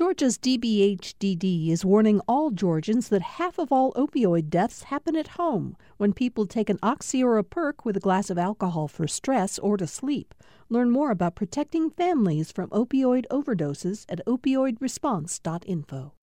Georgia's 0.00 0.38
DBHDD 0.38 1.68
is 1.68 1.84
warning 1.84 2.22
all 2.26 2.50
Georgians 2.50 3.10
that 3.10 3.20
half 3.20 3.58
of 3.58 3.70
all 3.70 3.92
opioid 3.92 4.48
deaths 4.48 4.84
happen 4.84 5.14
at 5.14 5.36
home 5.36 5.76
when 5.98 6.14
people 6.14 6.46
take 6.46 6.70
an 6.70 6.78
oxy 6.82 7.22
or 7.22 7.36
a 7.36 7.44
perk 7.44 7.84
with 7.84 7.98
a 7.98 8.00
glass 8.00 8.30
of 8.30 8.38
alcohol 8.38 8.88
for 8.88 9.06
stress 9.06 9.58
or 9.58 9.76
to 9.76 9.86
sleep. 9.86 10.32
Learn 10.70 10.90
more 10.90 11.10
about 11.10 11.34
protecting 11.34 11.90
families 11.90 12.50
from 12.50 12.70
opioid 12.70 13.26
overdoses 13.30 14.06
at 14.08 14.24
opioidresponse.info. 14.26 16.14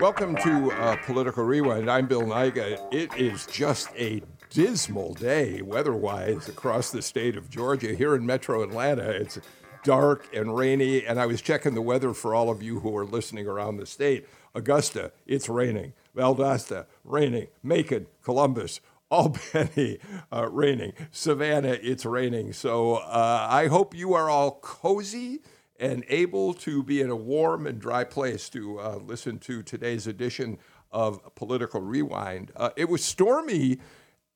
Welcome 0.00 0.36
to 0.36 0.72
uh, 0.72 0.96
Political 1.04 1.44
Rewind. 1.44 1.90
I'm 1.90 2.06
Bill 2.06 2.22
Nigut. 2.22 2.80
It 2.90 3.14
is 3.18 3.44
just 3.44 3.90
a 3.94 4.22
dismal 4.50 5.14
day 5.14 5.62
weather-wise 5.62 6.48
across 6.48 6.90
the 6.90 7.00
state 7.00 7.36
of 7.36 7.48
Georgia. 7.48 7.94
Here 7.94 8.14
in 8.14 8.26
Metro 8.26 8.62
Atlanta, 8.62 9.08
it's 9.08 9.38
dark 9.84 10.28
and 10.34 10.56
rainy, 10.56 11.06
and 11.06 11.18
I 11.20 11.26
was 11.26 11.40
checking 11.40 11.74
the 11.74 11.80
weather 11.80 12.12
for 12.12 12.34
all 12.34 12.50
of 12.50 12.62
you 12.62 12.80
who 12.80 12.94
are 12.96 13.06
listening 13.06 13.46
around 13.46 13.76
the 13.76 13.86
state. 13.86 14.26
Augusta, 14.54 15.12
it's 15.24 15.48
raining. 15.48 15.92
Valdosta, 16.16 16.86
raining. 17.04 17.46
Macon, 17.62 18.06
Columbus, 18.22 18.80
Albany, 19.10 19.98
uh, 20.32 20.48
raining. 20.50 20.92
Savannah, 21.12 21.78
it's 21.80 22.04
raining. 22.04 22.52
So 22.52 22.96
uh, 22.96 23.46
I 23.48 23.68
hope 23.68 23.94
you 23.94 24.14
are 24.14 24.28
all 24.28 24.58
cozy 24.60 25.40
and 25.78 26.04
able 26.08 26.52
to 26.54 26.82
be 26.82 27.00
in 27.00 27.08
a 27.08 27.16
warm 27.16 27.66
and 27.66 27.80
dry 27.80 28.04
place 28.04 28.48
to 28.50 28.80
uh, 28.80 28.96
listen 28.96 29.38
to 29.38 29.62
today's 29.62 30.06
edition 30.08 30.58
of 30.92 31.34
Political 31.36 31.82
Rewind. 31.82 32.50
Uh, 32.56 32.70
it 32.76 32.88
was 32.88 33.04
stormy 33.04 33.78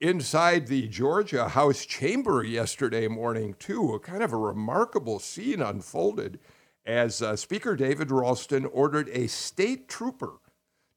inside 0.00 0.66
the 0.66 0.88
Georgia 0.88 1.48
House 1.48 1.84
chamber 1.86 2.42
yesterday 2.42 3.08
morning, 3.08 3.54
too. 3.58 3.94
A 3.94 4.00
kind 4.00 4.22
of 4.22 4.32
a 4.32 4.36
remarkable 4.36 5.18
scene 5.18 5.62
unfolded 5.62 6.38
as 6.84 7.22
uh, 7.22 7.36
Speaker 7.36 7.76
David 7.76 8.10
Ralston 8.10 8.66
ordered 8.66 9.08
a 9.10 9.26
state 9.26 9.88
trooper 9.88 10.40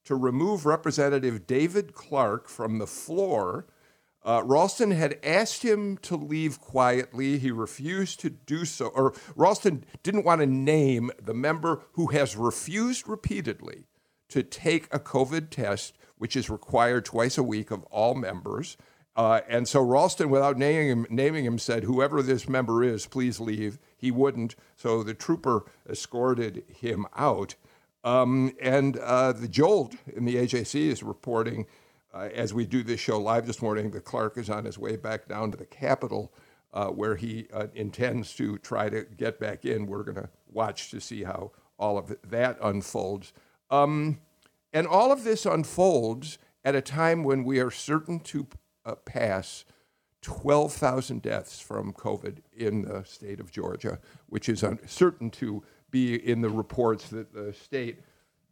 to 0.04 0.16
remove 0.16 0.66
Representative 0.66 1.48
David 1.48 1.94
Clark 1.94 2.48
from 2.48 2.78
the 2.78 2.88
floor. 2.88 3.67
Uh, 4.23 4.42
Ralston 4.44 4.92
had 4.92 5.20
asked 5.23 5.64
him 5.64 5.98
to 6.00 6.16
leave 6.16 6.59
quietly. 6.59 7.38
He 7.38 7.52
refused 7.52 8.20
to 8.22 8.30
do 8.30 8.66
so, 8.66 8.88
or 8.88 9.14
Ralston 9.36 9.86
didn't 10.04 10.26
want 10.26 10.42
to 10.42 10.48
name 10.48 11.11
the 11.22 11.34
member 11.34 11.84
who 11.94 12.08
has 12.08 12.36
refused 12.36 13.08
repeatedly 13.08 13.86
to 14.30 14.44
take 14.44 14.94
a 14.94 15.00
COVID 15.00 15.50
test, 15.50 15.98
which 16.18 16.36
is 16.36 16.50
required 16.50 17.06
twice 17.06 17.38
a 17.38 17.44
week 17.44 17.72
of 17.72 17.84
all 17.86 18.16
members. 18.16 18.78
Uh, 19.16 19.42
and 19.50 19.68
so 19.68 19.82
Ralston, 19.82 20.30
without 20.30 20.58
naming 20.58 20.90
him, 20.90 21.08
naming 21.10 21.44
him, 21.44 21.58
said, 21.58 21.84
Whoever 21.84 22.22
this 22.22 22.48
member 22.48 22.84
is, 22.84 23.08
please 23.08 23.40
leave. 23.40 23.80
He 23.98 24.12
wouldn't. 24.12 24.56
So 24.76 25.02
the 25.02 25.16
trooper 25.16 25.66
escorted 25.90 26.64
him 26.68 27.08
out. 27.16 27.56
Um, 28.04 28.54
and 28.62 28.95
uh, 28.98 29.34
the 29.34 29.48
Jolt 29.48 29.95
in 30.16 30.26
the 30.26 30.36
AJC 30.36 30.76
is 30.76 31.02
reporting, 31.02 31.66
uh, 32.14 32.30
as 32.34 32.54
we 32.54 32.66
do 32.66 32.84
this 32.84 33.00
show 33.00 33.20
live 33.20 33.48
this 33.48 33.62
morning, 33.62 33.90
that 33.92 34.06
Clark 34.06 34.38
is 34.38 34.52
on 34.52 34.66
his 34.66 34.78
way 34.78 34.95
back 34.95 35.28
down 35.28 35.50
to 35.52 35.58
the 35.58 35.66
Capitol, 35.66 36.32
uh, 36.72 36.88
where 36.88 37.16
he 37.16 37.48
uh, 37.52 37.68
intends 37.73 38.36
to 38.36 38.60
try 38.60 38.88
to 38.88 39.04
get 39.04 39.40
back 39.40 39.66
in. 39.66 39.88
We're 39.88 40.04
going 40.04 40.16
to 40.16 40.30
watch 40.52 40.92
to 40.92 41.02
see 41.02 41.23
how 41.23 41.52
all 41.80 41.98
of 41.98 42.16
that 42.30 42.60
unfolds. 42.62 43.34
Um, 43.72 44.20
and 44.78 44.86
all 44.86 45.11
of 45.11 45.23
this 45.23 45.44
unfolds 45.44 46.38
at 46.64 46.75
a 46.75 46.81
time 46.81 47.23
when 47.23 47.44
we 47.44 47.59
are 47.59 47.72
certain 47.72 48.20
to 48.20 48.45
uh, 48.86 48.94
pass 48.94 49.66
12,000 50.22 51.20
deaths 51.20 51.59
from 51.59 51.92
COVID 51.94 52.42
in 52.56 52.83
the 52.83 53.03
state 53.03 53.39
of 53.39 53.50
Georgia, 53.50 53.98
which 54.28 54.48
is 54.48 54.64
un- 54.64 54.78
certain 54.86 55.31
to 55.31 55.64
be 55.89 56.14
in 56.14 56.42
the 56.42 56.50
reports 56.52 57.09
that 57.09 57.33
the 57.33 57.53
state 57.53 58.02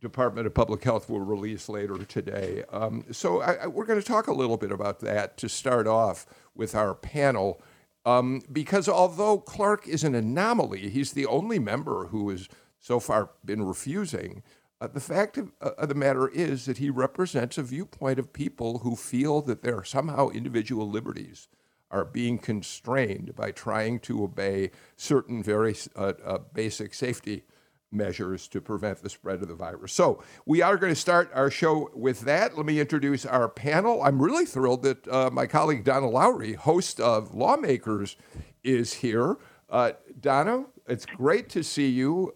Department 0.01 0.47
of 0.47 0.55
Public 0.55 0.83
Health 0.83 1.11
will 1.11 1.19
release 1.19 1.69
later 1.69 1.95
today. 1.99 2.63
Um, 2.71 3.05
so 3.11 3.41
I, 3.41 3.53
I, 3.53 3.67
we're 3.67 3.85
going 3.85 4.01
to 4.01 4.07
talk 4.07 4.25
a 4.25 4.33
little 4.33 4.57
bit 4.57 4.71
about 4.71 5.01
that 5.01 5.37
to 5.37 5.47
start 5.47 5.85
off 5.85 6.25
with 6.55 6.73
our 6.73 6.95
panel. 6.95 7.61
Um, 8.03 8.41
because 8.51 8.89
although 8.89 9.37
Clark 9.37 9.87
is 9.87 10.03
an 10.03 10.15
anomaly, 10.15 10.89
he's 10.89 11.13
the 11.13 11.27
only 11.27 11.59
member 11.59 12.07
who 12.07 12.31
has 12.31 12.49
so 12.79 12.99
far 12.99 13.29
been 13.45 13.63
refusing. 13.63 14.41
Uh, 14.81 14.87
the 14.87 14.99
fact 14.99 15.37
of, 15.37 15.51
uh, 15.61 15.71
of, 15.77 15.87
the 15.87 15.95
matter 15.95 16.27
is 16.27 16.65
that 16.65 16.79
he 16.79 16.89
represents 16.89 17.57
a 17.57 17.63
viewpoint 17.63 18.19
of 18.19 18.33
people 18.33 18.79
who 18.79 18.95
feel 18.95 19.41
that 19.41 19.61
their 19.61 19.83
somehow 19.85 20.29
individual 20.29 20.89
liberties 20.89 21.47
are 21.91 22.03
being 22.03 22.37
constrained 22.37 23.33
by 23.35 23.51
trying 23.51 23.99
to 23.99 24.21
obey 24.21 24.69
certain 24.97 25.41
very 25.41 25.73
uh, 25.95 26.13
uh, 26.25 26.37
basic 26.53 26.93
safety 26.93 27.45
measures 27.89 28.49
to 28.49 28.59
prevent 28.59 29.01
the 29.01 29.09
spread 29.09 29.41
of 29.41 29.47
the 29.47 29.55
virus. 29.55 29.93
So, 29.93 30.21
we 30.45 30.61
are 30.61 30.75
going 30.75 30.93
to 30.93 30.99
start 30.99 31.31
our 31.33 31.49
show 31.49 31.89
with 31.93 32.21
that. 32.21 32.57
Let 32.57 32.65
me 32.65 32.81
introduce 32.81 33.25
our 33.25 33.47
panel. 33.47 34.03
I'm 34.03 34.21
really 34.21 34.45
thrilled 34.45 34.83
that 34.83 35.07
uh, 35.07 35.29
my 35.31 35.47
colleague 35.47 35.85
Donna 35.85 36.09
Lowry, 36.09 36.53
host 36.53 36.99
of 36.99 37.33
Lawmakers, 37.33 38.17
is 38.61 38.95
here. 38.95 39.37
Uh, 39.69 39.93
Donna, 40.19 40.65
it's 40.85 41.05
great 41.05 41.47
to 41.49 41.63
see 41.63 41.87
you. 41.87 42.35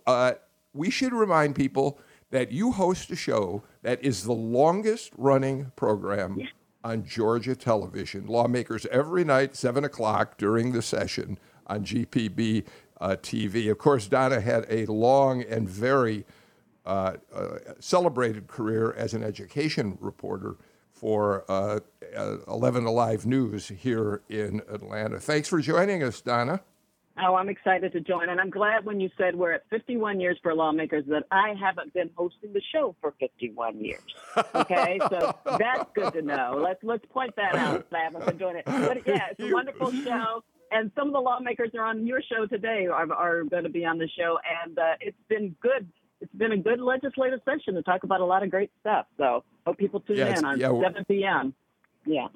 we 0.73 0.89
should 0.89 1.11
remind 1.11 1.55
people 1.55 1.99
that 2.31 2.51
you 2.51 2.72
host 2.72 3.09
a 3.12 3.16
show 3.16 3.63
that 3.81 4.03
is 4.03 4.23
the 4.23 4.34
longest 4.34 5.12
running 5.17 5.72
program 5.75 6.40
on 6.84 7.03
Georgia 7.03 7.56
television. 7.56 8.28
Lawmakers 8.28 8.85
every 8.88 9.23
night, 9.23 9.56
7 9.56 9.84
o'clock 9.84 10.38
during 10.38 10.72
the 10.72 10.81
session 10.81 11.38
on 11.67 11.84
GPB 11.84 12.66
uh, 13.01 13.16
TV. 13.22 13.72
Of 13.72 13.78
course, 13.78 14.07
Donna 14.07 14.40
had 14.40 14.66
a 14.69 14.85
long 14.85 15.44
and 15.44 15.67
very 15.67 16.25
uh, 16.85 17.13
uh, 17.34 17.57
celebrated 17.79 18.47
career 18.47 18.94
as 18.94 19.13
an 19.13 19.23
education 19.23 19.97
reporter 20.00 20.57
for 20.91 21.46
uh, 21.50 21.79
11 22.47 22.85
Alive 22.85 23.25
News 23.25 23.69
here 23.69 24.22
in 24.29 24.61
Atlanta. 24.69 25.19
Thanks 25.19 25.47
for 25.47 25.61
joining 25.61 26.03
us, 26.03 26.22
Donna. 26.22 26.61
Oh, 27.22 27.35
I'm 27.35 27.50
excited 27.50 27.91
to 27.94 28.00
join. 28.00 28.30
And 28.30 28.40
I'm 28.40 28.50
glad 28.50 28.85
when 28.85 29.00
you 29.00 29.09
said 29.18 29.35
we're 29.35 29.53
at 29.53 29.63
51 29.69 30.19
years 30.19 30.38
for 30.41 30.53
lawmakers 30.53 31.06
that 31.07 31.24
I 31.31 31.53
haven't 31.59 31.94
been 31.94 32.09
hosting 32.16 32.53
the 32.53 32.62
show 32.74 32.96
for 33.02 33.13
51 33.19 33.84
years. 33.84 34.02
Okay, 34.56 35.00
so 35.09 35.35
that's 35.58 35.90
good 35.94 36.13
to 36.13 36.22
know. 36.22 36.62
Let's 36.63 36.79
let's 36.84 37.06
point 37.08 37.35
that 37.35 37.56
out. 37.56 37.88
I 37.94 38.03
haven't 38.03 38.25
been 38.25 38.38
doing 38.38 38.56
it, 38.58 38.66
but 38.66 39.06
yeah, 39.06 39.28
it's 39.31 39.40
a 39.40 39.52
wonderful 39.52 39.91
show. 39.91 40.44
And 40.72 40.91
some 40.96 41.08
of 41.08 41.13
the 41.13 41.19
lawmakers 41.19 41.72
are 41.75 41.84
on 41.84 42.06
your 42.06 42.22
show 42.22 42.46
today 42.46 42.85
are, 42.85 43.12
are 43.12 43.44
going 43.44 43.63
to 43.63 43.69
be 43.69 43.85
on 43.85 43.97
the 43.97 44.08
show, 44.18 44.38
and 44.63 44.78
uh, 44.78 44.94
it's 45.02 45.18
been 45.28 45.56
good. 45.62 45.88
It's 46.22 46.34
been 46.34 46.52
a 46.52 46.58
good 46.58 46.79
legislative 46.81 47.40
session 47.46 47.75
to 47.75 47.81
talk 47.81 48.03
about 48.03 48.22
a 48.22 48.25
lot 48.25 48.44
of 48.44 48.52
great 48.52 48.72
stuff. 48.81 49.06
So 49.18 49.44
hope 49.66 49.78
people 49.78 50.02
tune 50.02 50.19
in 50.19 50.44
on 50.44 50.59
yeah, 50.59 50.69
7 50.69 51.06
p.m. 51.06 51.53
Yeah. 52.06 52.28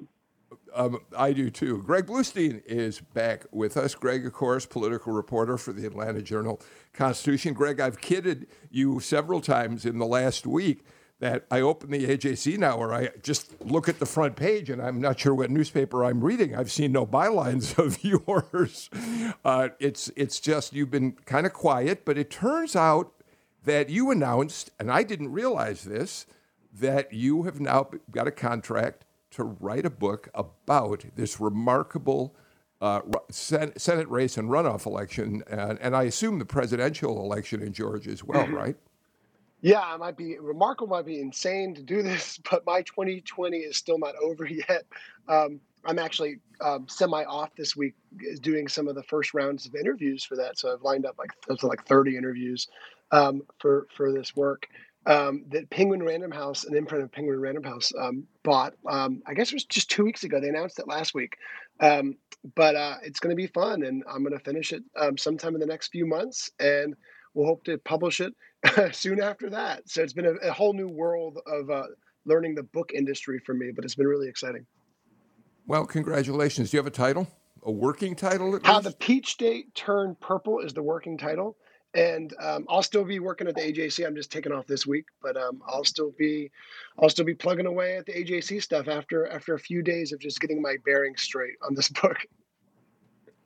Um, 0.74 1.00
I 1.16 1.32
do 1.32 1.50
too. 1.50 1.82
Greg 1.82 2.06
Bluestein 2.06 2.62
is 2.66 3.00
back 3.00 3.46
with 3.52 3.76
us. 3.76 3.94
Greg, 3.94 4.26
of 4.26 4.32
course, 4.32 4.66
political 4.66 5.12
reporter 5.12 5.56
for 5.56 5.72
the 5.72 5.86
Atlanta 5.86 6.22
Journal 6.22 6.60
Constitution. 6.92 7.54
Greg, 7.54 7.80
I've 7.80 8.00
kidded 8.00 8.46
you 8.70 9.00
several 9.00 9.40
times 9.40 9.84
in 9.84 9.98
the 9.98 10.06
last 10.06 10.46
week 10.46 10.84
that 11.20 11.46
I 11.50 11.60
open 11.60 11.90
the 11.90 12.06
AJC 12.06 12.58
now 12.58 12.76
where 12.78 12.92
I 12.92 13.08
just 13.22 13.60
look 13.64 13.88
at 13.88 13.98
the 13.98 14.06
front 14.06 14.36
page 14.36 14.68
and 14.68 14.82
I'm 14.82 15.00
not 15.00 15.18
sure 15.20 15.34
what 15.34 15.50
newspaper 15.50 16.04
I'm 16.04 16.22
reading. 16.22 16.54
I've 16.54 16.72
seen 16.72 16.92
no 16.92 17.06
bylines 17.06 17.78
of 17.84 18.02
yours. 18.04 18.90
Uh, 19.44 19.68
it's, 19.78 20.10
it's 20.16 20.40
just 20.40 20.72
you've 20.72 20.90
been 20.90 21.12
kind 21.24 21.46
of 21.46 21.52
quiet, 21.52 22.04
but 22.04 22.18
it 22.18 22.30
turns 22.30 22.74
out 22.74 23.12
that 23.64 23.88
you 23.88 24.10
announced, 24.10 24.70
and 24.78 24.90
I 24.90 25.02
didn't 25.02 25.32
realize 25.32 25.84
this, 25.84 26.26
that 26.72 27.12
you 27.12 27.44
have 27.44 27.60
now 27.60 27.88
got 28.10 28.26
a 28.26 28.32
contract 28.32 29.04
to 29.34 29.44
write 29.44 29.86
a 29.86 29.90
book 29.90 30.28
about 30.34 31.04
this 31.16 31.40
remarkable 31.40 32.34
uh, 32.80 33.00
Senate 33.30 34.08
race 34.10 34.36
and 34.36 34.48
runoff 34.50 34.84
election, 34.84 35.42
and, 35.48 35.78
and, 35.80 35.96
I 35.96 36.02
assume 36.02 36.38
the 36.38 36.44
presidential 36.44 37.18
election 37.20 37.62
in 37.62 37.72
Georgia 37.72 38.10
as 38.10 38.22
well, 38.22 38.44
mm-hmm. 38.44 38.54
right? 38.54 38.76
Yeah, 39.62 39.94
it 39.94 39.98
might 39.98 40.18
be 40.18 40.38
remarkable, 40.38 40.88
might 40.88 41.06
be 41.06 41.20
insane 41.20 41.74
to 41.76 41.82
do 41.82 42.02
this, 42.10 42.38
but 42.50 42.66
my 42.66 42.82
2020 42.82 43.58
is 43.58 43.78
still 43.78 43.98
not 43.98 44.14
over 44.22 44.46
yet. 44.68 44.84
Um, 45.28 45.60
I'm 45.86 45.98
actually 45.98 46.40
um, 46.60 46.86
semi 46.88 47.24
off 47.24 47.54
this 47.56 47.74
week, 47.74 47.94
doing 48.40 48.68
some 48.68 48.88
of 48.88 48.94
the 48.94 49.02
first 49.04 49.34
rounds 49.34 49.66
of 49.66 49.74
interviews 49.74 50.24
for 50.24 50.36
that. 50.36 50.58
So 50.58 50.72
I've 50.72 50.82
lined 50.82 51.06
up 51.06 51.16
like 51.18 51.30
like 51.62 51.86
30 51.86 52.16
interviews 52.16 52.68
um, 53.10 53.42
for 53.58 53.86
for 53.94 54.12
this 54.12 54.34
work 54.34 54.66
um, 55.06 55.44
that 55.48 55.70
Penguin 55.70 56.02
Random 56.02 56.30
House, 56.30 56.64
an 56.64 56.76
imprint 56.76 57.04
of 57.04 57.12
Penguin 57.12 57.40
Random 57.40 57.64
House, 57.64 57.92
um, 57.98 58.24
bought. 58.42 58.74
Um, 58.88 59.22
I 59.26 59.34
guess 59.34 59.48
it 59.48 59.54
was 59.54 59.64
just 59.64 59.90
two 59.90 60.04
weeks 60.04 60.24
ago. 60.24 60.40
They 60.40 60.48
announced 60.48 60.78
it 60.78 60.88
last 60.88 61.14
week, 61.14 61.36
um, 61.80 62.16
but 62.54 62.74
uh, 62.76 62.96
it's 63.02 63.20
going 63.20 63.30
to 63.30 63.36
be 63.36 63.46
fun, 63.46 63.82
and 63.82 64.02
I'm 64.08 64.22
going 64.22 64.36
to 64.36 64.44
finish 64.44 64.72
it 64.72 64.82
um, 64.98 65.18
sometime 65.18 65.54
in 65.54 65.60
the 65.60 65.66
next 65.66 65.88
few 65.88 66.06
months, 66.06 66.50
and 66.58 66.94
we'll 67.34 67.46
hope 67.46 67.64
to 67.64 67.78
publish 67.78 68.20
it 68.20 68.34
soon 68.94 69.20
after 69.20 69.50
that. 69.50 69.88
So 69.88 70.02
it's 70.02 70.12
been 70.12 70.26
a, 70.26 70.48
a 70.48 70.52
whole 70.52 70.72
new 70.72 70.88
world 70.88 71.38
of 71.46 71.70
uh, 71.70 71.86
learning 72.24 72.54
the 72.54 72.62
book 72.62 72.92
industry 72.94 73.40
for 73.44 73.54
me, 73.54 73.72
but 73.74 73.84
it's 73.84 73.94
been 73.94 74.06
really 74.06 74.28
exciting. 74.28 74.66
Well, 75.66 75.86
congratulations. 75.86 76.70
Do 76.70 76.76
you 76.76 76.78
have 76.78 76.86
a 76.86 76.90
title 76.90 77.26
a 77.64 77.70
working 77.70 78.14
title? 78.14 78.58
How 78.62 78.76
least? 78.76 78.84
the 78.84 78.96
Peach 78.96 79.30
State 79.30 79.74
turned 79.74 80.20
purple 80.20 80.60
is 80.60 80.74
the 80.74 80.82
working 80.82 81.18
title 81.18 81.56
and 81.94 82.34
um, 82.42 82.66
I'll 82.68 82.82
still 82.82 83.04
be 83.04 83.20
working 83.20 83.46
at 83.46 83.54
the 83.54 83.60
AJC. 83.60 84.06
I'm 84.06 84.16
just 84.16 84.32
taking 84.32 84.52
off 84.52 84.66
this 84.66 84.86
week, 84.86 85.06
but 85.22 85.36
um, 85.36 85.62
I'll 85.66 85.84
still 85.84 86.12
be, 86.18 86.50
I'll 86.98 87.08
still 87.08 87.24
be 87.24 87.34
plugging 87.34 87.66
away 87.66 87.96
at 87.96 88.06
the 88.06 88.12
AJC 88.12 88.62
stuff 88.62 88.88
after 88.88 89.26
after 89.28 89.54
a 89.54 89.58
few 89.58 89.82
days 89.82 90.12
of 90.12 90.20
just 90.20 90.40
getting 90.40 90.60
my 90.60 90.76
bearings 90.84 91.22
straight 91.22 91.54
on 91.66 91.74
this 91.74 91.88
book. 92.02 92.18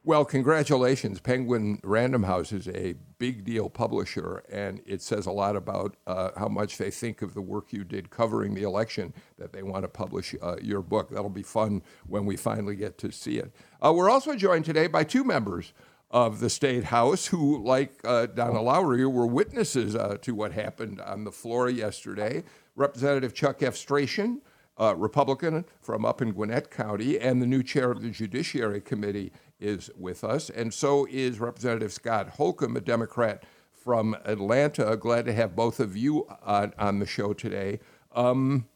Well, 0.05 0.25
congratulations. 0.25 1.21
Penguin 1.21 1.81
Random 1.85 2.23
House 2.23 2.51
is 2.51 2.67
a 2.69 2.95
big 3.19 3.45
deal 3.45 3.69
publisher, 3.69 4.43
and 4.51 4.81
it 4.87 5.03
says 5.03 5.27
a 5.27 5.31
lot 5.31 5.55
about 5.55 5.97
uh, 6.07 6.31
how 6.35 6.49
much 6.49 6.79
they 6.79 6.91
think 6.91 7.21
of 7.21 7.35
the 7.35 7.43
work 7.43 7.75
you 7.75 7.85
did 7.85 8.09
covering 8.09 8.55
the 8.55 8.63
election 8.63 9.13
that 9.37 9.53
they 9.53 9.63
want 9.63 9.83
to 9.83 9.89
publish 9.89 10.35
uh, 10.41 10.57
your 10.63 10.81
book. 10.81 11.11
That'll 11.11 11.29
be 11.29 11.43
fun 11.43 11.83
when 12.07 12.25
we 12.25 12.37
finally 12.37 12.75
get 12.75 12.97
to 12.99 13.13
see 13.13 13.37
it. 13.37 13.53
Uh, 13.85 13.93
we're 13.93 14.09
also 14.09 14.35
joined 14.35 14.65
today 14.65 14.87
by 14.87 15.05
two 15.05 15.25
members 15.25 15.75
of 16.11 16.41
the 16.41 16.49
state 16.51 16.85
house 16.85 17.27
who, 17.27 17.63
like 17.63 18.01
uh, 18.05 18.27
Donna 18.27 18.63
Lowry, 18.63 19.05
were 19.07 19.27
witnesses 19.27 19.95
uh, 19.95 20.17
to 20.23 20.35
what 20.35 20.53
happened 20.53 21.01
on 21.01 21.25
the 21.25 21.33
floor 21.33 21.69
yesterday. 21.69 22.45
Representative 22.77 23.35
Chuck 23.35 23.63
Efstration, 23.63 24.41
uh, 24.81 24.95
Republican 24.97 25.65
from 25.81 26.05
up 26.05 26.23
in 26.23 26.33
Gwinnett 26.33 26.71
County, 26.71 27.19
and 27.19 27.43
the 27.43 27.47
new 27.47 27.63
chair 27.63 27.91
of 27.91 28.01
the 28.01 28.11
Judiciary 28.11 28.81
Committee 28.81 29.33
is 29.61 29.91
with 29.99 30.23
us, 30.25 30.51
and 30.51 30.73
so 30.73 31.07
is 31.11 31.41
Representative 31.41 31.93
Scott 31.93 32.31
Holcomb, 32.31 32.77
a 32.77 32.81
Democrat 32.81 33.45
from 33.73 34.17
Atlanta. 34.25 34.97
Glad 34.97 35.25
to 35.27 35.33
have 35.33 35.57
both 35.57 35.81
of 35.81 35.97
you 35.97 36.27
on, 36.43 36.73
on 36.79 37.01
the 37.01 37.07
show 37.07 37.33
today. 37.33 37.81
Um, 38.13 38.67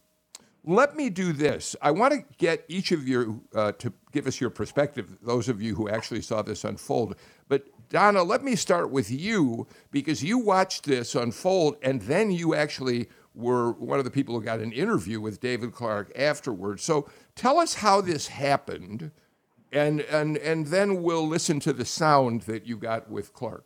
let 0.65 0.95
me 0.95 1.09
do 1.09 1.33
this. 1.33 1.75
I 1.81 1.91
want 1.91 2.13
to 2.13 2.23
get 2.37 2.63
each 2.67 2.91
of 2.91 3.07
you 3.07 3.43
uh, 3.53 3.73
to 3.73 3.91
give 4.11 4.27
us 4.27 4.39
your 4.39 4.49
perspective, 4.49 5.17
those 5.21 5.49
of 5.49 5.61
you 5.61 5.75
who 5.75 5.89
actually 5.89 6.21
saw 6.21 6.41
this 6.41 6.63
unfold. 6.63 7.15
But 7.49 7.65
Donna, 7.89 8.23
let 8.23 8.43
me 8.43 8.55
start 8.55 8.89
with 8.89 9.11
you 9.11 9.67
because 9.91 10.23
you 10.23 10.37
watched 10.37 10.85
this 10.85 11.15
unfold 11.15 11.77
and 11.83 12.01
then 12.03 12.31
you 12.31 12.55
actually 12.55 13.09
were 13.35 13.73
one 13.73 13.99
of 13.99 14.05
the 14.05 14.11
people 14.11 14.35
who 14.35 14.45
got 14.45 14.59
an 14.59 14.71
interview 14.71 15.19
with 15.19 15.41
David 15.41 15.73
Clark 15.73 16.11
afterwards. 16.15 16.83
So 16.83 17.09
tell 17.35 17.59
us 17.59 17.75
how 17.75 18.01
this 18.01 18.27
happened 18.27 19.11
and, 19.71 20.01
and, 20.01 20.37
and 20.37 20.67
then 20.67 21.01
we'll 21.01 21.27
listen 21.27 21.59
to 21.61 21.73
the 21.73 21.85
sound 21.85 22.43
that 22.43 22.65
you 22.65 22.77
got 22.77 23.09
with 23.09 23.33
Clark. 23.33 23.65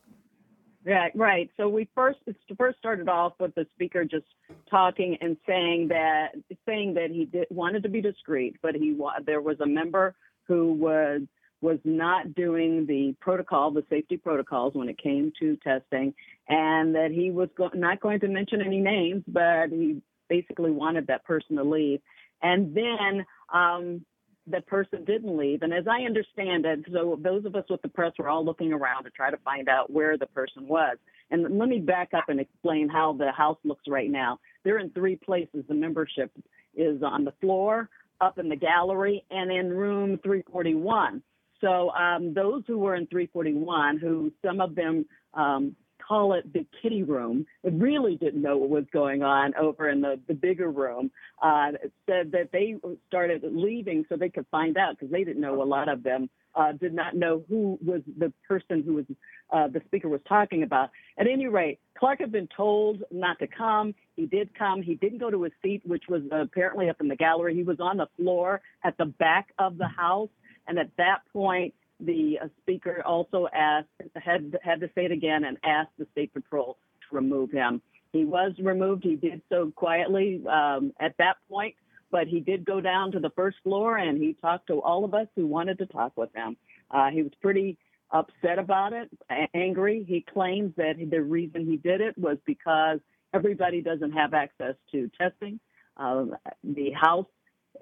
Right, 0.87 1.11
right. 1.15 1.49
So 1.57 1.67
we 1.67 1.89
first 1.93 2.19
first 2.57 2.77
started 2.77 3.09
off 3.09 3.33
with 3.41 3.53
the 3.55 3.67
speaker 3.75 4.05
just 4.05 4.25
talking 4.69 5.17
and 5.19 5.35
saying 5.45 5.89
that 5.89 6.29
saying 6.65 6.93
that 6.93 7.11
he 7.11 7.25
did, 7.25 7.47
wanted 7.49 7.83
to 7.83 7.89
be 7.89 7.99
discreet, 8.01 8.55
but 8.61 8.73
he 8.73 8.97
there 9.25 9.41
was 9.41 9.59
a 9.59 9.65
member 9.65 10.15
who 10.47 10.71
was 10.71 11.21
was 11.59 11.79
not 11.83 12.35
doing 12.35 12.85
the 12.85 13.13
protocol, 13.19 13.71
the 13.71 13.83
safety 13.89 14.15
protocols 14.15 14.75
when 14.75 14.87
it 14.87 14.97
came 14.97 15.33
to 15.41 15.57
testing, 15.57 16.13
and 16.47 16.95
that 16.95 17.11
he 17.11 17.31
was 17.31 17.49
go- 17.57 17.71
not 17.73 17.99
going 17.99 18.21
to 18.21 18.29
mention 18.29 18.61
any 18.61 18.79
names, 18.79 19.23
but 19.27 19.69
he 19.69 20.01
basically 20.29 20.71
wanted 20.71 21.07
that 21.07 21.25
person 21.25 21.57
to 21.57 21.63
leave. 21.63 21.99
And 22.41 22.73
then 22.73 23.25
um, 23.53 24.05
the 24.49 24.61
person 24.61 25.03
didn't 25.03 25.35
leave. 25.35 25.61
And 25.61 25.73
as 25.73 25.85
I 25.87 26.05
understand 26.05 26.65
it, 26.65 26.85
so 26.91 27.19
those 27.21 27.45
of 27.45 27.55
us 27.55 27.65
with 27.69 27.81
the 27.81 27.89
press 27.89 28.13
were 28.17 28.29
all 28.29 28.45
looking 28.45 28.71
around 28.71 29.03
to 29.03 29.09
try 29.09 29.29
to 29.29 29.37
find 29.37 29.67
out 29.67 29.91
where 29.91 30.17
the 30.17 30.27
person 30.27 30.67
was. 30.67 30.97
And 31.29 31.57
let 31.57 31.67
me 31.67 31.79
back 31.79 32.13
up 32.13 32.29
and 32.29 32.39
explain 32.39 32.87
how 32.87 33.13
the 33.13 33.31
house 33.31 33.57
looks 33.63 33.83
right 33.87 34.09
now. 34.09 34.39
They're 34.63 34.79
in 34.79 34.89
three 34.91 35.17
places. 35.17 35.65
The 35.67 35.73
membership 35.73 36.31
is 36.75 37.03
on 37.03 37.25
the 37.25 37.33
floor, 37.41 37.89
up 38.21 38.39
in 38.39 38.47
the 38.47 38.55
gallery, 38.55 39.25
and 39.29 39.51
in 39.51 39.69
room 39.69 40.19
341. 40.23 41.21
So 41.59 41.89
um, 41.91 42.33
those 42.33 42.63
who 42.67 42.77
were 42.77 42.95
in 42.95 43.07
341, 43.07 43.97
who 43.97 44.31
some 44.45 44.61
of 44.61 44.75
them 44.75 45.05
um, 45.33 45.75
call 46.07 46.33
it 46.33 46.51
the 46.53 46.65
kitty 46.81 47.03
room, 47.03 47.45
it 47.63 47.73
really 47.73 48.15
didn't 48.15 48.41
know 48.41 48.57
what 48.57 48.69
was 48.69 48.85
going 48.93 49.23
on 49.23 49.53
over 49.55 49.89
in 49.89 50.01
the, 50.01 50.19
the 50.27 50.33
bigger 50.33 50.71
room, 50.71 51.11
uh, 51.41 51.71
said 52.07 52.31
that 52.31 52.49
they 52.51 52.75
started 53.07 53.43
leaving 53.43 54.05
so 54.07 54.15
they 54.15 54.29
could 54.29 54.45
find 54.49 54.77
out 54.77 54.97
because 54.97 55.11
they 55.11 55.23
didn't 55.23 55.41
know 55.41 55.61
a 55.61 55.63
lot 55.63 55.89
of 55.89 56.03
them 56.03 56.29
uh, 56.55 56.71
did 56.71 56.93
not 56.93 57.15
know 57.15 57.43
who 57.47 57.77
was 57.85 58.01
the 58.17 58.33
person 58.47 58.83
who 58.83 58.95
was 58.95 59.05
uh, 59.53 59.67
the 59.67 59.81
speaker 59.85 60.09
was 60.09 60.21
talking 60.27 60.63
about. 60.63 60.89
At 61.17 61.27
any 61.27 61.47
rate, 61.47 61.79
Clark 61.97 62.19
had 62.19 62.31
been 62.31 62.49
told 62.55 63.03
not 63.11 63.39
to 63.39 63.47
come. 63.47 63.93
He 64.15 64.25
did 64.25 64.57
come. 64.57 64.81
He 64.81 64.95
didn't 64.95 65.19
go 65.19 65.29
to 65.29 65.43
his 65.43 65.53
seat, 65.61 65.83
which 65.85 66.03
was 66.09 66.23
apparently 66.31 66.89
up 66.89 66.99
in 66.99 67.07
the 67.07 67.15
gallery. 67.15 67.55
He 67.55 67.63
was 67.63 67.79
on 67.79 67.97
the 67.97 68.07
floor 68.17 68.61
at 68.83 68.97
the 68.97 69.05
back 69.05 69.53
of 69.59 69.77
the 69.77 69.87
house. 69.87 70.29
And 70.67 70.77
at 70.77 70.89
that 70.97 71.19
point, 71.31 71.73
the 71.99 72.39
uh, 72.43 72.47
speaker 72.61 73.01
also 73.05 73.47
asked 73.53 73.87
had 74.15 74.57
had 74.63 74.79
to 74.81 74.87
say 74.95 75.05
it 75.05 75.11
again 75.11 75.43
and 75.45 75.57
asked 75.63 75.91
the 75.97 76.07
state 76.11 76.33
patrol 76.33 76.77
to 77.09 77.15
remove 77.15 77.51
him. 77.51 77.81
He 78.13 78.25
was 78.25 78.53
removed. 78.59 79.03
He 79.03 79.15
did 79.15 79.41
so 79.49 79.71
quietly 79.75 80.41
um, 80.49 80.93
at 80.99 81.15
that 81.17 81.37
point, 81.49 81.75
but 82.11 82.27
he 82.27 82.39
did 82.39 82.65
go 82.65 82.79
down 82.81 83.11
to 83.11 83.19
the 83.19 83.31
first 83.31 83.57
floor 83.63 83.97
and 83.97 84.17
he 84.17 84.33
talked 84.33 84.67
to 84.67 84.81
all 84.81 85.03
of 85.03 85.13
us 85.13 85.27
who 85.35 85.45
wanted 85.45 85.77
to 85.79 85.85
talk 85.87 86.13
with 86.15 86.33
him. 86.35 86.55
Uh, 86.89 87.09
he 87.09 87.21
was 87.21 87.31
pretty 87.41 87.77
upset 88.11 88.59
about 88.59 88.93
it, 88.93 89.09
angry. 89.53 90.05
He 90.07 90.21
claims 90.21 90.73
that 90.77 90.95
the 91.09 91.21
reason 91.21 91.65
he 91.65 91.77
did 91.77 91.99
it 91.99 92.17
was 92.17 92.37
because 92.45 92.99
everybody 93.33 93.81
doesn't 93.81 94.11
have 94.13 94.33
access 94.33 94.75
to 94.91 95.09
testing. 95.19 95.59
Uh, 95.97 96.25
the 96.63 96.91
House 96.91 97.27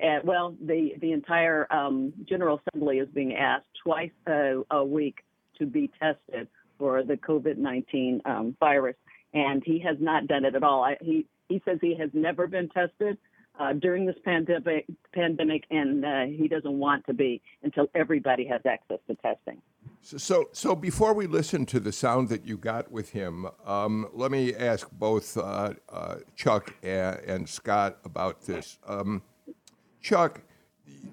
uh, 0.03 0.19
well, 0.23 0.55
the 0.61 0.93
the 0.99 1.11
entire 1.11 1.71
um, 1.71 2.13
General 2.27 2.59
Assembly 2.67 2.99
is 2.99 3.07
being 3.13 3.35
asked 3.35 3.67
twice 3.83 4.11
a, 4.27 4.61
a 4.71 4.83
week 4.83 5.23
to 5.59 5.65
be 5.65 5.89
tested 5.99 6.47
for 6.77 7.03
the 7.03 7.15
COVID-19 7.15 8.25
um, 8.25 8.55
virus, 8.59 8.95
and 9.33 9.63
he 9.65 9.79
has 9.79 9.97
not 9.99 10.27
done 10.27 10.45
it 10.45 10.55
at 10.55 10.63
all. 10.63 10.83
I, 10.83 10.97
he 11.01 11.25
he 11.49 11.61
says 11.65 11.79
he 11.81 11.95
has 11.97 12.09
never 12.13 12.47
been 12.47 12.69
tested 12.69 13.17
uh, 13.59 13.73
during 13.73 14.05
this 14.05 14.15
pandemic 14.23 14.85
pandemic, 15.13 15.63
and 15.69 16.05
uh, 16.05 16.25
he 16.25 16.47
doesn't 16.47 16.77
want 16.77 17.05
to 17.07 17.13
be 17.13 17.41
until 17.63 17.87
everybody 17.95 18.45
has 18.45 18.61
access 18.65 18.99
to 19.07 19.15
testing. 19.15 19.61
So, 20.01 20.17
so, 20.17 20.49
so 20.51 20.75
before 20.75 21.13
we 21.13 21.25
listen 21.25 21.65
to 21.67 21.79
the 21.79 21.91
sound 21.91 22.29
that 22.29 22.45
you 22.45 22.57
got 22.57 22.91
with 22.91 23.09
him, 23.11 23.47
um, 23.65 24.07
let 24.13 24.31
me 24.31 24.53
ask 24.53 24.89
both 24.91 25.37
uh, 25.37 25.73
uh 25.89 26.17
Chuck 26.35 26.73
and, 26.83 27.17
and, 27.25 27.49
Scott 27.49 27.97
about 28.03 28.41
this. 28.41 28.77
Um, 28.87 29.23
Chuck, 30.05 30.41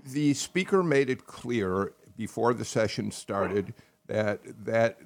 the 0.05 0.35
speaker 0.35 0.83
made 0.83 1.09
it 1.09 1.27
clear 1.27 1.95
before 2.15 2.53
the 2.53 2.65
session 2.67 3.11
started 3.11 3.73
that 4.07 4.41
that 4.67 4.99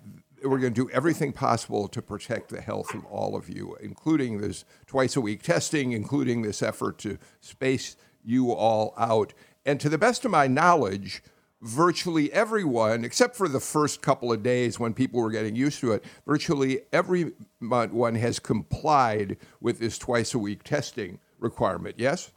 we're 0.42 0.58
going 0.58 0.74
to 0.74 0.86
do 0.86 0.90
everything 0.90 1.32
possible 1.32 1.86
to 1.86 2.02
protect 2.02 2.48
the 2.48 2.60
health 2.60 2.92
of 2.94 3.04
all 3.04 3.36
of 3.36 3.48
you, 3.48 3.76
including 3.80 4.40
this 4.40 4.64
twice 4.88 5.14
a 5.14 5.20
week 5.20 5.40
testing, 5.40 5.92
including 5.92 6.42
this 6.42 6.64
effort 6.64 6.98
to 6.98 7.16
space 7.40 7.96
you 8.24 8.50
all 8.50 8.92
out. 8.98 9.32
And 9.64 9.78
to 9.78 9.88
the 9.88 9.98
best 9.98 10.24
of 10.24 10.32
my 10.32 10.48
knowledge, 10.48 11.22
virtually 11.62 12.32
everyone, 12.32 13.04
except 13.04 13.36
for 13.36 13.48
the 13.48 13.60
first 13.60 14.02
couple 14.02 14.32
of 14.32 14.42
days 14.42 14.80
when 14.80 14.94
people 14.94 15.20
were 15.20 15.30
getting 15.30 15.54
used 15.54 15.78
to 15.80 15.92
it, 15.92 16.04
virtually 16.26 16.80
everyone 16.92 18.16
has 18.16 18.40
complied 18.40 19.36
with 19.60 19.78
this 19.78 19.96
twice 19.96 20.34
a 20.34 20.40
week 20.40 20.64
testing 20.64 21.20
requirement. 21.38 21.94
Yes? 21.98 22.32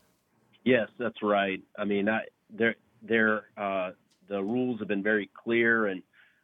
Yes, 0.63 0.87
that's 0.97 1.21
right. 1.23 1.61
I 1.77 1.85
mean, 1.85 2.09
I, 2.09 2.21
there, 2.49 2.75
there, 3.01 3.43
uh, 3.57 3.91
the 4.27 4.41
rules 4.41 4.79
have 4.79 4.87
been 4.87 5.03
very 5.03 5.29
clear, 5.33 5.87
and 5.87 6.03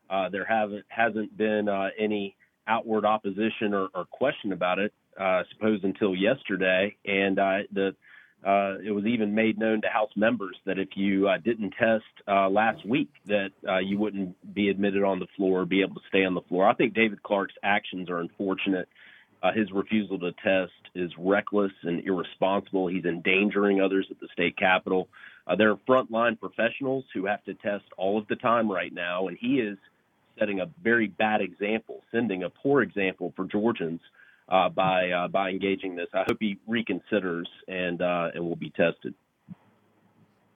uh, 0.10 0.30
there 0.30 0.46
haven't 0.46 0.86
hasn't 0.88 1.36
been 1.38 1.68
uh, 1.68 1.90
any 2.00 2.36
outward 2.68 3.06
opposition 3.06 3.74
or, 3.74 3.90
or 3.94 4.06
question 4.06 4.52
about 4.52 4.80
it. 4.80 4.94
Uh, 5.20 5.24
I 5.24 5.44
suppose 5.54 5.80
until 5.84 6.16
yesterday, 6.16 6.96
and 7.06 7.38
the 7.38 7.96
uh, 8.46 8.78
it 8.86 8.92
was 8.92 9.06
even 9.06 9.34
made 9.34 9.58
known 9.58 9.82
to 9.82 9.88
House 9.88 10.12
members 10.16 10.56
that 10.66 10.78
if 10.78 10.90
you 10.96 11.28
uh, 11.28 11.38
didn't 11.38 11.74
test 11.80 12.04
last 12.28 12.86
week, 12.86 13.10
that 13.26 13.52
you 13.84 13.98
wouldn't 13.98 14.54
be 14.54 14.70
admitted 14.70 15.04
on 15.04 15.20
the 15.20 15.28
floor, 15.36 15.62
or 15.62 15.66
be 15.66 15.82
able 15.82 15.96
to 15.96 16.08
stay 16.08 16.26
on 16.26 16.34
the 16.34 16.42
floor. 16.42 16.68
I 16.68 16.74
think 16.74 16.94
David 16.94 17.24
Clark's 17.24 17.56
actions 17.64 18.10
are 18.10 18.20
unfortunate 18.20 18.88
uh, 19.44 19.52
his 19.54 19.72
refusal 19.72 20.20
to 20.20 20.32
test 20.44 20.72
is 20.96 21.12
reckless 21.18 21.72
and 21.84 22.04
irresponsible. 22.06 22.88
He's 22.88 23.06
endangering 23.06 23.82
others 23.82 24.08
at 24.10 24.20
the 24.20 24.28
state 24.34 24.58
capitol. 24.58 25.08
Uh, 25.48 25.56
there 25.56 25.70
are 25.70 25.78
frontline 25.88 26.40
professionals 26.40 27.06
who 27.14 27.26
have 27.26 27.44
to 27.46 27.54
test 27.56 27.86
all 27.98 28.18
of 28.18 28.28
the 28.28 28.36
time 28.36 28.72
right 28.72 28.94
now, 28.94 29.28
and 29.28 29.38
he 29.40 29.60
is 29.60 29.78
setting 30.40 30.60
a 30.60 30.70
very 30.84 31.08
bad 31.08 31.42
example, 31.42 32.02
sending 32.12 32.44
a 32.44 32.50
poor 32.50 32.82
example 32.82 33.34
for 33.36 33.46
Georgians 33.46 34.02
uh, 34.50 34.70
by 34.70 35.10
uh, 35.12 35.28
by 35.28 35.50
engaging 35.50 35.96
this. 35.96 36.08
I 36.14 36.24
hope 36.28 36.38
he 36.40 36.58
reconsiders 36.68 37.46
and 37.68 38.02
uh, 38.02 38.30
and 38.34 38.44
will 38.44 38.56
be 38.56 38.72
tested. 38.72 39.14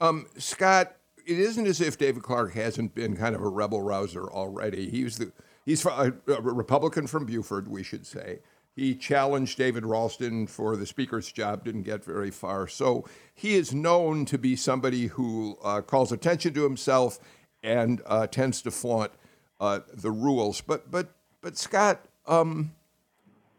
Um, 0.02 0.28
Scott, 0.38 0.96
it 1.26 1.40
isn't 1.40 1.68
as 1.68 1.82
if 1.82 1.98
David 1.98 2.24
Clark 2.24 2.54
hasn't 2.54 2.96
been 2.96 3.16
kind 3.16 3.36
of 3.36 3.42
a 3.42 3.50
rebel 3.50 3.82
rouser 3.82 4.26
already. 4.26 4.90
He's 4.90 5.18
the 5.18 5.32
he's 5.66 5.86
a, 5.86 6.14
Republican 6.28 7.08
from 7.08 7.26
Buford, 7.26 7.68
we 7.68 7.84
should 7.84 8.06
say. 8.06 8.40
He 8.80 8.96
challenged 8.96 9.58
David 9.58 9.86
Ralston 9.86 10.48
for 10.48 10.78
the 10.78 10.86
speaker's 10.86 11.30
job, 11.34 11.66
didn't 11.66 11.84
get 11.84 12.06
very 12.06 12.32
far. 12.32 12.66
So 12.66 13.06
he 13.34 13.56
is 13.56 13.74
known 13.74 14.24
to 14.26 14.38
be 14.38 14.56
somebody 14.56 15.08
who 15.08 15.58
uh, 15.62 15.82
calls 15.82 16.14
attention 16.14 16.54
to 16.54 16.64
himself 16.64 17.20
and 17.62 18.02
uh, 18.06 18.28
tends 18.28 18.62
to 18.62 18.72
flaunt 18.72 19.12
uh, 19.60 19.82
the 19.94 20.12
rules. 20.12 20.62
But 20.62 20.90
but 20.90 21.10
but 21.42 21.58
Scott, 21.58 22.06
um, 22.26 22.72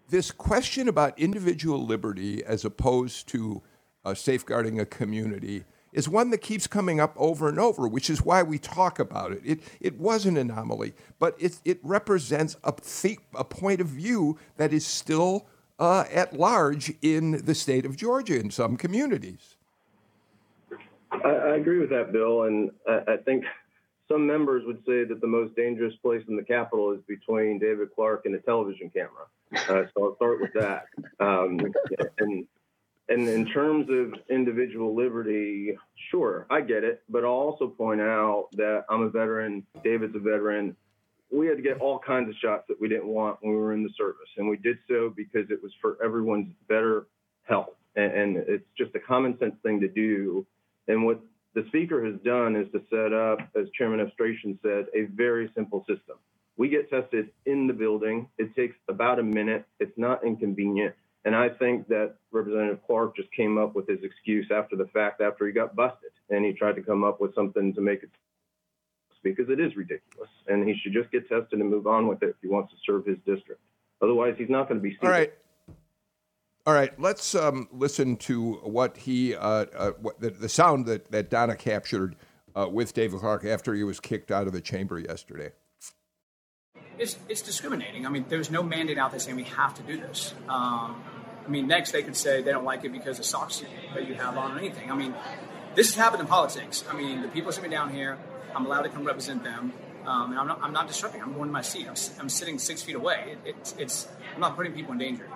this 0.08 0.30
question 0.30 0.88
about 0.88 1.18
individual 1.18 1.84
liberty 1.84 2.42
as 2.42 2.64
opposed 2.64 3.28
to 3.28 3.60
uh, 4.06 4.14
safeguarding 4.14 4.80
a 4.80 4.86
community 4.86 5.64
is 5.92 6.08
one 6.08 6.30
that 6.30 6.38
keeps 6.38 6.66
coming 6.66 7.00
up 7.00 7.14
over 7.16 7.48
and 7.48 7.58
over, 7.58 7.88
which 7.88 8.10
is 8.10 8.22
why 8.22 8.42
we 8.42 8.58
talk 8.58 8.98
about 8.98 9.32
it. 9.32 9.42
It, 9.44 9.60
it 9.80 9.98
was 9.98 10.26
an 10.26 10.36
anomaly, 10.36 10.94
but 11.18 11.34
it, 11.38 11.58
it 11.64 11.80
represents 11.82 12.56
a, 12.64 12.74
a 13.34 13.44
point 13.44 13.80
of 13.80 13.88
view 13.88 14.38
that 14.56 14.72
is 14.72 14.86
still 14.86 15.46
uh, 15.78 16.04
at 16.12 16.38
large 16.38 16.92
in 17.02 17.44
the 17.44 17.54
state 17.54 17.86
of 17.86 17.96
Georgia 17.96 18.38
in 18.38 18.50
some 18.50 18.76
communities. 18.76 19.56
I, 21.10 21.28
I 21.28 21.56
agree 21.56 21.78
with 21.78 21.90
that, 21.90 22.12
Bill, 22.12 22.44
and 22.44 22.70
I, 22.86 23.14
I, 23.14 23.16
think 23.16 23.44
some 24.06 24.26
members 24.26 24.64
would 24.66 24.78
say 24.86 25.04
that 25.04 25.20
the 25.20 25.26
most 25.26 25.56
dangerous 25.56 25.94
place 26.02 26.22
in 26.28 26.36
the 26.36 26.44
Capitol 26.44 26.92
is 26.92 27.00
between 27.08 27.58
David 27.58 27.88
Clark 27.94 28.26
and 28.26 28.34
a 28.34 28.38
television 28.38 28.90
camera. 28.90 29.26
Uh, 29.52 29.88
so 29.92 30.04
I'll 30.04 30.16
start 30.16 30.40
with 30.40 30.52
that. 30.54 30.84
Um, 31.18 31.58
and 32.18 32.46
and 33.10 33.28
in 33.28 33.44
terms 33.46 33.88
of 33.90 34.14
individual 34.30 34.94
liberty, 34.94 35.76
sure, 36.10 36.46
I 36.48 36.60
get 36.60 36.84
it. 36.84 37.02
But 37.08 37.24
I'll 37.24 37.30
also 37.30 37.66
point 37.66 38.00
out 38.00 38.48
that 38.52 38.84
I'm 38.88 39.02
a 39.02 39.10
veteran, 39.10 39.66
David's 39.82 40.14
a 40.14 40.20
veteran. 40.20 40.76
We 41.32 41.48
had 41.48 41.56
to 41.56 41.62
get 41.62 41.78
all 41.78 41.98
kinds 41.98 42.28
of 42.28 42.36
shots 42.36 42.64
that 42.68 42.80
we 42.80 42.88
didn't 42.88 43.08
want 43.08 43.38
when 43.40 43.52
we 43.52 43.58
were 43.58 43.72
in 43.72 43.82
the 43.82 43.90
service. 43.98 44.28
And 44.36 44.48
we 44.48 44.56
did 44.58 44.78
so 44.88 45.12
because 45.14 45.50
it 45.50 45.60
was 45.60 45.72
for 45.80 45.98
everyone's 46.02 46.52
better 46.68 47.08
health. 47.42 47.74
And, 47.96 48.12
and 48.12 48.36
it's 48.36 48.64
just 48.78 48.94
a 48.94 49.00
common 49.00 49.36
sense 49.40 49.56
thing 49.64 49.80
to 49.80 49.88
do. 49.88 50.46
And 50.86 51.04
what 51.04 51.20
the 51.54 51.64
speaker 51.66 52.04
has 52.04 52.14
done 52.24 52.54
is 52.54 52.68
to 52.72 52.80
set 52.90 53.12
up, 53.12 53.38
as 53.60 53.66
Chairman 53.76 54.00
Efstration 54.00 54.56
said, 54.62 54.86
a 54.94 55.06
very 55.14 55.50
simple 55.56 55.80
system. 55.80 56.16
We 56.56 56.68
get 56.68 56.90
tested 56.90 57.30
in 57.46 57.66
the 57.66 57.72
building. 57.72 58.28
It 58.38 58.54
takes 58.54 58.76
about 58.88 59.18
a 59.18 59.22
minute. 59.22 59.64
It's 59.80 59.96
not 59.96 60.24
inconvenient. 60.24 60.94
And 61.24 61.36
I 61.36 61.48
think 61.50 61.86
that 61.88 62.14
Representative 62.32 62.80
Clark 62.86 63.16
just 63.16 63.30
came 63.32 63.58
up 63.58 63.74
with 63.74 63.86
his 63.86 63.98
excuse 64.02 64.46
after 64.50 64.76
the 64.76 64.86
fact, 64.86 65.20
after 65.20 65.46
he 65.46 65.52
got 65.52 65.76
busted, 65.76 66.10
and 66.30 66.44
he 66.44 66.52
tried 66.52 66.76
to 66.76 66.82
come 66.82 67.04
up 67.04 67.20
with 67.20 67.34
something 67.34 67.74
to 67.74 67.80
make 67.80 68.02
it 68.02 68.10
because 69.22 69.50
it 69.50 69.60
is 69.60 69.76
ridiculous, 69.76 70.30
and 70.48 70.66
he 70.66 70.74
should 70.82 70.94
just 70.94 71.10
get 71.12 71.28
tested 71.28 71.60
and 71.60 71.68
move 71.68 71.86
on 71.86 72.06
with 72.06 72.22
it 72.22 72.30
if 72.30 72.36
he 72.40 72.48
wants 72.48 72.72
to 72.72 72.78
serve 72.86 73.04
his 73.04 73.18
district. 73.26 73.60
Otherwise, 74.00 74.34
he's 74.38 74.48
not 74.48 74.66
going 74.66 74.80
to 74.80 74.82
be. 74.82 74.92
Seated. 74.92 75.04
All 75.04 75.10
right. 75.10 75.32
All 76.66 76.74
right, 76.74 76.98
let's 77.00 77.34
um, 77.34 77.68
listen 77.72 78.16
to 78.18 78.52
what 78.62 78.96
he, 78.98 79.34
uh, 79.34 79.66
uh, 79.74 79.90
what, 79.92 80.20
the, 80.20 80.28
the, 80.30 80.48
sound 80.48 80.84
that, 80.86 81.10
that 81.10 81.30
Donna 81.30 81.56
captured 81.56 82.16
uh, 82.54 82.68
with 82.70 82.92
David 82.92 83.20
Clark 83.20 83.46
after 83.46 83.72
he 83.74 83.82
was 83.82 83.98
kicked 83.98 84.30
out 84.30 84.46
of 84.46 84.52
the 84.52 84.60
chamber 84.60 84.98
yesterday 84.98 85.52
it's, 87.00 87.16
it's 87.28 87.42
discriminating. 87.42 88.06
I 88.06 88.10
mean, 88.10 88.26
there's 88.28 88.50
no 88.50 88.62
mandate 88.62 88.98
out 88.98 89.10
there 89.10 89.20
saying 89.20 89.36
we 89.36 89.44
have 89.44 89.74
to 89.74 89.82
do 89.82 89.98
this. 89.98 90.34
Um, 90.48 91.02
I 91.44 91.48
mean, 91.48 91.66
next 91.66 91.92
they 91.92 92.02
could 92.02 92.14
say 92.14 92.42
they 92.42 92.52
don't 92.52 92.64
like 92.64 92.84
it 92.84 92.92
because 92.92 93.18
of 93.18 93.24
socks 93.24 93.64
that 93.94 94.06
you 94.06 94.14
have 94.14 94.36
on 94.36 94.52
or 94.52 94.58
anything. 94.58 94.90
I 94.90 94.94
mean, 94.94 95.14
this 95.74 95.86
has 95.88 95.94
happened 95.96 96.20
in 96.20 96.28
politics. 96.28 96.84
I 96.88 96.94
mean, 96.94 97.22
the 97.22 97.28
people 97.28 97.50
sitting 97.52 97.70
down 97.70 97.90
here, 97.90 98.18
I'm 98.54 98.66
allowed 98.66 98.82
to 98.82 98.90
come 98.90 99.04
represent 99.04 99.42
them. 99.42 99.72
Um, 100.04 100.30
and 100.30 100.40
I'm 100.40 100.46
not, 100.46 100.60
I'm 100.62 100.72
not 100.72 100.88
disrupting. 100.88 101.22
I'm 101.22 101.32
going 101.32 101.48
to 101.48 101.52
my 101.52 101.62
seat. 101.62 101.86
I'm, 101.86 101.94
I'm 102.18 102.28
sitting 102.28 102.58
six 102.58 102.82
feet 102.82 102.96
away. 102.96 103.36
It, 103.44 103.56
it's, 103.56 103.74
it's, 103.78 104.08
I'm 104.34 104.40
not 104.40 104.56
putting 104.56 104.72
people 104.72 104.92
in 104.92 104.98
danger. 104.98 105.26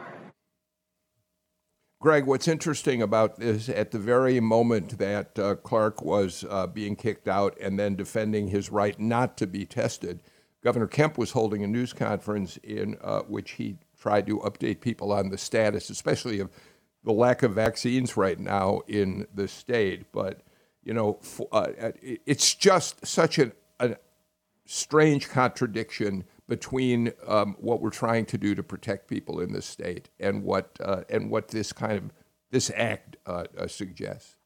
Greg, 2.00 2.26
what's 2.26 2.48
interesting 2.48 3.00
about 3.00 3.38
this, 3.38 3.70
at 3.70 3.90
the 3.90 3.98
very 3.98 4.38
moment 4.38 4.98
that 4.98 5.38
uh, 5.38 5.54
Clark 5.54 6.02
was 6.02 6.44
uh, 6.50 6.66
being 6.66 6.96
kicked 6.96 7.28
out 7.28 7.56
and 7.58 7.78
then 7.78 7.94
defending 7.94 8.48
his 8.48 8.70
right 8.70 8.98
not 9.00 9.38
to 9.38 9.46
be 9.46 9.64
tested, 9.64 10.20
Governor 10.64 10.86
Kemp 10.86 11.18
was 11.18 11.30
holding 11.30 11.62
a 11.62 11.66
news 11.66 11.92
conference 11.92 12.56
in 12.62 12.96
uh, 13.02 13.20
which 13.20 13.52
he 13.52 13.76
tried 14.00 14.26
to 14.26 14.38
update 14.40 14.80
people 14.80 15.12
on 15.12 15.28
the 15.28 15.36
status, 15.36 15.90
especially 15.90 16.40
of 16.40 16.50
the 17.04 17.12
lack 17.12 17.42
of 17.42 17.52
vaccines 17.52 18.16
right 18.16 18.40
now 18.40 18.80
in 18.88 19.26
the 19.34 19.46
state. 19.46 20.10
But 20.10 20.40
you 20.82 20.94
know, 20.94 21.20
uh, 21.52 21.68
it's 22.02 22.54
just 22.54 23.06
such 23.06 23.38
an, 23.38 23.52
a 23.78 23.96
strange 24.64 25.28
contradiction 25.28 26.24
between 26.48 27.12
um, 27.26 27.56
what 27.58 27.82
we're 27.82 27.90
trying 27.90 28.24
to 28.26 28.38
do 28.38 28.54
to 28.54 28.62
protect 28.62 29.08
people 29.08 29.40
in 29.40 29.52
this 29.52 29.66
state 29.66 30.08
and 30.18 30.42
what 30.42 30.78
uh, 30.80 31.02
and 31.10 31.30
what 31.30 31.48
this 31.48 31.74
kind 31.74 31.98
of 31.98 32.10
this 32.50 32.70
act 32.74 33.16
uh, 33.26 33.44
uh, 33.58 33.66
suggests. 33.66 34.36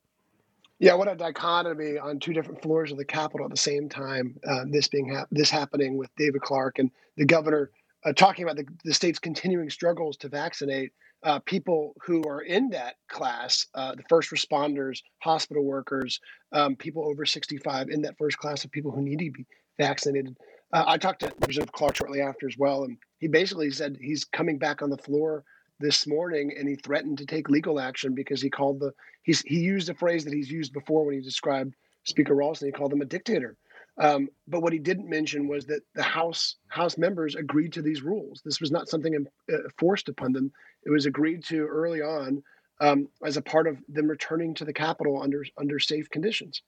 Yeah, 0.78 0.94
what 0.94 1.10
a 1.10 1.16
dichotomy 1.16 1.98
on 1.98 2.20
two 2.20 2.32
different 2.32 2.62
floors 2.62 2.92
of 2.92 2.98
the 2.98 3.04
Capitol 3.04 3.46
at 3.46 3.50
the 3.50 3.56
same 3.56 3.88
time. 3.88 4.36
Uh, 4.46 4.64
this 4.70 4.86
being 4.86 5.12
ha- 5.12 5.26
this 5.30 5.50
happening 5.50 5.96
with 5.96 6.08
David 6.16 6.40
Clark 6.42 6.78
and 6.78 6.90
the 7.16 7.24
governor 7.24 7.70
uh, 8.04 8.12
talking 8.12 8.44
about 8.44 8.56
the, 8.56 8.64
the 8.84 8.94
state's 8.94 9.18
continuing 9.18 9.70
struggles 9.70 10.16
to 10.18 10.28
vaccinate 10.28 10.92
uh, 11.24 11.40
people 11.40 11.94
who 12.04 12.22
are 12.28 12.42
in 12.42 12.70
that 12.70 12.94
class, 13.08 13.66
uh, 13.74 13.92
the 13.96 14.04
first 14.08 14.30
responders, 14.30 15.00
hospital 15.18 15.64
workers, 15.64 16.20
um, 16.52 16.76
people 16.76 17.04
over 17.04 17.26
65 17.26 17.88
in 17.88 18.02
that 18.02 18.16
first 18.16 18.38
class 18.38 18.64
of 18.64 18.70
people 18.70 18.92
who 18.92 19.02
need 19.02 19.18
to 19.18 19.32
be 19.32 19.46
vaccinated. 19.78 20.36
Uh, 20.72 20.84
I 20.86 20.96
talked 20.96 21.20
to 21.20 21.26
Representative 21.26 21.72
Clark 21.72 21.96
shortly 21.96 22.20
after 22.20 22.46
as 22.46 22.56
well, 22.56 22.84
and 22.84 22.96
he 23.18 23.26
basically 23.26 23.70
said 23.72 23.98
he's 24.00 24.24
coming 24.24 24.58
back 24.58 24.80
on 24.80 24.90
the 24.90 24.98
floor 24.98 25.42
this 25.80 26.06
morning 26.06 26.52
and 26.58 26.68
he 26.68 26.74
threatened 26.76 27.18
to 27.18 27.26
take 27.26 27.48
legal 27.48 27.80
action 27.80 28.14
because 28.14 28.40
he 28.42 28.50
called 28.50 28.80
the 28.80 28.92
he's 29.22 29.42
he 29.42 29.60
used 29.60 29.88
a 29.88 29.94
phrase 29.94 30.24
that 30.24 30.32
he's 30.32 30.50
used 30.50 30.72
before 30.72 31.04
when 31.04 31.14
he 31.14 31.20
described 31.20 31.74
Speaker 32.04 32.34
Ralston. 32.34 32.68
He 32.68 32.72
called 32.72 32.92
him 32.92 33.02
a 33.02 33.06
dictator. 33.06 33.56
Um, 34.00 34.28
but 34.46 34.62
what 34.62 34.72
he 34.72 34.78
didn't 34.78 35.08
mention 35.08 35.48
was 35.48 35.66
that 35.66 35.82
the 35.94 36.02
House 36.02 36.56
House 36.68 36.96
members 36.96 37.34
agreed 37.34 37.72
to 37.74 37.82
these 37.82 38.02
rules. 38.02 38.40
This 38.44 38.60
was 38.60 38.70
not 38.70 38.88
something 38.88 39.26
uh, 39.52 39.56
forced 39.76 40.08
upon 40.08 40.32
them. 40.32 40.52
It 40.84 40.90
was 40.90 41.06
agreed 41.06 41.44
to 41.46 41.66
early 41.66 42.00
on 42.00 42.42
um, 42.80 43.08
as 43.24 43.36
a 43.36 43.42
part 43.42 43.66
of 43.66 43.78
them 43.88 44.08
returning 44.08 44.54
to 44.54 44.64
the 44.64 44.72
Capitol 44.72 45.20
under 45.20 45.44
under 45.56 45.78
safe 45.78 46.08
conditions. 46.10 46.62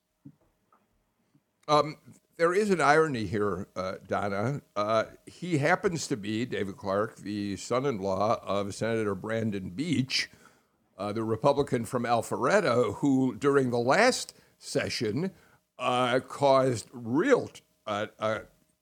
Um, 1.69 1.97
there 2.41 2.55
is 2.55 2.71
an 2.71 2.81
irony 2.81 3.27
here, 3.27 3.69
uh, 3.77 3.97
Donna. 4.09 4.63
Uh, 4.75 5.05
he 5.27 5.59
happens 5.59 6.07
to 6.07 6.17
be, 6.17 6.47
David 6.47 6.79
Clark, 6.79 7.17
the 7.17 7.55
son 7.59 7.85
in 7.85 7.99
law 7.99 8.41
of 8.43 8.75
Senator 8.75 9.15
Brandon 9.15 9.69
Beach, 9.69 10.31
uh, 10.97 11.13
the 11.13 11.23
Republican 11.23 11.85
from 11.85 12.05
Alpharetta, 12.05 12.95
who 12.95 13.37
during 13.37 13.69
the 13.69 13.79
last 13.79 14.33
session 14.57 15.33
uh, 15.79 16.19
caused 16.21 16.89
real 16.95 17.51
uh, 17.87 18.07
uh, 18.19 18.39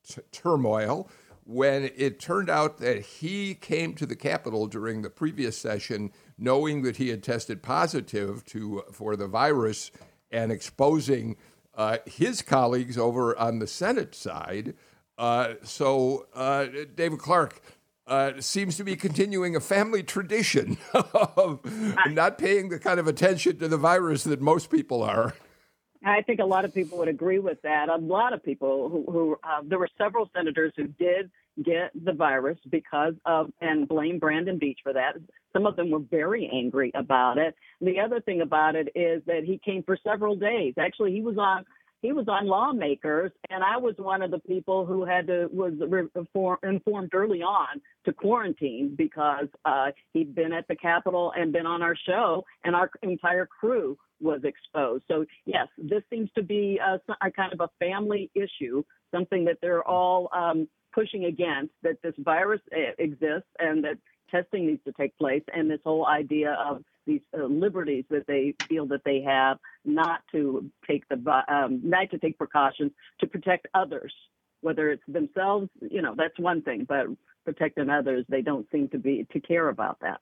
t- 0.09 0.23
turmoil 0.31 1.11
when 1.43 1.91
it 1.97 2.21
turned 2.21 2.49
out 2.49 2.79
that 2.79 3.01
he 3.01 3.57
came 3.57 3.93
to 3.95 4.07
the 4.07 4.15
Capitol 4.15 4.69
during 4.69 5.03
the 5.03 5.11
previous 5.11 5.59
session 5.59 6.13
knowing 6.39 6.83
that 6.83 6.99
he 6.99 7.09
had 7.09 7.25
tested 7.25 7.61
positive 7.61 8.45
to, 8.45 8.85
for 8.93 9.17
the 9.17 9.27
virus 9.27 9.91
and 10.31 10.53
exposing 10.53 11.37
uh, 11.79 11.99
his 12.05 12.43
colleagues 12.43 12.99
over 12.99 13.39
on 13.39 13.61
the 13.61 13.67
Senate 13.67 14.15
side. 14.15 14.75
Uh, 15.17 15.55
so 15.63 16.27
uh, 16.35 16.67
David 16.95 17.21
Clark 17.21 17.63
uh, 18.09 18.33
seems 18.41 18.77
to 18.77 18.85
be 18.85 18.97
continuing 18.97 19.55
a 19.55 19.61
family 19.61 20.03
tradition 20.03 20.77
of 20.93 21.61
not 22.09 22.37
paying 22.37 22.69
the 22.69 22.79
kind 22.79 22.99
of 22.99 23.07
attention 23.07 23.59
to 23.59 23.69
the 23.69 23.77
virus 23.77 24.25
that 24.25 24.41
most 24.41 24.71
people 24.71 25.03
are. 25.03 25.35
I 26.05 26.23
think 26.23 26.41
a 26.41 26.45
lot 26.45 26.65
of 26.65 26.75
people 26.75 26.99
would 26.99 27.09
agree 27.09 27.39
with 27.39 27.61
that. 27.63 27.89
A 27.89 27.97
lot 27.97 28.33
of 28.33 28.43
people 28.43 28.89
who, 28.89 29.05
who 29.11 29.37
uh, 29.43 29.63
there 29.65 29.79
were 29.79 29.89
several 29.99 30.31
senators 30.35 30.73
who 30.77 30.87
did 30.87 31.31
get 31.63 31.91
the 31.95 32.13
virus 32.13 32.59
because 32.71 33.15
of 33.25 33.51
and 33.61 33.89
blame 33.89 34.19
Brandon 34.19 34.59
Beach 34.59 34.79
for 34.83 34.93
that. 34.93 35.17
Some 35.53 35.67
of 35.67 35.77
them 35.77 35.91
were 35.91 36.01
very 36.01 36.51
angry 36.53 36.91
about 36.95 37.39
it. 37.39 37.55
The 37.81 38.01
other 38.01 38.21
thing 38.21 38.41
about 38.41 38.77
it 38.77 38.89
is 38.95 39.23
that 39.27 39.45
he 39.45 39.61
came 39.65 39.83
for 39.83 39.99
several 40.05 40.37
days. 40.37 40.75
Actually, 40.79 41.13
he 41.13 41.23
was 41.23 41.39
on 41.39 41.65
he 42.01 42.13
was 42.13 42.29
on 42.29 42.47
lawmakers, 42.47 43.33
and 43.51 43.65
I 43.65 43.77
was 43.77 43.95
one 43.99 44.23
of 44.23 44.31
the 44.31 44.39
people 44.39 44.87
who 44.87 45.05
had 45.05 45.27
to 45.27 45.49
was 45.53 45.73
informed 46.63 47.11
early 47.13 47.43
on 47.43 47.81
to 48.05 48.13
quarantine 48.13 48.95
because 48.97 49.49
uh, 49.65 49.89
he'd 50.13 50.35
been 50.35 50.53
at 50.53 50.69
the 50.69 50.77
Capitol 50.77 51.33
and 51.37 51.53
been 51.53 51.67
on 51.67 51.83
our 51.83 51.97
show, 51.97 52.45
and 52.65 52.77
our 52.77 52.91
entire 53.03 53.47
crew 53.47 53.99
was 54.21 54.41
exposed. 54.45 55.05
So 55.09 55.25
yes, 55.45 55.67
this 55.77 56.03
seems 56.11 56.31
to 56.37 56.43
be 56.43 56.79
a, 56.79 57.01
a 57.21 57.31
kind 57.33 57.53
of 57.53 57.61
a 57.61 57.71
family 57.85 58.31
issue, 58.35 58.85
something 59.13 59.45
that 59.47 59.59
they're 59.61 59.87
all 59.87 60.29
um, 60.33 60.69
pushing 60.93 61.25
against. 61.25 61.73
That 61.83 62.01
this 62.03 62.15
virus 62.19 62.61
eh, 62.73 62.93
exists 62.99 63.51
and 63.59 63.83
that 63.83 63.99
testing 64.31 64.67
needs 64.67 64.83
to 64.85 64.93
take 64.93 65.17
place, 65.19 65.43
and 65.55 65.71
this 65.71 65.81
whole 65.85 66.07
idea 66.07 66.53
of 66.53 66.83
these 67.07 67.21
uh, 67.37 67.45
liberties 67.45 68.05
that 68.11 68.27
they 68.27 68.55
feel 68.69 68.87
that 68.87 69.03
they 69.05 69.23
have 69.23 69.59
not 69.85 70.21
to 70.33 70.71
take 70.87 71.09
the 71.09 71.43
um, 71.49 71.81
not 71.83 72.11
to 72.11 72.19
take 72.19 72.39
precautions 72.39 72.93
to 73.21 73.27
protect 73.27 73.67
others, 73.75 74.13
whether 74.61 74.91
it's 74.91 75.03
themselves. 75.09 75.69
You 75.81 76.03
know, 76.03 76.15
that's 76.17 76.39
one 76.39 76.63
thing, 76.63 76.85
but 76.89 77.07
protecting 77.45 77.89
others, 77.89 78.27
they 78.29 78.43
don't 78.43 78.67
seem 78.71 78.89
to 78.91 78.99
be 78.99 79.27
to 79.33 79.41
care 79.41 79.69
about 79.69 79.99
that. 80.01 80.21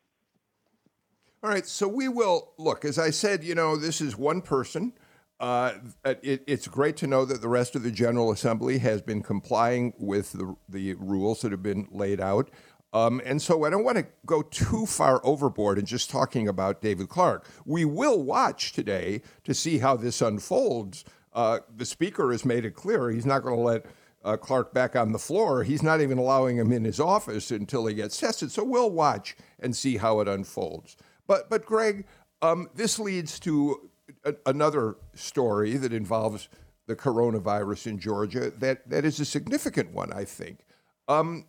All 1.42 1.50
right, 1.50 1.66
so 1.66 1.86
we 1.86 2.08
will 2.08 2.52
look. 2.56 2.84
As 2.84 2.98
I 2.98 3.10
said, 3.10 3.44
you 3.44 3.54
know, 3.54 3.76
this 3.76 4.00
is 4.00 4.16
one 4.16 4.40
person. 4.40 4.92
Uh, 5.38 5.75
it, 6.04 6.42
it's 6.46 6.66
great 6.66 6.96
to 6.96 7.06
know 7.06 7.25
that 7.26 7.42
the 7.42 7.48
rest 7.48 7.76
of 7.76 7.82
the 7.82 7.90
General 7.90 8.32
Assembly 8.32 8.78
has 8.78 9.02
been 9.02 9.22
complying 9.22 9.92
with 9.98 10.32
the, 10.32 10.56
the 10.68 10.94
rules 10.94 11.42
that 11.42 11.52
have 11.52 11.62
been 11.62 11.86
laid 11.90 12.20
out. 12.20 12.50
Um, 12.96 13.20
and 13.26 13.42
so 13.42 13.64
I 13.64 13.70
don't 13.70 13.84
want 13.84 13.98
to 13.98 14.06
go 14.24 14.40
too 14.40 14.86
far 14.86 15.20
overboard 15.22 15.78
in 15.78 15.84
just 15.84 16.08
talking 16.08 16.48
about 16.48 16.80
David 16.80 17.10
Clark. 17.10 17.46
We 17.66 17.84
will 17.84 18.22
watch 18.22 18.72
today 18.72 19.20
to 19.44 19.52
see 19.52 19.76
how 19.78 19.96
this 19.96 20.22
unfolds. 20.22 21.04
Uh, 21.34 21.58
the 21.76 21.84
Speaker 21.84 22.32
has 22.32 22.46
made 22.46 22.64
it 22.64 22.70
clear 22.70 23.10
he's 23.10 23.26
not 23.26 23.42
going 23.42 23.56
to 23.56 23.60
let 23.60 23.86
uh, 24.24 24.38
Clark 24.38 24.72
back 24.72 24.96
on 24.96 25.12
the 25.12 25.18
floor. 25.18 25.62
He's 25.62 25.82
not 25.82 26.00
even 26.00 26.16
allowing 26.16 26.56
him 26.56 26.72
in 26.72 26.84
his 26.84 26.98
office 26.98 27.50
until 27.50 27.84
he 27.84 27.94
gets 27.94 28.18
tested. 28.18 28.50
So 28.50 28.64
we'll 28.64 28.90
watch 28.90 29.36
and 29.60 29.76
see 29.76 29.98
how 29.98 30.20
it 30.20 30.28
unfolds. 30.28 30.96
But, 31.26 31.50
but 31.50 31.66
Greg, 31.66 32.06
um, 32.40 32.70
this 32.74 32.98
leads 32.98 33.38
to 33.40 33.90
a, 34.24 34.34
another 34.46 34.96
story 35.14 35.76
that 35.76 35.92
involves 35.92 36.48
the 36.86 36.96
coronavirus 36.96 37.88
in 37.88 37.98
Georgia 37.98 38.50
that, 38.52 38.88
that 38.88 39.04
is 39.04 39.20
a 39.20 39.26
significant 39.26 39.92
one, 39.92 40.14
I 40.14 40.24
think. 40.24 40.60
Um, 41.08 41.44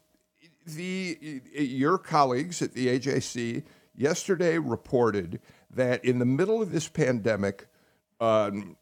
the, 0.67 1.41
your 1.53 1.97
colleagues 1.97 2.61
at 2.61 2.73
the 2.73 2.87
AJC 2.87 3.63
yesterday 3.95 4.57
reported 4.57 5.39
that 5.71 6.03
in 6.03 6.19
the 6.19 6.25
middle 6.25 6.61
of 6.61 6.71
this 6.71 6.87
pandemic, 6.87 7.67
um, 8.19 8.77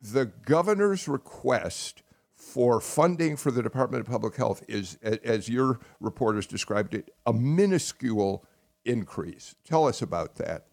the 0.00 0.26
governor's 0.26 1.08
request 1.08 2.02
for 2.34 2.80
funding 2.80 3.36
for 3.36 3.50
the 3.50 3.62
Department 3.62 4.00
of 4.02 4.06
Public 4.06 4.36
Health 4.36 4.62
is, 4.68 4.98
as 5.02 5.48
your 5.48 5.80
reporters 6.00 6.46
described 6.46 6.94
it, 6.94 7.10
a 7.26 7.32
minuscule 7.32 8.44
increase. 8.84 9.54
Tell 9.64 9.86
us 9.86 10.02
about 10.02 10.34
that. 10.36 10.66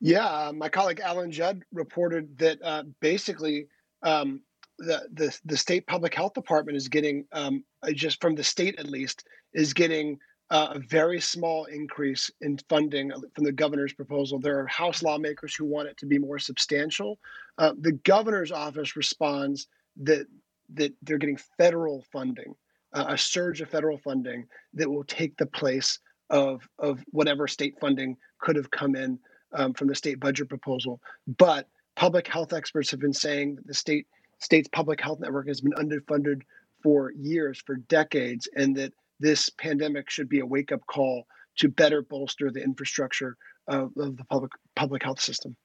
Yeah, 0.00 0.26
uh, 0.26 0.52
my 0.52 0.68
colleague 0.68 1.00
Alan 1.00 1.30
Judd 1.30 1.62
reported 1.72 2.36
that 2.38 2.58
uh, 2.62 2.82
basically 3.00 3.68
um, 4.02 4.42
the, 4.82 5.02
the 5.12 5.38
the 5.44 5.56
state 5.56 5.86
public 5.86 6.14
health 6.14 6.34
department 6.34 6.76
is 6.76 6.88
getting 6.88 7.24
um, 7.32 7.64
just 7.94 8.20
from 8.20 8.34
the 8.34 8.44
state 8.44 8.78
at 8.78 8.90
least 8.90 9.24
is 9.54 9.72
getting 9.72 10.18
uh, 10.50 10.72
a 10.74 10.78
very 10.80 11.20
small 11.20 11.64
increase 11.66 12.30
in 12.40 12.58
funding 12.68 13.10
from 13.34 13.44
the 13.44 13.52
governor's 13.52 13.92
proposal. 13.92 14.38
There 14.38 14.58
are 14.58 14.66
House 14.66 15.02
lawmakers 15.02 15.54
who 15.54 15.64
want 15.64 15.88
it 15.88 15.96
to 15.98 16.06
be 16.06 16.18
more 16.18 16.38
substantial. 16.38 17.18
Uh, 17.58 17.72
the 17.80 17.92
governor's 17.92 18.52
office 18.52 18.96
responds 18.96 19.68
that 20.02 20.26
that 20.74 20.92
they're 21.02 21.18
getting 21.18 21.38
federal 21.58 22.04
funding, 22.12 22.54
uh, 22.92 23.06
a 23.08 23.18
surge 23.18 23.60
of 23.60 23.68
federal 23.68 23.98
funding 23.98 24.46
that 24.74 24.90
will 24.90 25.04
take 25.04 25.36
the 25.36 25.46
place 25.46 25.98
of 26.30 26.68
of 26.78 27.02
whatever 27.10 27.46
state 27.46 27.74
funding 27.80 28.16
could 28.40 28.56
have 28.56 28.70
come 28.70 28.96
in 28.96 29.18
um, 29.52 29.72
from 29.74 29.88
the 29.88 29.94
state 29.94 30.18
budget 30.18 30.48
proposal. 30.48 31.00
But 31.38 31.68
public 31.94 32.26
health 32.26 32.52
experts 32.52 32.90
have 32.90 33.00
been 33.00 33.12
saying 33.12 33.56
that 33.56 33.66
the 33.66 33.74
state 33.74 34.06
state's 34.42 34.68
public 34.68 35.00
health 35.00 35.20
network 35.20 35.48
has 35.48 35.60
been 35.60 35.72
underfunded 35.72 36.42
for 36.82 37.12
years, 37.12 37.62
for 37.64 37.76
decades, 37.76 38.48
and 38.56 38.76
that 38.76 38.92
this 39.20 39.48
pandemic 39.50 40.10
should 40.10 40.28
be 40.28 40.40
a 40.40 40.46
wake 40.46 40.72
up 40.72 40.80
call 40.86 41.24
to 41.58 41.68
better 41.68 42.02
bolster 42.02 42.50
the 42.50 42.62
infrastructure 42.62 43.36
of, 43.68 43.92
of 43.96 44.16
the 44.16 44.24
public 44.24 44.50
public 44.74 45.02
health 45.02 45.20
system. 45.20 45.56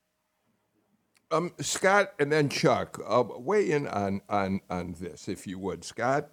Um, 1.32 1.52
Scott, 1.60 2.14
and 2.20 2.32
then 2.32 2.48
Chuck, 2.48 3.00
uh, 3.06 3.24
weigh 3.38 3.72
in 3.72 3.88
on 3.88 4.22
on 4.30 4.62
on 4.70 4.96
this, 5.00 5.28
if 5.28 5.48
you 5.48 5.60
would, 5.60 5.84
Scott. 5.84 6.30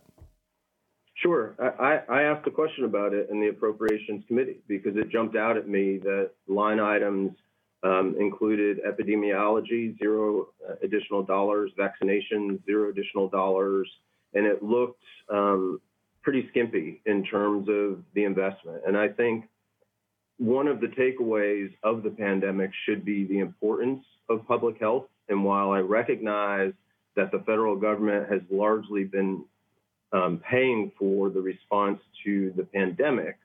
Sure. 1.16 1.54
I, 1.80 2.00
I 2.12 2.22
asked 2.22 2.46
a 2.46 2.50
question 2.50 2.84
about 2.84 3.14
it 3.14 3.28
in 3.30 3.40
the 3.40 3.48
Appropriations 3.48 4.24
Committee 4.26 4.58
because 4.66 4.96
it 4.96 5.08
jumped 5.10 5.36
out 5.36 5.56
at 5.56 5.68
me 5.68 5.98
that 5.98 6.32
line 6.48 6.80
items 6.80 7.30
um, 7.84 8.16
included 8.18 8.80
epidemiology, 8.84 9.96
zero 9.98 10.48
uh, 10.68 10.74
additional 10.82 11.22
dollars, 11.22 11.70
vaccination, 11.76 12.62
zero 12.64 12.90
additional 12.90 13.28
dollars, 13.28 13.88
and 14.32 14.46
it 14.46 14.62
looked 14.62 15.02
um, 15.30 15.80
pretty 16.22 16.48
skimpy 16.50 17.02
in 17.04 17.24
terms 17.24 17.68
of 17.68 18.02
the 18.14 18.24
investment. 18.24 18.82
And 18.86 18.96
I 18.96 19.08
think 19.08 19.44
one 20.38 20.66
of 20.66 20.80
the 20.80 20.88
takeaways 20.88 21.72
of 21.82 22.02
the 22.02 22.10
pandemic 22.10 22.70
should 22.86 23.04
be 23.04 23.24
the 23.26 23.38
importance 23.38 24.02
of 24.28 24.46
public 24.48 24.80
health. 24.80 25.04
And 25.28 25.44
while 25.44 25.70
I 25.70 25.78
recognize 25.80 26.72
that 27.16 27.30
the 27.30 27.38
federal 27.40 27.76
government 27.76 28.30
has 28.30 28.40
largely 28.50 29.04
been 29.04 29.44
um, 30.12 30.40
paying 30.50 30.90
for 30.98 31.28
the 31.28 31.40
response 31.40 32.00
to 32.24 32.52
the 32.56 32.64
pandemic, 32.64 33.36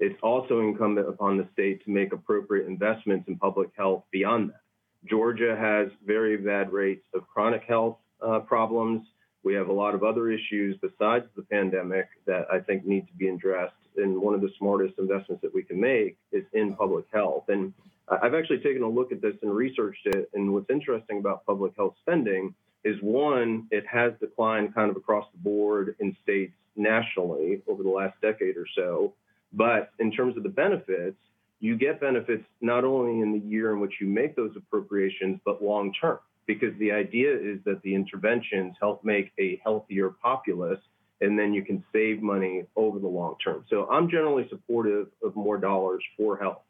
it's 0.00 0.18
also 0.22 0.60
incumbent 0.60 1.08
upon 1.08 1.36
the 1.36 1.46
state 1.52 1.84
to 1.84 1.90
make 1.90 2.12
appropriate 2.12 2.66
investments 2.66 3.28
in 3.28 3.36
public 3.36 3.70
health 3.76 4.04
beyond 4.10 4.50
that. 4.50 4.60
Georgia 5.08 5.56
has 5.56 5.88
very 6.04 6.36
bad 6.36 6.72
rates 6.72 7.04
of 7.14 7.26
chronic 7.28 7.62
health 7.68 7.98
uh, 8.26 8.40
problems. 8.40 9.06
We 9.42 9.54
have 9.54 9.68
a 9.68 9.72
lot 9.72 9.94
of 9.94 10.02
other 10.02 10.30
issues 10.30 10.76
besides 10.82 11.26
the 11.36 11.42
pandemic 11.42 12.08
that 12.26 12.46
I 12.52 12.60
think 12.60 12.84
need 12.84 13.06
to 13.08 13.14
be 13.14 13.28
addressed. 13.28 13.74
And 13.96 14.20
one 14.20 14.34
of 14.34 14.40
the 14.40 14.50
smartest 14.58 14.94
investments 14.98 15.42
that 15.42 15.54
we 15.54 15.62
can 15.62 15.80
make 15.80 16.18
is 16.32 16.44
in 16.52 16.74
public 16.74 17.06
health. 17.12 17.44
And 17.48 17.72
I've 18.08 18.34
actually 18.34 18.58
taken 18.58 18.82
a 18.82 18.88
look 18.88 19.12
at 19.12 19.22
this 19.22 19.34
and 19.42 19.54
researched 19.54 20.06
it. 20.06 20.30
And 20.34 20.52
what's 20.52 20.68
interesting 20.70 21.18
about 21.18 21.46
public 21.46 21.72
health 21.76 21.94
spending 22.00 22.54
is 22.84 22.96
one, 23.02 23.66
it 23.70 23.84
has 23.86 24.12
declined 24.20 24.74
kind 24.74 24.90
of 24.90 24.96
across 24.96 25.26
the 25.32 25.38
board 25.38 25.96
in 26.00 26.16
states 26.22 26.52
nationally 26.76 27.62
over 27.68 27.82
the 27.82 27.88
last 27.88 28.20
decade 28.22 28.56
or 28.56 28.66
so. 28.74 29.12
But 29.52 29.90
in 29.98 30.12
terms 30.12 30.36
of 30.36 30.42
the 30.42 30.48
benefits, 30.48 31.16
you 31.60 31.76
get 31.76 32.00
benefits 32.00 32.44
not 32.60 32.84
only 32.84 33.20
in 33.20 33.32
the 33.32 33.46
year 33.46 33.72
in 33.72 33.80
which 33.80 33.94
you 34.00 34.06
make 34.06 34.34
those 34.36 34.52
appropriations, 34.56 35.40
but 35.44 35.62
long 35.62 35.92
term, 36.00 36.18
because 36.46 36.76
the 36.78 36.92
idea 36.92 37.34
is 37.34 37.58
that 37.64 37.82
the 37.82 37.94
interventions 37.94 38.76
help 38.80 39.04
make 39.04 39.32
a 39.38 39.60
healthier 39.62 40.10
populace 40.10 40.80
and 41.20 41.38
then 41.38 41.52
you 41.52 41.62
can 41.62 41.84
save 41.92 42.22
money 42.22 42.64
over 42.76 42.98
the 42.98 43.06
long 43.06 43.36
term. 43.44 43.64
So 43.68 43.86
I'm 43.90 44.08
generally 44.10 44.46
supportive 44.48 45.08
of 45.22 45.36
more 45.36 45.58
dollars 45.58 46.02
for 46.16 46.38
health. 46.38 46.62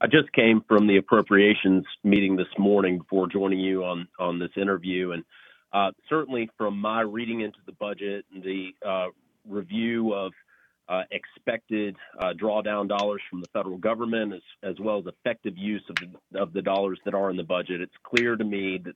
I 0.00 0.06
just 0.06 0.30
came 0.32 0.62
from 0.68 0.86
the 0.86 0.98
appropriations 0.98 1.84
meeting 2.04 2.36
this 2.36 2.46
morning 2.56 2.98
before 2.98 3.26
joining 3.26 3.58
you 3.58 3.84
on 3.84 4.06
on 4.18 4.38
this 4.38 4.50
interview, 4.56 5.12
and 5.12 5.24
uh, 5.72 5.90
certainly 6.08 6.50
from 6.56 6.78
my 6.78 7.00
reading 7.00 7.40
into 7.40 7.58
the 7.66 7.72
budget 7.72 8.24
and 8.32 8.42
the 8.42 8.70
uh, 8.86 9.06
review 9.48 10.12
of 10.12 10.32
uh, 10.88 11.02
expected 11.10 11.96
uh, 12.18 12.32
drawdown 12.32 12.88
dollars 12.88 13.20
from 13.28 13.40
the 13.40 13.48
federal 13.48 13.76
government, 13.76 14.32
as, 14.32 14.40
as 14.62 14.80
well 14.80 14.98
as 14.98 15.06
effective 15.06 15.56
use 15.56 15.82
of 15.90 15.96
the, 15.96 16.40
of 16.40 16.52
the 16.52 16.62
dollars 16.62 16.98
that 17.04 17.14
are 17.14 17.30
in 17.30 17.36
the 17.36 17.42
budget, 17.42 17.80
it's 17.80 17.92
clear 18.02 18.36
to 18.36 18.44
me 18.44 18.80
that 18.82 18.94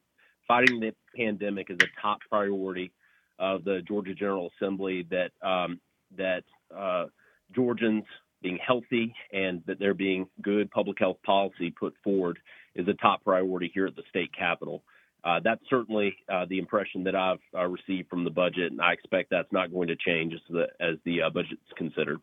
fighting 0.48 0.80
the 0.80 0.94
pandemic 1.16 1.70
is 1.70 1.78
a 1.82 2.00
top 2.00 2.18
priority 2.28 2.92
of 3.38 3.64
the 3.64 3.82
Georgia 3.86 4.14
General 4.14 4.50
Assembly. 4.56 5.06
That 5.10 5.32
um, 5.46 5.80
that 6.16 6.44
uh, 6.74 7.06
Georgians 7.54 8.04
being 8.42 8.58
healthy 8.64 9.14
and 9.32 9.62
that 9.66 9.78
there 9.78 9.94
being 9.94 10.26
good 10.40 10.70
public 10.70 10.98
health 10.98 11.18
policy 11.24 11.70
put 11.70 11.94
forward 12.02 12.38
is 12.74 12.88
a 12.88 12.94
top 12.94 13.22
priority 13.22 13.70
here 13.72 13.86
at 13.86 13.96
the 13.96 14.02
state 14.08 14.30
capitol. 14.36 14.82
Uh, 15.24 15.38
that's 15.42 15.60
certainly 15.70 16.16
uh, 16.32 16.44
the 16.48 16.58
impression 16.58 17.04
that 17.04 17.14
I've 17.14 17.38
uh, 17.54 17.66
received 17.66 18.08
from 18.08 18.24
the 18.24 18.30
budget, 18.30 18.72
and 18.72 18.80
I 18.80 18.92
expect 18.92 19.30
that's 19.30 19.52
not 19.52 19.72
going 19.72 19.88
to 19.88 19.96
change 19.96 20.34
as 20.34 20.40
the 20.50 20.66
as 20.80 20.96
the 21.04 21.22
uh, 21.22 21.30
budget's 21.30 21.60
considered. 21.76 22.18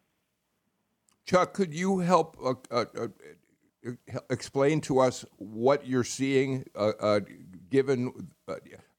Chuck, 1.25 1.53
could 1.53 1.73
you 1.73 1.99
help 1.99 2.37
uh, 2.43 2.85
uh, 2.93 3.07
explain 4.29 4.81
to 4.81 4.99
us 4.99 5.23
what 5.37 5.87
you're 5.87 6.03
seeing? 6.03 6.65
given, 7.69 8.27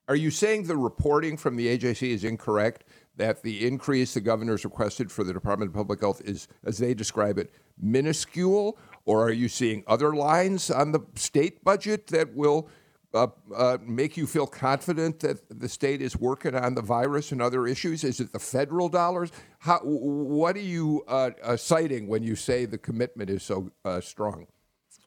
are 0.09 0.17
you 0.17 0.31
saying 0.31 0.63
the 0.65 0.77
reporting 0.77 1.37
from 1.37 1.57
the 1.57 1.77
AJC 1.77 2.09
is 2.09 2.25
incorrect? 2.25 2.85
That 3.17 3.43
the 3.43 3.67
increase 3.67 4.15
the 4.15 4.23
governor's 4.23 4.65
requested 4.65 5.13
for 5.13 5.25
the 5.25 5.35
Department 5.35 5.71
of 5.71 5.75
Public 5.75 6.01
Health 6.01 6.23
is, 6.25 6.49
as 6.65 6.79
they 6.79 6.95
describe 6.95 7.37
it, 7.37 7.53
minuscule, 7.79 8.79
or 9.05 9.23
are 9.23 9.33
you 9.33 9.49
seeing 9.49 9.85
other 9.87 10.15
lines 10.15 10.71
on 10.71 10.93
the 10.93 11.01
state 11.17 11.63
budget 11.63 12.07
that 12.07 12.35
will 12.35 12.71
uh, 13.13 13.27
uh, 13.57 13.79
make 13.85 14.17
you 14.17 14.27
feel 14.27 14.47
confident 14.47 15.19
that 15.21 15.61
the 15.61 15.69
state 15.69 16.01
is 16.01 16.17
working 16.17 16.55
on 16.55 16.75
the 16.75 16.83
virus 16.83 17.33
and 17.33 17.43
other 17.43 17.67
issues? 17.67 18.05
Is 18.05 18.21
it 18.21 18.33
the 18.33 18.39
federal 18.39 18.89
dollars? 18.89 19.33
How, 19.59 19.81
what 19.81 20.57
are 20.57 20.61
you 20.61 21.03
uh, 21.09 21.31
uh 21.43 21.57
citing 21.57 22.07
when 22.07 22.23
you 22.23 22.37
say 22.37 22.67
the 22.67 22.79
commitment 22.79 23.29
is 23.29 23.43
so 23.43 23.71
uh, 23.85 24.01
strong? 24.01 24.47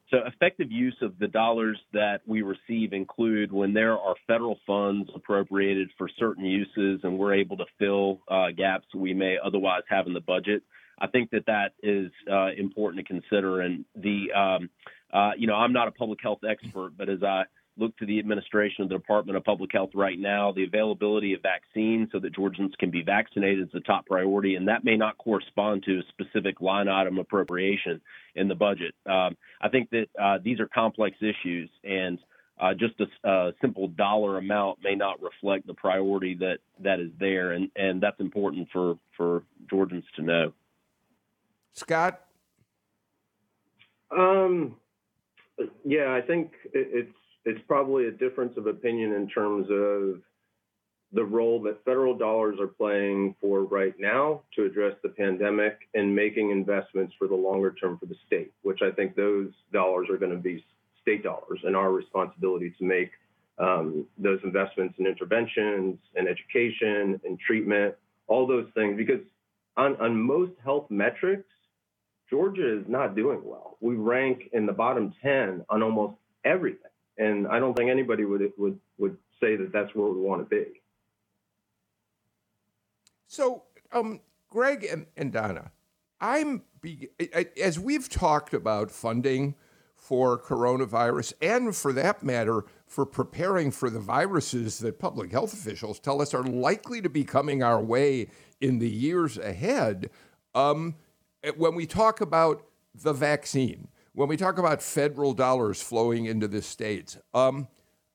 So, 0.09 0.19
effective 0.27 0.69
use 0.69 0.97
of 1.01 1.17
the 1.17 1.27
dollars 1.27 1.79
that 1.93 2.21
we 2.27 2.41
receive 2.41 2.91
include 2.91 3.51
when 3.51 3.73
there 3.73 3.97
are 3.97 4.15
federal 4.27 4.59
funds 4.67 5.09
appropriated 5.15 5.89
for 5.97 6.09
certain 6.19 6.45
uses 6.45 6.99
and 7.03 7.17
we're 7.17 7.33
able 7.33 7.57
to 7.57 7.65
fill 7.79 8.19
uh, 8.27 8.51
gaps 8.55 8.85
we 8.93 9.13
may 9.13 9.37
otherwise 9.43 9.81
have 9.89 10.07
in 10.07 10.13
the 10.13 10.21
budget. 10.21 10.61
I 10.99 11.07
think 11.07 11.31
that 11.31 11.45
that 11.47 11.71
is 11.81 12.11
important 12.57 13.05
to 13.05 13.11
consider. 13.11 13.61
And 13.61 13.85
the, 13.95 14.31
um, 14.33 14.69
you 15.37 15.47
know, 15.47 15.55
I'm 15.55 15.73
not 15.73 15.87
a 15.87 15.91
public 15.91 16.19
health 16.21 16.41
expert, 16.47 16.91
but 16.95 17.09
as 17.09 17.23
I 17.23 17.45
look 17.77 17.95
to 17.97 18.05
the 18.05 18.19
administration 18.19 18.83
of 18.83 18.89
the 18.89 18.95
Department 18.95 19.37
of 19.37 19.43
Public 19.43 19.71
Health 19.71 19.91
right 19.93 20.19
now. 20.19 20.51
The 20.51 20.63
availability 20.63 21.33
of 21.33 21.41
vaccines 21.41 22.09
so 22.11 22.19
that 22.19 22.35
Georgians 22.35 22.73
can 22.79 22.91
be 22.91 23.01
vaccinated 23.01 23.67
is 23.67 23.75
a 23.75 23.79
top 23.79 24.05
priority, 24.05 24.55
and 24.55 24.67
that 24.67 24.83
may 24.83 24.95
not 24.95 25.17
correspond 25.17 25.83
to 25.83 25.99
a 25.99 26.03
specific 26.09 26.61
line 26.61 26.87
item 26.87 27.17
appropriation 27.17 28.01
in 28.35 28.47
the 28.47 28.55
budget. 28.55 28.93
Um, 29.05 29.35
I 29.61 29.69
think 29.69 29.89
that 29.89 30.07
uh, 30.21 30.37
these 30.43 30.59
are 30.59 30.67
complex 30.67 31.17
issues, 31.21 31.69
and 31.83 32.19
uh, 32.59 32.73
just 32.73 32.93
a, 32.99 33.29
a, 33.29 33.53
simple 33.61 33.87
dollar 33.87 34.37
amount 34.37 34.79
may 34.83 34.95
not 34.95 35.21
reflect 35.21 35.65
the 35.65 35.73
priority 35.73 36.35
that 36.35 36.59
that 36.79 36.99
is 36.99 37.09
there, 37.19 37.53
and 37.53 37.69
and 37.75 38.01
that's 38.01 38.19
important 38.19 38.67
for 38.71 38.95
for 39.17 39.43
Georgians 39.69 40.05
to 40.15 40.21
know. 40.21 40.53
Scott. 41.73 42.21
Um, 44.15 44.75
yeah, 45.83 46.13
I 46.13 46.21
think 46.21 46.51
it's 46.73 47.11
it's 47.45 47.61
probably 47.67 48.07
a 48.07 48.11
difference 48.11 48.57
of 48.57 48.67
opinion 48.67 49.13
in 49.13 49.27
terms 49.27 49.67
of 49.69 50.21
the 51.13 51.23
role 51.23 51.61
that 51.61 51.83
federal 51.85 52.17
dollars 52.17 52.57
are 52.59 52.67
playing 52.67 53.35
for 53.39 53.63
right 53.63 53.93
now 53.99 54.41
to 54.55 54.65
address 54.65 54.95
the 55.03 55.09
pandemic 55.09 55.77
and 55.93 56.13
making 56.13 56.49
investments 56.49 57.13
for 57.19 57.27
the 57.27 57.35
longer 57.35 57.73
term 57.79 57.99
for 57.99 58.07
the 58.07 58.15
state, 58.25 58.51
which 58.63 58.79
I 58.81 58.91
think 58.91 59.15
those 59.15 59.49
dollars 59.71 60.07
are 60.09 60.17
going 60.17 60.31
to 60.31 60.37
be 60.37 60.65
state 61.01 61.23
dollars 61.23 61.59
and 61.63 61.75
our 61.75 61.91
responsibility 61.91 62.73
to 62.79 62.83
make 62.83 63.11
um, 63.59 64.07
those 64.17 64.39
investments 64.43 64.95
in 64.97 65.05
interventions 65.05 65.99
and 66.15 66.27
education 66.27 67.21
and 67.23 67.39
treatment, 67.39 67.93
all 68.27 68.47
those 68.47 68.67
things. 68.73 68.97
Because 68.97 69.21
on, 69.77 69.95
on 69.97 70.19
most 70.19 70.53
health 70.63 70.89
metrics, 70.89 71.47
Georgia 72.27 72.79
is 72.79 72.85
not 72.87 73.15
doing 73.15 73.41
well. 73.43 73.77
We 73.79 73.95
rank 73.95 74.49
in 74.53 74.65
the 74.65 74.73
bottom 74.73 75.13
10 75.21 75.65
on 75.69 75.83
almost 75.83 76.15
everything. 76.43 76.89
And 77.17 77.47
I 77.47 77.59
don't 77.59 77.75
think 77.75 77.89
anybody 77.89 78.25
would, 78.25 78.51
would, 78.57 78.79
would 78.97 79.17
say 79.39 79.55
that 79.55 79.71
that's 79.71 79.93
where 79.93 80.11
we 80.11 80.19
want 80.21 80.47
to 80.47 80.55
be. 80.55 80.81
So, 83.27 83.63
um, 83.91 84.19
Greg 84.49 84.83
and, 84.83 85.05
and 85.17 85.31
Donna, 85.31 85.71
I'm 86.21 86.63
be, 86.81 87.09
as 87.61 87.79
we've 87.79 88.09
talked 88.09 88.53
about 88.53 88.91
funding 88.91 89.55
for 89.95 90.37
coronavirus, 90.37 91.33
and 91.41 91.75
for 91.75 91.93
that 91.93 92.23
matter, 92.23 92.65
for 92.85 93.05
preparing 93.05 93.71
for 93.71 93.89
the 93.89 93.99
viruses 93.99 94.79
that 94.79 94.99
public 94.99 95.31
health 95.31 95.53
officials 95.53 95.99
tell 95.99 96.21
us 96.21 96.33
are 96.33 96.43
likely 96.43 97.01
to 97.01 97.09
be 97.09 97.23
coming 97.23 97.63
our 97.63 97.81
way 97.81 98.27
in 98.59 98.79
the 98.79 98.89
years 98.89 99.37
ahead. 99.37 100.09
Um, 100.53 100.95
when 101.55 101.73
we 101.73 101.85
talk 101.85 102.21
about 102.21 102.65
the 102.93 103.13
vaccine, 103.13 103.87
when 104.13 104.29
we 104.29 104.37
talk 104.37 104.57
about 104.57 104.81
federal 104.81 105.33
dollars 105.33 105.81
flowing 105.81 106.25
into 106.25 106.47
the 106.47 106.61
states, 106.61 107.17
um, 107.33 107.67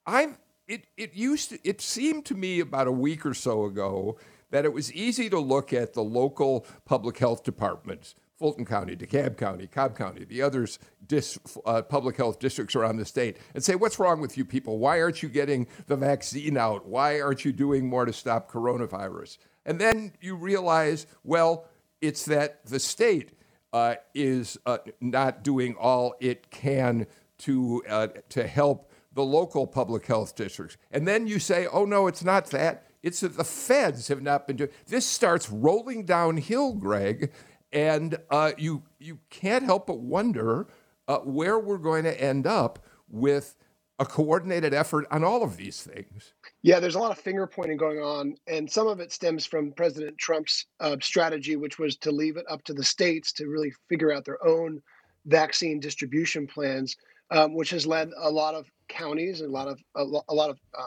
I'm 0.07 0.39
it 0.67 0.87
it 0.97 1.15
used 1.15 1.51
to, 1.51 1.59
it 1.65 1.81
seemed 1.81 2.25
to 2.27 2.35
me 2.35 2.61
about 2.61 2.87
a 2.87 2.93
week 2.93 3.27
or 3.27 3.35
so 3.35 3.65
ago 3.65 4.19
that 4.51 4.65
it 4.65 4.73
was 4.73 4.93
easy 4.93 5.29
to 5.29 5.39
look 5.39 5.73
at 5.73 5.95
the 5.95 6.03
local 6.03 6.67
public 6.85 7.19
health 7.19 7.45
departments 7.45 8.15
Fulton 8.39 8.65
County, 8.65 8.95
DeKalb 8.95 9.37
County, 9.37 9.67
Cobb 9.67 9.97
County, 9.97 10.25
the 10.25 10.43
others 10.43 10.79
dis, 11.07 11.39
uh, 11.67 11.83
public 11.83 12.17
health 12.17 12.39
districts 12.39 12.77
around 12.77 12.97
the 12.97 13.05
state, 13.05 13.37
and 13.55 13.65
say, 13.65 13.75
what's 13.75 13.99
wrong 13.99 14.21
with 14.21 14.39
you 14.39 14.45
people? 14.45 14.79
Why 14.79 15.01
aren't 15.01 15.25
you 15.25 15.29
getting 15.29 15.67
the 15.89 15.97
vaccine 15.97 16.57
out? 16.57 16.87
Why 16.87 17.21
aren't 17.21 17.45
you 17.45 17.53
doing 17.53 17.89
more 17.89 18.05
to 18.05 18.13
stop 18.13 18.51
coronavirus? 18.51 19.39
And 19.67 19.81
then 19.81 20.13
you 20.21 20.37
realize, 20.37 21.07
well, 21.25 21.67
it's 22.01 22.25
that 22.27 22.65
the 22.65 22.79
state 22.79 23.33
uh, 23.73 23.97
is 24.15 24.59
uh, 24.67 24.79
not 25.01 25.43
doing 25.43 25.75
all 25.77 26.15
it 26.21 26.51
can 26.51 27.07
to 27.39 27.83
uh, 27.89 28.09
to 28.31 28.47
help 28.47 28.91
the 29.15 29.25
local 29.25 29.67
public 29.67 30.07
health 30.07 30.37
districts. 30.37 30.77
And 30.91 31.07
then 31.07 31.27
you 31.27 31.39
say, 31.39 31.67
oh 31.67 31.85
no, 31.85 32.07
it's 32.07 32.25
not 32.25 32.47
that. 32.51 32.85
It's 33.03 33.21
that 33.21 33.37
the 33.37 33.45
feds 33.45 34.09
have 34.09 34.23
not 34.23 34.47
been 34.47 34.57
doing. 34.57 34.71
This 34.87 35.07
starts 35.07 35.51
rolling 35.51 36.05
downhill, 36.05 36.75
Greg, 36.75 37.33
and 37.73 38.17
uh, 38.31 38.53
you 38.59 38.83
you 38.99 39.19
can't 39.31 39.65
help 39.65 39.87
but 39.87 40.01
wonder 40.01 40.67
uh, 41.07 41.19
where 41.19 41.59
we're 41.59 41.79
going 41.79 42.05
to 42.05 42.21
end 42.21 42.47
up 42.47 42.79
with 43.09 43.57
a 43.99 44.07
coordinated 44.07 44.73
effort 44.73 45.07
on 45.11 45.25
all 45.25 45.43
of 45.43 45.57
these 45.57 45.83
things. 45.83 46.33
Yeah, 46.63 46.79
there's 46.81 46.95
a 46.95 47.01
lot 47.01 47.11
of 47.11 47.19
finger 47.19 47.47
pointing 47.47 47.77
going 47.77 47.99
on, 47.99 48.37
and 48.47 48.71
some 48.71 48.87
of 48.87 49.01
it 49.01 49.13
stems 49.13 49.45
from 49.45 49.73
President 49.73 50.17
Trump's 50.19 50.67
uh, 50.81 50.97
strategy, 51.01 51.57
which 51.57 51.79
was 51.79 51.97
to 51.99 52.13
leave 52.13 52.37
it 52.37 52.47
up 52.49 52.63
to 52.65 52.75
the 52.75 52.85
states 52.85 53.33
to 53.35 53.47
really 53.47 53.73
figure 53.89 54.13
out 54.13 54.25
their 54.25 54.45
own 54.47 54.81
vaccine 55.27 55.81
distribution 55.81 56.47
plans, 56.47 56.97
um, 57.31 57.55
which 57.55 57.71
has 57.71 57.87
led 57.87 58.11
a 58.17 58.31
lot 58.31 58.55
of 58.55 58.71
counties 58.89 59.41
and 59.41 59.51
a 59.51 59.53
lot 59.53 59.69
of 59.69 59.81
a, 59.97 60.05
a 60.29 60.35
lot 60.35 60.51
of 60.51 60.59
uh, 60.79 60.87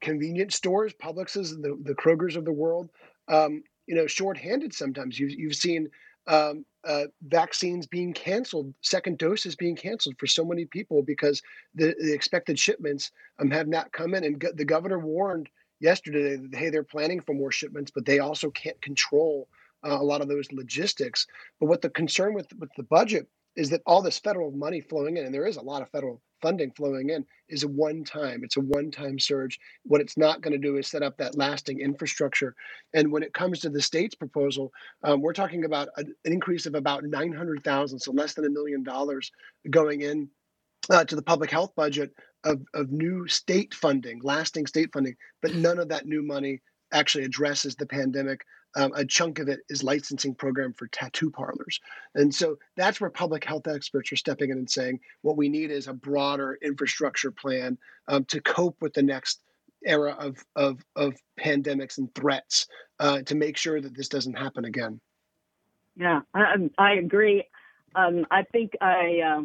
convenience 0.00 0.56
stores, 0.56 0.94
Publixes, 0.94 1.60
the 1.60 1.78
the 1.82 1.94
Krogers 1.94 2.36
of 2.36 2.44
the 2.44 2.52
world, 2.52 2.88
um, 3.28 3.62
you 3.86 3.94
know 3.94 4.06
shorthanded 4.06 4.72
sometimes. 4.72 5.18
You've 5.18 5.38
you've 5.38 5.56
seen 5.56 5.88
um, 6.26 6.64
uh, 6.84 7.04
vaccines 7.22 7.86
being 7.86 8.12
canceled, 8.12 8.72
second 8.80 9.18
doses 9.18 9.54
being 9.54 9.76
canceled 9.76 10.16
for 10.18 10.26
so 10.26 10.44
many 10.44 10.64
people 10.64 11.02
because 11.02 11.42
the, 11.74 11.94
the 12.00 12.12
expected 12.12 12.58
shipments 12.58 13.10
um, 13.38 13.50
have 13.50 13.68
not 13.68 13.92
come 13.92 14.14
in. 14.14 14.24
And 14.24 14.38
go- 14.38 14.52
the 14.54 14.64
governor 14.64 14.98
warned 14.98 15.48
yesterday 15.80 16.36
that 16.36 16.54
hey, 16.56 16.70
they're 16.70 16.82
planning 16.82 17.20
for 17.20 17.34
more 17.34 17.52
shipments, 17.52 17.90
but 17.94 18.06
they 18.06 18.18
also 18.18 18.50
can't 18.50 18.80
control 18.80 19.48
uh, 19.84 19.98
a 20.00 20.02
lot 20.02 20.20
of 20.20 20.28
those 20.28 20.50
logistics. 20.52 21.26
But 21.58 21.66
what 21.66 21.82
the 21.82 21.90
concern 21.90 22.34
with 22.34 22.48
with 22.58 22.70
the 22.76 22.84
budget 22.84 23.28
is 23.56 23.70
that 23.70 23.82
all 23.86 24.02
this 24.02 24.18
federal 24.18 24.50
money 24.52 24.80
flowing 24.80 25.16
in, 25.16 25.24
and 25.24 25.34
there 25.34 25.46
is 25.46 25.56
a 25.56 25.62
lot 25.62 25.82
of 25.82 25.90
federal 25.90 26.22
funding 26.42 26.70
flowing 26.72 27.10
in 27.10 27.24
is 27.48 27.62
a 27.62 27.68
one 27.68 28.04
time. 28.04 28.42
It's 28.44 28.56
a 28.56 28.60
one 28.60 28.90
time 28.90 29.18
surge. 29.18 29.58
What 29.84 30.00
it's 30.00 30.16
not 30.16 30.40
going 30.40 30.52
to 30.52 30.58
do 30.58 30.76
is 30.76 30.86
set 30.86 31.02
up 31.02 31.16
that 31.18 31.36
lasting 31.36 31.80
infrastructure. 31.80 32.54
And 32.94 33.12
when 33.12 33.22
it 33.22 33.34
comes 33.34 33.60
to 33.60 33.70
the 33.70 33.82
state's 33.82 34.14
proposal, 34.14 34.72
um, 35.02 35.20
we're 35.20 35.32
talking 35.32 35.64
about 35.64 35.88
an 35.96 36.14
increase 36.24 36.66
of 36.66 36.74
about 36.74 37.04
900,000, 37.04 37.98
so 37.98 38.12
less 38.12 38.34
than 38.34 38.46
a 38.46 38.50
million 38.50 38.82
dollars 38.82 39.30
going 39.70 40.02
in 40.02 40.28
uh, 40.90 41.04
to 41.04 41.16
the 41.16 41.22
public 41.22 41.50
health 41.50 41.74
budget 41.76 42.12
of, 42.44 42.62
of 42.74 42.90
new 42.90 43.28
state 43.28 43.74
funding, 43.74 44.20
lasting 44.22 44.66
state 44.66 44.90
funding, 44.92 45.14
but 45.42 45.54
none 45.54 45.78
of 45.78 45.88
that 45.88 46.06
new 46.06 46.22
money 46.22 46.60
actually 46.92 47.24
addresses 47.24 47.76
the 47.76 47.86
pandemic 47.86 48.40
um, 48.76 48.92
a 48.94 49.04
chunk 49.04 49.38
of 49.38 49.48
it 49.48 49.60
is 49.68 49.82
licensing 49.82 50.34
program 50.34 50.72
for 50.72 50.86
tattoo 50.88 51.30
parlors. 51.30 51.80
And 52.14 52.34
so 52.34 52.56
that's 52.76 53.00
where 53.00 53.10
public 53.10 53.44
health 53.44 53.66
experts 53.66 54.12
are 54.12 54.16
stepping 54.16 54.50
in 54.50 54.58
and 54.58 54.70
saying 54.70 55.00
what 55.22 55.36
we 55.36 55.48
need 55.48 55.70
is 55.70 55.88
a 55.88 55.92
broader 55.92 56.58
infrastructure 56.62 57.30
plan 57.30 57.78
um, 58.08 58.24
to 58.26 58.40
cope 58.40 58.76
with 58.80 58.94
the 58.94 59.02
next 59.02 59.40
era 59.84 60.14
of, 60.18 60.44
of, 60.56 60.84
of 60.96 61.16
pandemics 61.38 61.98
and 61.98 62.14
threats 62.14 62.66
uh, 62.98 63.22
to 63.22 63.34
make 63.34 63.56
sure 63.56 63.80
that 63.80 63.96
this 63.96 64.08
doesn't 64.08 64.38
happen 64.38 64.64
again. 64.64 65.00
Yeah, 65.96 66.20
I, 66.34 66.70
I 66.78 66.92
agree. 66.94 67.44
Um, 67.94 68.26
I 68.30 68.42
think 68.42 68.72
I. 68.80 69.20
Uh 69.20 69.42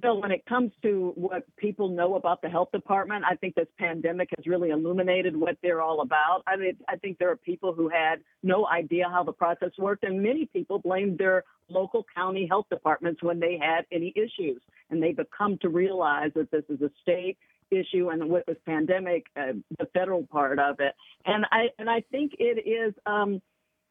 Bill, 0.00 0.20
when 0.20 0.30
it 0.30 0.44
comes 0.46 0.72
to 0.82 1.12
what 1.14 1.44
people 1.56 1.88
know 1.88 2.16
about 2.16 2.42
the 2.42 2.48
health 2.48 2.70
department, 2.72 3.24
I 3.24 3.34
think 3.36 3.54
this 3.54 3.68
pandemic 3.78 4.28
has 4.36 4.46
really 4.46 4.70
illuminated 4.70 5.34
what 5.34 5.56
they're 5.62 5.80
all 5.80 6.02
about. 6.02 6.42
I 6.46 6.56
mean, 6.56 6.76
I 6.88 6.96
think 6.96 7.18
there 7.18 7.30
are 7.30 7.36
people 7.36 7.72
who 7.72 7.88
had 7.88 8.16
no 8.42 8.66
idea 8.66 9.08
how 9.10 9.24
the 9.24 9.32
process 9.32 9.70
worked, 9.78 10.04
and 10.04 10.22
many 10.22 10.46
people 10.52 10.78
blamed 10.78 11.18
their 11.18 11.44
local 11.68 12.04
county 12.14 12.46
health 12.46 12.66
departments 12.70 13.22
when 13.22 13.40
they 13.40 13.58
had 13.60 13.86
any 13.90 14.12
issues. 14.16 14.60
And 14.90 15.02
they've 15.02 15.18
come 15.36 15.58
to 15.62 15.68
realize 15.68 16.30
that 16.34 16.50
this 16.50 16.64
is 16.68 16.80
a 16.82 16.90
state 17.02 17.38
issue, 17.70 18.10
and 18.10 18.28
with 18.28 18.44
this 18.46 18.58
pandemic, 18.66 19.26
uh, 19.36 19.52
the 19.78 19.86
federal 19.94 20.26
part 20.26 20.58
of 20.58 20.78
it. 20.78 20.94
And 21.24 21.46
I 21.50 21.68
and 21.78 21.88
I 21.88 22.02
think 22.10 22.32
it 22.38 22.68
is. 22.68 22.94
Um, 23.06 23.40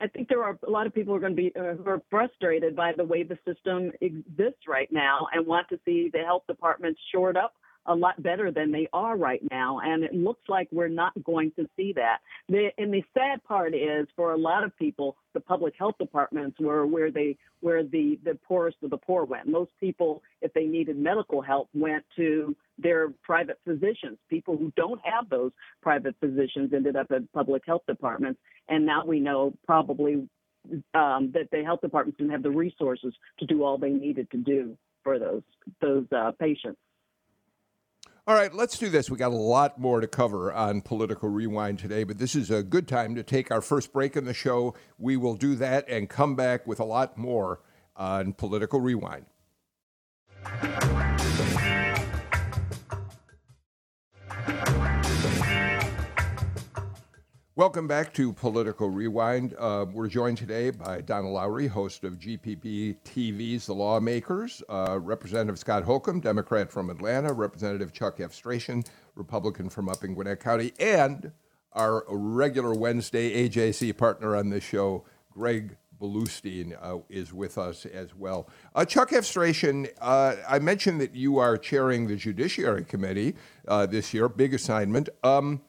I 0.01 0.07
think 0.07 0.27
there 0.27 0.43
are 0.43 0.57
a 0.67 0.69
lot 0.69 0.87
of 0.87 0.93
people 0.93 1.13
who 1.13 1.17
are 1.17 1.21
going 1.21 1.35
to 1.35 1.41
be 1.41 1.53
uh, 1.57 1.75
who 1.75 1.89
are 1.89 2.01
frustrated 2.09 2.75
by 2.75 2.91
the 2.95 3.03
way 3.03 3.23
the 3.23 3.37
system 3.47 3.91
exists 4.01 4.67
right 4.67 4.91
now 4.91 5.27
and 5.33 5.45
want 5.47 5.69
to 5.69 5.79
see 5.85 6.09
the 6.11 6.19
health 6.19 6.43
departments 6.47 6.99
shored 7.13 7.37
up 7.37 7.53
a 7.87 7.95
lot 7.95 8.21
better 8.21 8.51
than 8.51 8.71
they 8.71 8.87
are 8.93 9.17
right 9.17 9.41
now. 9.51 9.79
And 9.83 10.03
it 10.03 10.13
looks 10.13 10.41
like 10.47 10.67
we're 10.71 10.87
not 10.87 11.11
going 11.23 11.51
to 11.57 11.67
see 11.75 11.93
that. 11.93 12.19
The, 12.49 12.69
and 12.77 12.93
the 12.93 13.03
sad 13.13 13.43
part 13.43 13.73
is 13.73 14.07
for 14.15 14.33
a 14.33 14.37
lot 14.37 14.63
of 14.63 14.75
people, 14.77 15.15
the 15.33 15.39
public 15.39 15.73
health 15.77 15.95
departments 15.99 16.59
were 16.59 16.85
where 16.85 17.11
they 17.11 17.37
where 17.61 17.83
the, 17.83 18.19
the 18.23 18.37
poorest 18.47 18.77
of 18.83 18.91
the 18.91 18.97
poor 18.97 19.25
went. 19.25 19.47
Most 19.47 19.71
people, 19.79 20.21
if 20.41 20.53
they 20.53 20.65
needed 20.65 20.97
medical 20.97 21.41
help, 21.41 21.67
went 21.73 22.03
to 22.15 22.55
their 22.77 23.09
private 23.23 23.59
physicians. 23.65 24.17
People 24.29 24.55
who 24.55 24.71
don't 24.75 25.01
have 25.03 25.29
those 25.29 25.51
private 25.81 26.15
physicians 26.19 26.73
ended 26.73 26.95
up 26.95 27.07
at 27.11 27.31
public 27.33 27.63
health 27.65 27.81
departments. 27.87 28.39
And 28.69 28.85
now 28.85 29.03
we 29.05 29.19
know 29.19 29.53
probably 29.65 30.27
um, 30.93 31.31
that 31.33 31.49
the 31.51 31.63
health 31.63 31.81
departments 31.81 32.17
didn't 32.17 32.31
have 32.31 32.43
the 32.43 32.51
resources 32.51 33.13
to 33.39 33.45
do 33.45 33.63
all 33.63 33.77
they 33.77 33.89
needed 33.89 34.29
to 34.31 34.37
do 34.37 34.77
for 35.03 35.19
those 35.19 35.43
those 35.81 36.05
uh, 36.15 36.31
patients. 36.39 36.79
All 38.27 38.33
right, 38.33 38.51
let's 38.51 38.79
do 38.79 38.89
this. 38.89 39.07
We 39.11 39.19
got 39.19 39.31
a 39.31 39.35
lot 39.35 39.79
more 39.79 40.01
to 40.01 40.07
cover 40.07 40.51
on 40.51 40.81
Political 40.81 41.29
Rewind 41.29 41.77
today, 41.77 42.03
but 42.03 42.17
this 42.17 42.33
is 42.33 42.49
a 42.49 42.63
good 42.63 42.87
time 42.87 43.13
to 43.13 43.21
take 43.21 43.51
our 43.51 43.61
first 43.61 43.93
break 43.93 44.15
in 44.17 44.25
the 44.25 44.33
show. 44.33 44.73
We 44.97 45.15
will 45.15 45.35
do 45.35 45.53
that 45.57 45.87
and 45.87 46.09
come 46.09 46.35
back 46.35 46.65
with 46.65 46.79
a 46.79 46.85
lot 46.85 47.19
more 47.19 47.59
on 47.95 48.33
Political 48.33 48.81
Rewind. 48.81 49.27
Welcome 57.57 57.87
back 57.87 58.13
to 58.15 58.33
Political 58.33 58.89
Rewind. 58.89 59.55
Uh, 59.57 59.85
we're 59.89 60.09
joined 60.09 60.37
today 60.37 60.71
by 60.71 60.99
Donna 60.99 61.29
Lowry, 61.29 61.67
host 61.67 62.03
of 62.03 62.19
GPB 62.19 62.97
TV's 63.05 63.67
The 63.67 63.73
Lawmakers, 63.73 64.61
uh, 64.67 64.99
Representative 65.01 65.57
Scott 65.57 65.85
Holcomb, 65.85 66.19
Democrat 66.19 66.69
from 66.69 66.89
Atlanta, 66.89 67.31
Representative 67.31 67.93
Chuck 67.93 68.19
Efstration, 68.19 68.83
Republican 69.15 69.69
from 69.69 69.87
up 69.87 70.03
in 70.03 70.15
Gwinnett 70.15 70.41
County, 70.41 70.73
and 70.81 71.31
our 71.71 72.03
regular 72.09 72.75
Wednesday 72.75 73.47
AJC 73.47 73.95
partner 73.95 74.35
on 74.35 74.49
this 74.49 74.65
show, 74.65 75.05
Greg 75.31 75.77
Bluestein, 75.97 76.77
uh, 76.81 76.97
is 77.07 77.31
with 77.31 77.57
us 77.57 77.85
as 77.85 78.13
well. 78.13 78.49
Uh, 78.75 78.83
Chuck 78.83 79.13
Efstration, 79.13 79.87
uh, 80.01 80.35
I 80.45 80.59
mentioned 80.59 80.99
that 80.99 81.15
you 81.15 81.37
are 81.37 81.55
chairing 81.55 82.07
the 82.07 82.17
Judiciary 82.17 82.83
Committee 82.83 83.33
uh, 83.65 83.85
this 83.85 84.13
year, 84.13 84.27
big 84.27 84.53
assignment. 84.53 85.07
Um, 85.23 85.61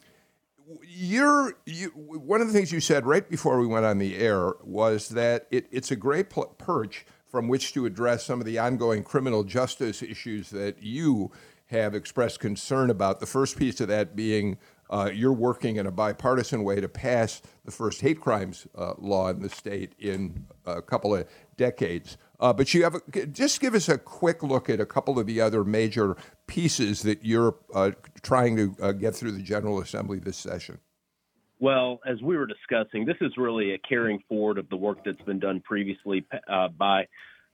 you're 0.82 1.54
you, 1.64 1.88
one 1.90 2.40
of 2.40 2.46
the 2.46 2.52
things 2.52 2.72
you 2.72 2.80
said 2.80 3.06
right 3.06 3.28
before 3.28 3.60
we 3.60 3.66
went 3.66 3.86
on 3.86 3.98
the 3.98 4.16
air 4.16 4.54
was 4.64 5.10
that 5.10 5.46
it, 5.50 5.66
it's 5.70 5.90
a 5.90 5.96
great 5.96 6.30
pl- 6.30 6.54
perch 6.58 7.06
from 7.26 7.48
which 7.48 7.72
to 7.74 7.86
address 7.86 8.24
some 8.24 8.40
of 8.40 8.46
the 8.46 8.58
ongoing 8.58 9.02
criminal 9.02 9.44
justice 9.44 10.02
issues 10.02 10.50
that 10.50 10.82
you 10.82 11.30
have 11.66 11.94
expressed 11.94 12.40
concern 12.40 12.90
about. 12.90 13.20
The 13.20 13.26
first 13.26 13.58
piece 13.58 13.80
of 13.80 13.88
that 13.88 14.14
being 14.16 14.58
uh, 14.88 15.10
you're 15.12 15.32
working 15.32 15.76
in 15.76 15.86
a 15.86 15.90
bipartisan 15.90 16.62
way 16.62 16.80
to 16.80 16.88
pass 16.88 17.42
the 17.64 17.72
first 17.72 18.00
hate 18.00 18.20
crimes 18.20 18.66
uh, 18.76 18.94
law 18.98 19.28
in 19.30 19.40
the 19.40 19.48
state 19.48 19.92
in 19.98 20.46
a 20.64 20.80
couple 20.80 21.14
of 21.14 21.28
decades. 21.56 22.16
Uh, 22.38 22.52
but 22.52 22.74
you 22.74 22.82
have 22.84 22.94
a, 22.94 23.26
just 23.26 23.60
give 23.60 23.74
us 23.74 23.88
a 23.88 23.98
quick 23.98 24.42
look 24.42 24.68
at 24.68 24.80
a 24.80 24.86
couple 24.86 25.18
of 25.18 25.26
the 25.26 25.40
other 25.40 25.64
major 25.64 26.16
pieces 26.46 27.02
that 27.02 27.24
you're 27.24 27.56
uh, 27.74 27.90
trying 28.22 28.56
to 28.56 28.76
uh, 28.80 28.92
get 28.92 29.14
through 29.14 29.32
the 29.32 29.42
General 29.42 29.80
Assembly 29.80 30.18
this 30.18 30.36
session. 30.36 30.78
Well, 31.58 32.00
as 32.06 32.20
we 32.20 32.36
were 32.36 32.46
discussing, 32.46 33.06
this 33.06 33.16
is 33.22 33.32
really 33.38 33.72
a 33.72 33.78
carrying 33.78 34.22
forward 34.28 34.58
of 34.58 34.68
the 34.68 34.76
work 34.76 34.98
that's 35.04 35.22
been 35.22 35.38
done 35.38 35.60
previously 35.60 36.26
uh, 36.48 36.68
by 36.68 37.06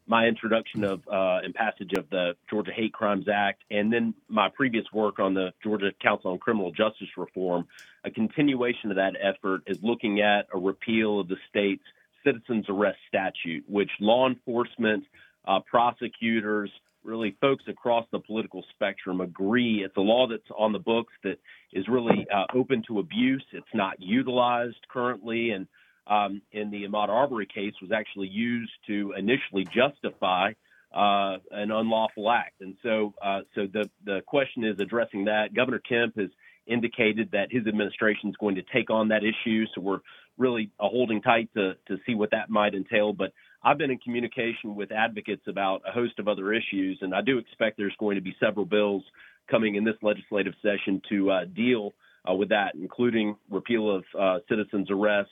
my 0.07 0.27
introduction 0.27 0.83
of 0.83 1.01
uh, 1.07 1.39
and 1.45 1.55
passage 1.55 1.93
of 1.97 2.11
the 2.11 2.33
Georgia 2.51 2.73
Hate 2.75 2.93
Crimes 2.93 3.27
Act, 3.33 3.63
and 3.71 3.93
then 3.93 4.15
my 4.29 4.49
previous 4.49 4.85
work 4.93 5.21
on 5.21 5.35
the 5.35 5.53
Georgia 5.63 5.93
Council 6.03 6.33
on 6.33 6.39
Criminal 6.39 6.73
Justice 6.73 7.09
Reform. 7.17 7.67
A 8.05 8.11
continuation 8.11 8.91
of 8.91 8.97
that 8.97 9.13
effort 9.23 9.63
is 9.69 9.79
looking 9.83 10.21
at 10.21 10.49
a 10.53 10.59
repeal 10.59 11.21
of 11.21 11.29
the 11.29 11.37
state's 11.49 11.85
citizens 12.25 12.67
arrest 12.69 12.99
statute, 13.09 13.65
which 13.69 13.91
law 14.01 14.29
enforcement, 14.29 15.05
uh, 15.47 15.61
prosecutors, 15.69 16.71
really 17.05 17.37
folks 17.41 17.65
across 17.69 18.07
the 18.13 18.19
political 18.21 18.65
spectrum 18.75 19.21
agree 19.21 19.83
it's 19.85 19.97
a 19.97 20.01
law 20.01 20.27
that's 20.29 20.43
on 20.57 20.73
the 20.73 20.79
books 20.79 21.13
that 21.25 21.39
is 21.73 21.87
really 21.89 22.27
uh, 22.33 22.45
open 22.55 22.83
to 22.87 22.99
abuse. 22.99 23.45
It's 23.53 23.67
not 23.75 23.97
utilized 23.99 24.77
currently, 24.89 25.51
and 25.51 25.67
um, 26.07 26.43
in 26.53 26.71
the 26.71 26.85
Ahmaud 26.85 27.09
Arbery 27.09 27.47
case 27.47 27.75
was 27.81 27.93
actually 27.93 28.29
used 28.29 28.73
to 28.87 29.15
initially 29.17 29.65
justify 29.65 30.53
uh, 30.95 31.39
an 31.51 31.71
unlawful 31.71 32.31
act. 32.31 32.61
And 32.61 32.77
so, 32.83 33.15
uh, 33.25 33.41
so 33.55 33.67
the 33.73 33.89
the 34.05 34.21
question 34.27 34.65
is 34.65 34.79
addressing 34.79 35.25
that. 35.25 35.55
Governor 35.55 35.81
Kemp 35.81 36.19
has 36.19 36.31
indicated 36.67 37.31
that 37.33 37.49
his 37.51 37.67
administration 37.67 38.31
is 38.31 38.37
going 38.39 38.55
to 38.57 38.63
take 38.73 38.91
on 38.91 39.09
that 39.09 39.23
issue. 39.25 39.65
So 39.75 39.81
we're 39.81 40.01
really 40.39 40.71
a 40.81 40.89
holding 40.89 41.23
tight 41.23 41.51
to 41.55 41.75
to 41.89 41.99
see 42.07 42.15
what 42.15 42.31
that 42.31 42.51
might 42.51 42.75
entail. 42.75 43.13
But 43.13 43.33
I've 43.63 43.79
been 43.79 43.91
in 43.91 43.99
communication 43.99 44.75
with 44.75 44.91
advocates 44.91 45.43
about 45.47 45.83
a 45.87 45.93
host 45.93 46.19
of 46.19 46.29
other 46.29 46.53
issues, 46.53 46.99
and 47.01 47.15
I 47.15 47.21
do 47.21 47.39
expect 47.39 47.77
there's 47.77 47.95
going 47.99 48.17
to 48.17 48.23
be 48.23 48.35
several 48.41 48.67
bills 48.67 49.05
coming 49.51 49.75
in 49.77 49.85
this 49.85 49.97
legislative 50.03 50.55
session 50.63 51.03
to 51.11 51.31
uh, 51.31 51.45
deal 51.45 51.93
uh, 52.29 52.35
with 52.35 52.49
that, 52.51 52.75
including 52.75 53.37
repeal 53.51 53.95
of 53.95 54.05
uh, 54.19 54.39
citizens' 54.49 54.91
arrest 54.91 55.31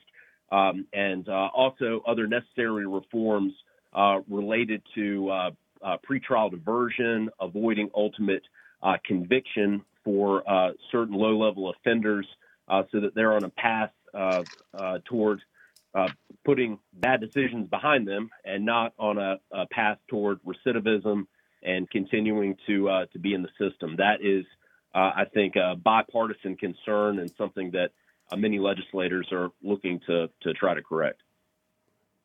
um, 0.52 0.86
and 0.92 1.28
uh, 1.28 1.48
also 1.54 2.02
other 2.06 2.26
necessary 2.26 2.86
reforms 2.86 3.52
uh, 3.94 4.18
related 4.28 4.82
to 4.94 5.30
uh, 5.30 5.50
pretrial 6.08 6.50
diversion, 6.50 7.30
avoiding 7.40 7.90
ultimate 7.94 8.42
conviction 9.04 9.82
for 10.04 10.42
certain 10.90 11.14
low-level 11.14 11.70
offenders, 11.70 12.26
so 12.68 13.00
that 13.00 13.14
they're 13.14 13.34
on 13.34 13.44
a 13.44 13.50
path 13.50 13.90
toward 15.04 15.40
putting 16.44 16.78
bad 16.92 17.20
decisions 17.20 17.68
behind 17.68 18.06
them 18.06 18.30
and 18.44 18.64
not 18.64 18.92
on 18.98 19.18
a, 19.18 19.36
a 19.52 19.66
path 19.66 19.98
toward 20.08 20.40
recidivism 20.44 21.26
and 21.62 21.90
continuing 21.90 22.56
to 22.66 22.88
uh, 22.88 23.06
to 23.12 23.18
be 23.18 23.34
in 23.34 23.42
the 23.42 23.48
system. 23.58 23.96
That 23.96 24.18
is, 24.22 24.44
uh, 24.94 25.10
I 25.16 25.24
think, 25.32 25.56
a 25.56 25.76
bipartisan 25.76 26.56
concern 26.56 27.18
and 27.18 27.30
something 27.36 27.70
that 27.72 27.90
uh, 28.32 28.36
many 28.36 28.58
legislators 28.58 29.28
are 29.32 29.50
looking 29.62 30.00
to 30.06 30.28
to 30.42 30.54
try 30.54 30.74
to 30.74 30.82
correct. 30.82 31.22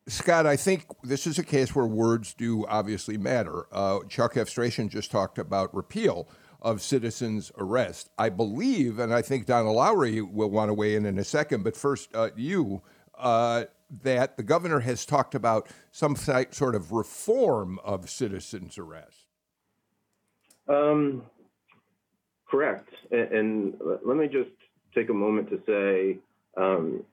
Scott, 0.07 0.45
I 0.45 0.55
think 0.55 0.85
this 1.03 1.25
is 1.25 1.39
a 1.39 1.43
case 1.43 1.75
where 1.75 1.87
words 1.87 2.35
do 2.35 2.65
obviously 2.67 3.17
matter. 3.17 3.65
Uh, 3.71 3.99
Chuck 4.07 4.37
F. 4.37 4.47
Just 4.49 5.09
talked 5.09 5.39
about 5.39 5.73
repeal 5.75 6.29
of 6.65 6.81
citizens' 6.81 7.51
arrest. 7.59 8.09
I 8.17 8.29
believe, 8.29 8.97
and 8.97 9.13
I 9.13 9.21
think 9.21 9.45
Donna 9.45 9.71
Lowry 9.71 10.19
will 10.19 10.49
want 10.49 10.69
to 10.69 10.73
weigh 10.73 10.95
in 10.95 11.05
in 11.05 11.19
a 11.19 11.23
second, 11.23 11.63
but 11.63 11.77
first, 11.77 12.09
uh, 12.15 12.31
you, 12.35 12.81
uh, 13.19 13.65
that 14.01 14.35
the 14.35 14.41
governor 14.41 14.79
has 14.79 15.05
talked 15.05 15.35
about 15.35 15.69
some 15.91 16.15
sort 16.15 16.73
of 16.73 16.91
reform 16.91 17.79
of 17.83 18.09
citizens' 18.09 18.79
arrest. 18.79 19.27
Um, 20.67 21.21
correct. 22.49 22.89
And, 23.11 23.31
and 23.31 23.73
let 24.03 24.17
me 24.17 24.27
just 24.27 24.49
take 24.95 25.09
a 25.09 25.13
moment 25.13 25.51
to 25.51 25.61
say 25.67 26.17
um, 26.57 27.03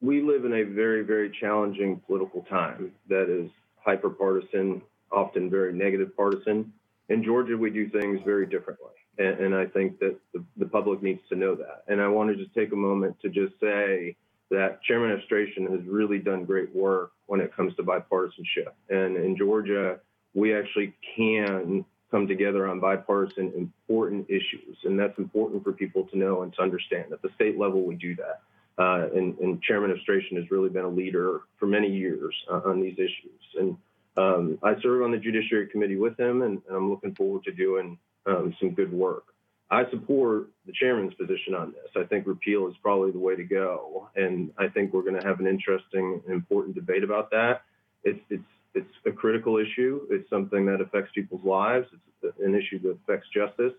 we 0.00 0.22
live 0.22 0.44
in 0.44 0.54
a 0.54 0.64
very, 0.64 1.04
very 1.04 1.30
challenging 1.40 2.00
political 2.04 2.42
time 2.50 2.90
that 3.08 3.30
is 3.30 3.48
hyper 3.76 4.10
partisan, 4.10 4.82
often 5.12 5.48
very 5.48 5.72
negative 5.72 6.16
partisan. 6.16 6.72
In 7.08 7.22
Georgia, 7.22 7.56
we 7.56 7.70
do 7.70 7.88
things 7.88 8.20
very 8.24 8.46
differently. 8.46 8.92
And, 9.18 9.38
and 9.40 9.54
I 9.54 9.66
think 9.66 9.98
that 10.00 10.16
the, 10.32 10.44
the, 10.56 10.66
public 10.66 11.02
needs 11.02 11.20
to 11.28 11.36
know 11.36 11.54
that. 11.54 11.84
And 11.86 12.00
I 12.00 12.08
want 12.08 12.30
to 12.30 12.36
just 12.36 12.54
take 12.54 12.72
a 12.72 12.76
moment 12.76 13.16
to 13.20 13.28
just 13.28 13.52
say 13.60 14.16
that 14.50 14.82
Chairman 14.82 15.12
F. 15.12 15.20
Stration 15.30 15.70
has 15.70 15.80
really 15.86 16.18
done 16.18 16.44
great 16.44 16.74
work 16.74 17.12
when 17.26 17.40
it 17.40 17.54
comes 17.54 17.74
to 17.76 17.82
bipartisanship. 17.82 18.72
And 18.88 19.16
in 19.16 19.36
Georgia, 19.36 20.00
we 20.34 20.54
actually 20.54 20.94
can 21.16 21.84
come 22.10 22.26
together 22.26 22.68
on 22.68 22.80
bipartisan 22.80 23.52
important 23.56 24.28
issues. 24.28 24.76
And 24.84 24.98
that's 24.98 25.18
important 25.18 25.64
for 25.64 25.72
people 25.72 26.04
to 26.04 26.18
know 26.18 26.42
and 26.42 26.52
to 26.54 26.62
understand. 26.62 27.12
At 27.12 27.22
the 27.22 27.30
state 27.34 27.58
level, 27.58 27.82
we 27.82 27.96
do 27.96 28.16
that. 28.16 28.42
Uh, 28.76 29.08
and, 29.14 29.38
and, 29.38 29.62
Chairman 29.62 29.92
F. 29.92 29.98
Has 30.06 30.50
really 30.50 30.68
been 30.68 30.84
a 30.84 30.88
leader 30.88 31.42
for 31.58 31.66
many 31.66 31.88
years 31.88 32.34
uh, 32.50 32.60
on 32.64 32.80
these 32.80 32.94
issues. 32.94 33.40
And 33.56 33.76
um, 34.16 34.58
I 34.62 34.74
serve 34.80 35.02
on 35.02 35.10
the 35.10 35.18
Judiciary 35.18 35.66
Committee 35.68 35.96
with 35.96 36.18
him, 36.18 36.42
and, 36.42 36.60
and 36.68 36.76
I'm 36.76 36.90
looking 36.90 37.14
forward 37.14 37.44
to 37.44 37.52
doing 37.52 37.98
um, 38.26 38.54
some 38.60 38.70
good 38.70 38.92
work. 38.92 39.24
I 39.70 39.88
support 39.90 40.48
the 40.66 40.72
chairman's 40.72 41.14
position 41.14 41.54
on 41.54 41.72
this. 41.72 41.90
I 41.96 42.06
think 42.06 42.26
repeal 42.26 42.68
is 42.68 42.74
probably 42.82 43.10
the 43.10 43.18
way 43.18 43.34
to 43.34 43.44
go, 43.44 44.08
and 44.14 44.52
I 44.58 44.68
think 44.68 44.92
we're 44.92 45.02
going 45.02 45.20
to 45.20 45.26
have 45.26 45.40
an 45.40 45.46
interesting 45.46 46.22
important 46.28 46.74
debate 46.74 47.02
about 47.02 47.30
that. 47.30 47.62
It's 48.04 48.20
it's 48.30 48.44
it's 48.74 48.94
a 49.06 49.10
critical 49.12 49.58
issue. 49.58 50.02
It's 50.10 50.28
something 50.28 50.66
that 50.66 50.80
affects 50.80 51.12
people's 51.14 51.44
lives. 51.44 51.86
It's 52.22 52.38
an 52.40 52.54
issue 52.54 52.80
that 52.82 52.98
affects 53.02 53.28
justice. 53.32 53.72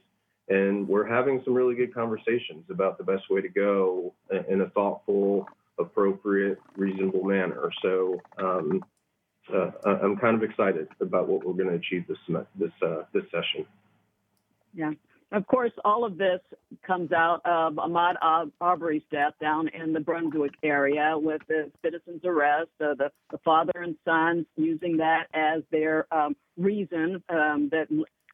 And 0.47 0.87
we're 0.87 1.07
having 1.07 1.41
some 1.43 1.53
really 1.53 1.75
good 1.75 1.93
conversations 1.93 2.65
about 2.69 2.97
the 2.97 3.03
best 3.03 3.29
way 3.29 3.41
to 3.41 3.49
go 3.49 4.13
in 4.47 4.61
a 4.61 4.69
thoughtful, 4.69 5.47
appropriate, 5.79 6.59
reasonable 6.77 7.23
manner. 7.23 7.71
So 7.81 8.21
um, 8.37 8.83
uh, 9.53 9.71
I'm 9.85 10.17
kind 10.17 10.35
of 10.35 10.43
excited 10.43 10.87
about 11.01 11.27
what 11.27 11.45
we're 11.45 11.53
going 11.53 11.69
to 11.69 11.75
achieve 11.75 12.05
this 12.07 12.17
this 12.57 12.71
uh, 12.81 13.03
this 13.13 13.23
session. 13.31 13.65
Yeah, 14.73 14.91
of 15.31 15.47
course, 15.47 15.71
all 15.83 16.05
of 16.05 16.17
this 16.17 16.39
comes 16.85 17.11
out 17.11 17.41
of 17.45 17.73
Ahmaud 17.73 18.51
Arbery's 18.61 19.01
death 19.11 19.33
down 19.41 19.67
in 19.69 19.91
the 19.91 19.99
Brunswick 19.99 20.53
area 20.63 21.15
with 21.17 21.41
the 21.47 21.71
citizen's 21.83 22.23
arrest, 22.23 22.69
the, 22.79 22.95
the, 23.31 23.37
father 23.43 23.73
and 23.75 23.95
son 24.05 24.45
using 24.55 24.97
that 24.97 25.25
as 25.33 25.61
their 25.71 26.07
um, 26.13 26.35
reason 26.57 27.21
um, 27.29 27.69
that, 27.71 27.87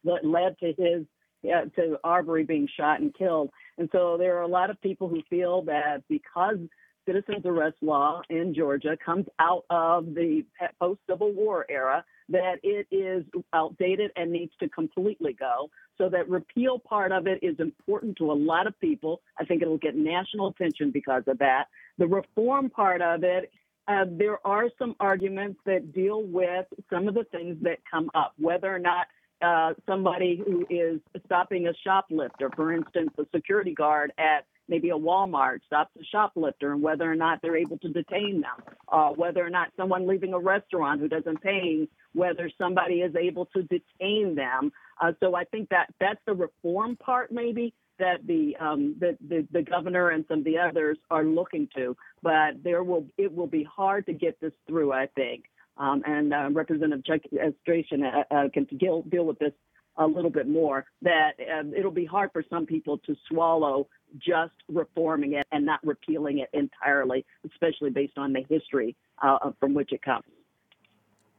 that 0.04 0.24
led 0.24 0.58
to 0.60 0.72
his 0.80 1.04
uh, 1.44 1.64
to 1.74 1.98
Arbery 2.04 2.44
being 2.44 2.68
shot 2.76 3.00
and 3.00 3.12
killed. 3.14 3.50
And 3.78 3.88
so 3.90 4.16
there 4.16 4.38
are 4.38 4.42
a 4.42 4.48
lot 4.48 4.70
of 4.70 4.80
people 4.80 5.08
who 5.08 5.22
feel 5.28 5.62
that 5.62 6.04
because 6.08 6.58
citizens 7.06 7.44
arrest 7.44 7.76
law 7.80 8.22
in 8.30 8.54
Georgia 8.54 8.96
comes 9.04 9.26
out 9.38 9.64
of 9.70 10.14
the 10.14 10.44
post 10.80 11.00
Civil 11.08 11.32
War 11.32 11.66
era, 11.68 12.04
that 12.28 12.56
it 12.62 12.86
is 12.90 13.24
outdated 13.52 14.10
and 14.16 14.30
needs 14.30 14.52
to 14.60 14.68
completely 14.68 15.32
go. 15.32 15.70
So 15.98 16.08
that 16.08 16.28
repeal 16.28 16.78
part 16.78 17.12
of 17.12 17.26
it 17.26 17.40
is 17.42 17.56
important 17.58 18.16
to 18.18 18.30
a 18.30 18.34
lot 18.34 18.66
of 18.66 18.78
people. 18.80 19.20
I 19.38 19.44
think 19.44 19.62
it'll 19.62 19.78
get 19.78 19.94
national 19.94 20.48
attention 20.48 20.90
because 20.90 21.24
of 21.26 21.38
that. 21.38 21.66
The 21.98 22.06
reform 22.06 22.70
part 22.70 23.02
of 23.02 23.24
it, 23.24 23.50
uh, 23.88 24.06
there 24.08 24.44
are 24.46 24.68
some 24.78 24.94
arguments 25.00 25.60
that 25.66 25.92
deal 25.92 26.22
with 26.22 26.66
some 26.88 27.08
of 27.08 27.14
the 27.14 27.24
things 27.24 27.56
that 27.62 27.78
come 27.90 28.10
up, 28.14 28.32
whether 28.38 28.74
or 28.74 28.78
not 28.78 29.06
uh, 29.42 29.74
somebody 29.88 30.40
who 30.44 30.64
is 30.70 31.00
stopping 31.26 31.66
a 31.66 31.72
shoplifter, 31.84 32.48
for 32.54 32.72
instance, 32.72 33.10
a 33.18 33.24
security 33.34 33.74
guard 33.74 34.12
at 34.16 34.46
maybe 34.72 34.88
a 34.88 34.94
Walmart 35.08 35.58
stops 35.66 35.90
a 36.00 36.04
shoplifter 36.12 36.72
and 36.72 36.82
whether 36.82 37.10
or 37.10 37.14
not 37.14 37.40
they're 37.42 37.58
able 37.66 37.78
to 37.78 37.90
detain 37.90 38.40
them, 38.40 38.74
uh, 38.88 39.10
whether 39.10 39.44
or 39.44 39.50
not 39.50 39.68
someone 39.76 40.06
leaving 40.06 40.32
a 40.32 40.38
restaurant 40.38 40.98
who 40.98 41.08
doesn't 41.08 41.42
pay, 41.42 41.86
whether 42.14 42.50
somebody 42.56 42.96
is 43.02 43.14
able 43.14 43.44
to 43.54 43.60
detain 43.64 44.34
them. 44.34 44.72
Uh, 44.98 45.12
so 45.20 45.34
I 45.34 45.44
think 45.44 45.68
that 45.68 45.86
that's 46.00 46.22
the 46.26 46.32
reform 46.32 46.96
part, 46.96 47.30
maybe 47.30 47.74
that 47.98 48.26
the, 48.26 48.56
um, 48.58 48.96
the, 48.98 49.10
the 49.28 49.46
the 49.52 49.62
governor 49.62 50.08
and 50.14 50.24
some 50.26 50.38
of 50.38 50.44
the 50.44 50.58
others 50.58 50.96
are 51.10 51.24
looking 51.24 51.68
to. 51.76 51.94
But 52.22 52.50
there 52.64 52.82
will 52.82 53.04
it 53.18 53.30
will 53.36 53.46
be 53.46 53.64
hard 53.64 54.06
to 54.06 54.14
get 54.14 54.40
this 54.40 54.54
through, 54.66 54.90
I 54.92 55.06
think. 55.14 55.44
Um, 55.76 56.02
and 56.06 56.32
uh, 56.32 56.48
Representative 56.50 57.04
Chuck 57.04 57.20
Estration 57.48 58.04
uh, 58.04 58.24
uh, 58.34 58.48
can 58.54 58.64
deal, 58.64 59.02
deal 59.02 59.24
with 59.24 59.38
this 59.38 59.52
a 59.96 60.06
little 60.06 60.30
bit 60.30 60.48
more. 60.48 60.84
That 61.02 61.32
um, 61.58 61.72
it'll 61.76 61.90
be 61.90 62.04
hard 62.04 62.30
for 62.32 62.44
some 62.48 62.66
people 62.66 62.98
to 63.06 63.14
swallow 63.28 63.88
just 64.18 64.54
reforming 64.68 65.34
it 65.34 65.46
and 65.52 65.64
not 65.64 65.80
repealing 65.84 66.38
it 66.38 66.50
entirely, 66.52 67.24
especially 67.50 67.90
based 67.90 68.18
on 68.18 68.32
the 68.32 68.44
history 68.48 68.96
uh, 69.22 69.50
from 69.60 69.74
which 69.74 69.92
it 69.92 70.02
comes. 70.02 70.24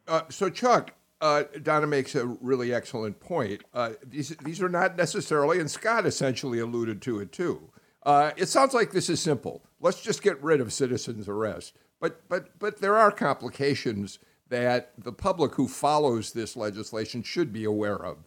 Uh, 0.08 0.22
so, 0.30 0.50
Chuck, 0.50 0.94
uh, 1.22 1.44
Donna 1.62 1.88
makes 1.88 2.16
a 2.16 2.26
really 2.26 2.74
excellent 2.74 3.20
point. 3.20 3.64
Uh, 3.74 3.92
these 4.06 4.30
these 4.44 4.62
are 4.62 4.70
not 4.70 4.98
necessarily, 4.98 5.60
and 5.60 5.72
Scott 5.72 6.06
essentially 6.06 6.60
alluded 6.60 7.02
to 7.04 7.20
it 7.20 7.32
too. 7.32 7.70
Uh, 8.06 8.32
it 8.36 8.48
sounds 8.48 8.74
like 8.74 8.92
this 8.92 9.10
is 9.10 9.22
simple. 9.22 9.64
Let's 9.80 10.02
just 10.02 10.22
get 10.22 10.42
rid 10.44 10.60
of 10.60 10.74
citizens' 10.74 11.30
arrest. 11.30 11.78
But 12.02 12.28
but 12.28 12.60
but 12.60 12.82
there 12.82 12.98
are 12.98 13.12
complications 13.12 14.20
that 14.50 14.92
the 14.98 15.14
public 15.14 15.56
who 15.56 15.70
follows 15.70 16.34
this 16.34 16.58
legislation 16.58 17.24
should 17.24 17.54
be 17.54 17.64
aware 17.64 18.04
of. 18.04 18.18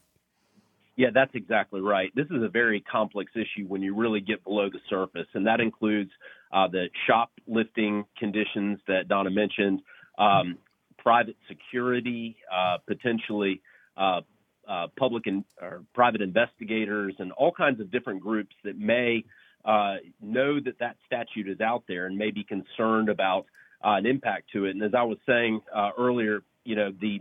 Yeah, 0.97 1.09
that's 1.13 1.35
exactly 1.35 1.83
right. 1.83 2.11
This 2.15 2.27
is 2.31 2.43
a 2.43 2.49
very 2.49 2.81
complex 2.81 3.31
issue 3.35 3.67
when 3.69 3.83
you 3.83 3.95
really 3.95 4.21
get 4.21 4.43
below 4.45 4.71
the 4.71 4.79
surface, 4.89 5.27
and 5.35 5.47
that 5.47 5.61
includes 5.61 6.11
uh, 6.53 6.69
the 6.69 6.87
shoplifting 7.07 8.07
conditions 8.19 8.79
that 8.89 9.07
Donna 9.07 9.29
mentioned, 9.29 9.83
um, 10.19 10.57
private 10.97 11.37
security, 11.49 12.37
uh, 12.51 12.79
potentially 12.87 13.61
uh, 13.99 14.23
uh, 14.67 14.87
public 14.99 15.27
and 15.27 15.45
or 15.61 15.83
private 15.95 16.23
investigators, 16.23 17.15
and 17.19 17.31
all 17.33 17.53
kinds 17.53 17.79
of 17.79 17.91
different 17.91 18.23
groups 18.23 18.57
that 18.65 18.79
may 18.79 19.23
uh, 19.67 19.97
know 20.23 20.59
that 20.59 20.79
that 20.79 20.97
statute 21.05 21.47
is 21.47 21.61
out 21.61 21.85
there 21.87 22.07
and 22.07 22.17
may 22.17 22.31
be 22.31 22.43
concerned 22.43 23.11
about 23.11 23.45
uh, 23.85 23.91
an 23.91 24.07
impact 24.07 24.51
to 24.55 24.65
it. 24.65 24.71
And 24.71 24.83
as 24.83 24.95
I 24.95 25.03
was 25.03 25.19
saying 25.27 25.61
earlier, 25.99 26.43
you 26.65 26.75
know, 26.75 26.91
the 26.99 27.21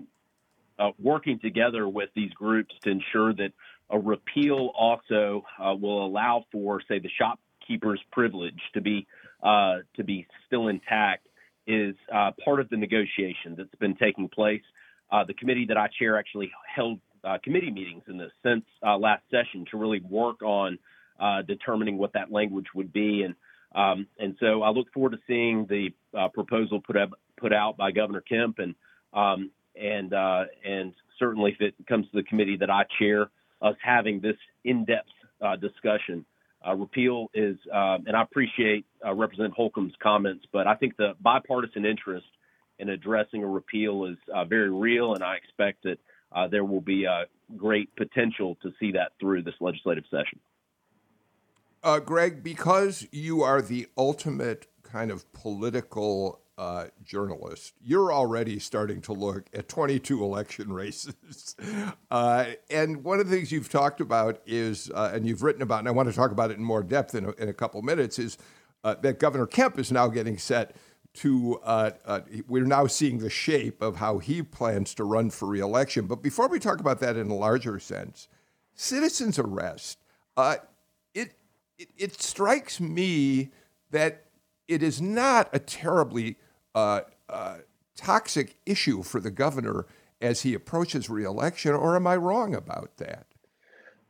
uh, 0.78 0.92
working 1.02 1.40
together 1.40 1.88
with 1.88 2.10
these 2.16 2.32
groups 2.32 2.76
to 2.84 2.90
ensure 2.90 3.34
that 3.34 3.52
a 3.90 4.00
repeal 4.00 4.72
also 4.78 5.44
uh, 5.60 5.74
will 5.76 6.06
allow 6.06 6.46
for, 6.52 6.82
say, 6.88 7.00
the 7.00 7.10
shopkeeper's 7.20 8.02
privilege 8.12 8.60
to 8.74 8.82
be 8.82 9.08
uh, 9.44 9.78
to 9.96 10.04
be 10.04 10.26
still 10.48 10.70
intact 10.70 11.28
is 11.68 11.96
uh, 12.14 12.32
part 12.44 12.60
of 12.60 12.70
the 12.70 12.78
negotiation 12.78 13.56
that's 13.58 13.76
been 13.80 13.96
taking 13.96 14.28
place. 14.28 14.62
Uh, 15.12 15.24
the 15.24 15.34
committee 15.36 15.66
that 15.68 15.78
I 15.78 15.88
chair 16.00 16.18
actually 16.18 16.52
held 16.74 17.00
uh, 17.24 17.38
committee 17.44 17.72
meetings 17.72 18.04
in 18.08 18.18
this 18.18 18.32
since 18.44 18.64
uh, 18.86 18.98
last 18.98 19.24
session 19.30 19.66
to 19.72 19.78
really 19.78 20.00
work 20.00 20.42
on 20.42 20.80
determining 21.48 21.98
what 21.98 22.14
that 22.14 22.32
language 22.32 22.68
would 22.74 22.92
be, 22.92 23.24
and 23.24 23.36
um, 23.76 24.08
and 24.20 24.36
so 24.40 24.64
I 24.64 24.70
look 24.70 24.92
forward 24.94 25.12
to 25.12 25.20
seeing 25.28 25.68
the 25.68 25.90
proposal 26.34 26.82
put 26.82 26.98
up, 26.98 27.12
put 27.38 27.54
out 27.54 27.78
by 27.78 27.92
Governor 27.92 28.22
Kemp, 28.22 28.60
and 28.60 28.74
um, 29.14 29.52
and 29.76 30.14
and 30.14 30.94
certainly 31.20 31.52
if 31.52 31.62
it 31.62 31.88
comes 31.88 32.06
to 32.08 32.18
the 32.18 32.24
committee 32.24 32.58
that 32.58 32.70
I 32.70 32.86
chair, 33.00 33.30
us 33.66 33.76
having 33.84 34.22
this 34.22 34.38
in-depth 34.64 35.10
discussion. 35.60 36.26
Uh, 36.66 36.76
repeal 36.76 37.28
is, 37.34 37.58
uh, 37.72 37.98
and 38.08 38.16
I 38.16 38.24
appreciate 38.24 38.86
uh, 39.06 39.14
Representative 39.14 39.56
Holcomb's 39.56 39.94
comments, 40.02 40.46
but 40.52 40.66
I 40.66 40.74
think 40.76 40.98
the 40.98 41.14
bipartisan 41.22 41.86
interest 41.86 42.26
in 42.80 42.90
addressing 42.90 43.44
a 43.44 43.48
repeal 43.48 44.06
is 44.06 44.18
uh, 44.34 44.46
very 44.46 44.72
real, 44.72 45.14
and 45.14 45.24
I 45.24 45.36
expect 45.36 45.84
that 45.84 46.00
uh, 46.36 46.48
there 46.48 46.66
will 46.66 46.82
be 46.82 47.06
a 47.06 47.26
great 47.56 47.96
potential 47.96 48.58
to 48.64 48.72
see 48.80 48.92
that 48.94 49.12
through 49.20 49.44
this 49.44 49.54
legislative 49.60 50.06
session. 50.10 50.40
Uh, 51.84 52.00
Greg, 52.00 52.42
because 52.42 53.08
you 53.12 53.44
are 53.44 53.62
the 53.62 53.88
ultimate 53.96 54.68
kind 54.82 55.12
of 55.12 55.32
political 55.34 56.42
uh, 56.58 56.86
journalist, 57.04 57.74
you're 57.84 58.14
already 58.14 58.60
starting 58.60 59.02
to 59.02 59.14
look 59.14 59.46
at 59.54 59.68
22 59.68 60.24
election 60.24 60.72
races. 60.74 61.56
Uh, 62.10 62.46
and 62.70 63.04
one 63.04 63.20
of 63.20 63.30
the 63.30 63.36
things 63.36 63.52
you've 63.52 63.70
talked 63.70 64.02
about 64.02 64.42
is, 64.46 64.90
uh, 64.94 65.12
and 65.14 65.28
you've 65.28 65.44
written 65.44 65.62
about, 65.62 65.80
and 65.80 65.88
I 65.88 65.92
want 65.92 66.10
to 66.10 66.16
talk 66.16 66.32
about 66.32 66.52
it 66.52 66.58
in 66.58 66.64
more 66.64 66.84
depth 66.84 67.16
in 67.16 67.26
a, 67.26 67.32
in 67.32 67.50
a 67.50 67.54
couple 67.54 67.82
minutes, 67.82 68.20
is 68.20 68.38
uh, 68.84 68.96
that 69.02 69.20
Governor 69.20 69.46
Kemp 69.46 69.78
is 69.80 69.92
now 69.92 70.08
getting 70.08 70.38
set 70.38 70.76
to, 71.16 71.60
uh, 71.64 71.92
uh, 72.06 72.22
we're 72.48 72.66
now 72.66 72.88
seeing 72.88 73.20
the 73.20 73.30
shape 73.30 73.82
of 73.82 73.98
how 73.98 74.20
he 74.20 74.42
plans 74.42 74.94
to 74.96 75.04
run 75.04 75.30
for 75.30 75.48
reelection. 75.48 76.08
But 76.08 76.22
before 76.22 76.48
we 76.48 76.60
talk 76.60 76.80
about 76.80 77.00
that 77.00 77.16
in 77.16 77.30
a 77.30 77.36
larger 77.36 77.80
sense, 77.80 78.28
citizens' 78.74 79.40
arrest, 79.40 79.98
it, 80.38 81.34
it, 81.78 81.90
it 81.98 82.22
strikes 82.22 82.80
me 82.82 83.50
that 83.92 84.26
it 84.68 84.84
is 84.84 85.02
not 85.02 85.50
a 85.54 85.60
terribly 85.60 86.38
uh, 86.76 87.02
uh, 87.30 87.58
toxic 87.96 88.58
issue 88.66 89.02
for 89.02 89.20
the 89.20 89.32
governor 89.32 89.88
as 90.22 90.42
he 90.42 90.54
approaches 90.54 91.10
reelection, 91.10 91.74
or 91.74 91.96
am 91.96 92.06
I 92.06 92.18
wrong 92.18 92.54
about 92.54 92.98
that? 92.98 93.26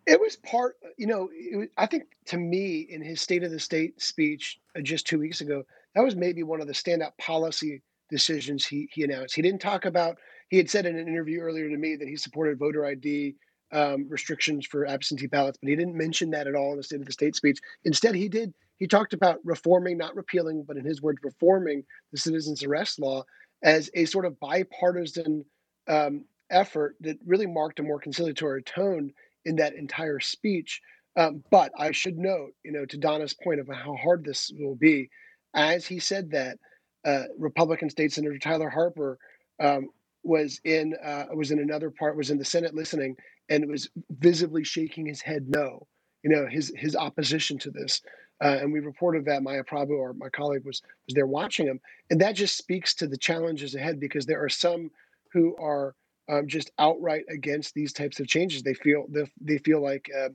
It 0.06 0.20
was 0.20 0.36
part, 0.38 0.76
you 0.98 1.08
know, 1.08 1.30
was, 1.54 1.68
I 1.78 1.86
think 1.86 2.04
to 2.26 2.38
me 2.38 2.82
in 2.90 3.02
his 3.02 3.22
State 3.22 3.44
of 3.44 3.52
the 3.52 3.60
State 3.60 4.02
speech 4.02 4.60
uh, 4.78 4.82
just 4.82 5.08
two 5.08 5.20
weeks 5.20 5.42
ago, 5.42 5.64
that 5.96 6.04
was 6.04 6.16
maybe 6.16 6.44
one 6.44 6.62
of 6.62 6.68
the 6.68 6.74
standout 6.74 7.18
policy 7.18 7.82
decisions 8.10 8.66
he, 8.66 8.88
he 8.92 9.04
announced. 9.04 9.36
He 9.36 9.42
didn't 9.42 9.62
talk 9.62 9.86
about, 9.86 10.18
he 10.50 10.58
had 10.58 10.70
said 10.70 10.86
in 10.86 10.98
an 10.98 11.08
interview 11.08 11.40
earlier 11.40 11.70
to 11.70 11.78
me 11.78 11.96
that 11.96 12.08
he 12.08 12.18
supported 12.18 12.60
voter 12.60 12.86
ID 12.86 13.36
um, 13.72 14.08
restrictions 14.10 14.66
for 14.66 14.86
absentee 14.86 15.28
ballots, 15.28 15.58
but 15.62 15.70
he 15.70 15.76
didn't 15.76 15.96
mention 15.96 16.30
that 16.32 16.48
at 16.48 16.56
all 16.56 16.72
in 16.72 16.78
the 16.78 16.84
State 16.84 17.00
of 17.00 17.08
the 17.08 17.12
State 17.12 17.36
speech. 17.36 17.60
Instead, 17.84 18.14
he 18.14 18.30
did 18.30 18.54
he 18.78 18.88
talked 18.88 19.14
about 19.14 19.40
reforming, 19.44 19.98
not 19.98 20.16
repealing, 20.16 20.64
but 20.68 20.78
in 20.78 20.86
his 20.86 21.02
words, 21.02 21.20
reforming 21.24 21.84
the 22.12 22.18
citizens 22.18 22.64
arrest 22.64 23.00
law 23.00 23.24
as 23.64 23.90
a 23.94 24.06
sort 24.06 24.26
of 24.26 24.40
bipartisan 24.40 25.46
um, 25.88 26.26
effort 26.50 26.96
that 27.02 27.18
really 27.26 27.48
marked 27.48 27.80
a 27.80 27.84
more 27.84 28.00
conciliatory 28.00 28.64
tone 28.64 29.12
in 29.46 29.56
that 29.58 29.76
entire 29.76 30.20
speech. 30.20 30.82
Um, 31.18 31.44
but 31.50 31.72
I 31.78 31.92
should 31.92 32.18
note, 32.18 32.52
you 32.64 32.72
know, 32.72 32.86
to 32.86 32.98
Donna's 32.98 33.34
point 33.34 33.62
of 33.62 33.68
how 33.68 33.96
hard 33.96 34.26
this 34.26 34.52
will 34.58 34.76
be, 34.76 35.10
as 35.54 35.86
he 35.86 36.00
said 36.00 36.32
that, 36.32 36.58
uh, 37.06 37.24
Republican 37.38 37.90
State 37.90 38.12
Senator 38.12 38.38
Tyler 38.40 38.70
Harper 38.70 39.18
um, 39.60 39.90
was 40.24 40.60
in 40.66 40.96
uh, 41.02 41.26
was 41.34 41.52
in 41.52 41.60
another 41.60 41.92
part, 41.92 42.18
was 42.18 42.32
in 42.32 42.38
the 42.38 42.44
Senate 42.44 42.74
listening, 42.74 43.16
and 43.48 43.70
was 43.70 43.90
visibly 44.10 44.64
shaking 44.64 45.06
his 45.06 45.22
head 45.22 45.46
no. 45.48 45.88
You 46.24 46.32
know, 46.32 46.48
his 46.48 46.74
his 46.76 46.96
opposition 46.96 47.60
to 47.60 47.72
this. 47.72 48.02
Uh, 48.44 48.58
and 48.62 48.72
we 48.72 48.80
reported 48.80 49.26
that 49.26 49.44
Maya 49.44 49.64
Prabhu, 49.64 49.98
or 49.98 50.14
my 50.14 50.30
colleague, 50.30 50.66
was 50.66 50.82
was 51.08 51.16
there 51.16 51.28
watching 51.28 51.68
him, 51.68 51.80
and 52.10 52.20
that 52.22 52.36
just 52.36 52.58
speaks 52.58 52.94
to 52.96 53.08
the 53.08 53.18
challenges 53.18 53.76
ahead 53.76 54.00
because 54.00 54.26
there 54.26 54.44
are 54.44 54.50
some 54.50 54.92
who 55.32 55.56
are 55.58 55.96
um, 56.30 56.48
just 56.48 56.72
outright 56.80 57.24
against 57.30 57.74
these 57.74 57.94
types 57.94 58.20
of 58.20 58.28
changes. 58.28 58.64
They 58.64 58.74
feel 58.74 59.06
they, 59.10 59.30
they 59.40 59.58
feel 59.60 59.82
like 59.82 60.10
uh, 60.16 60.30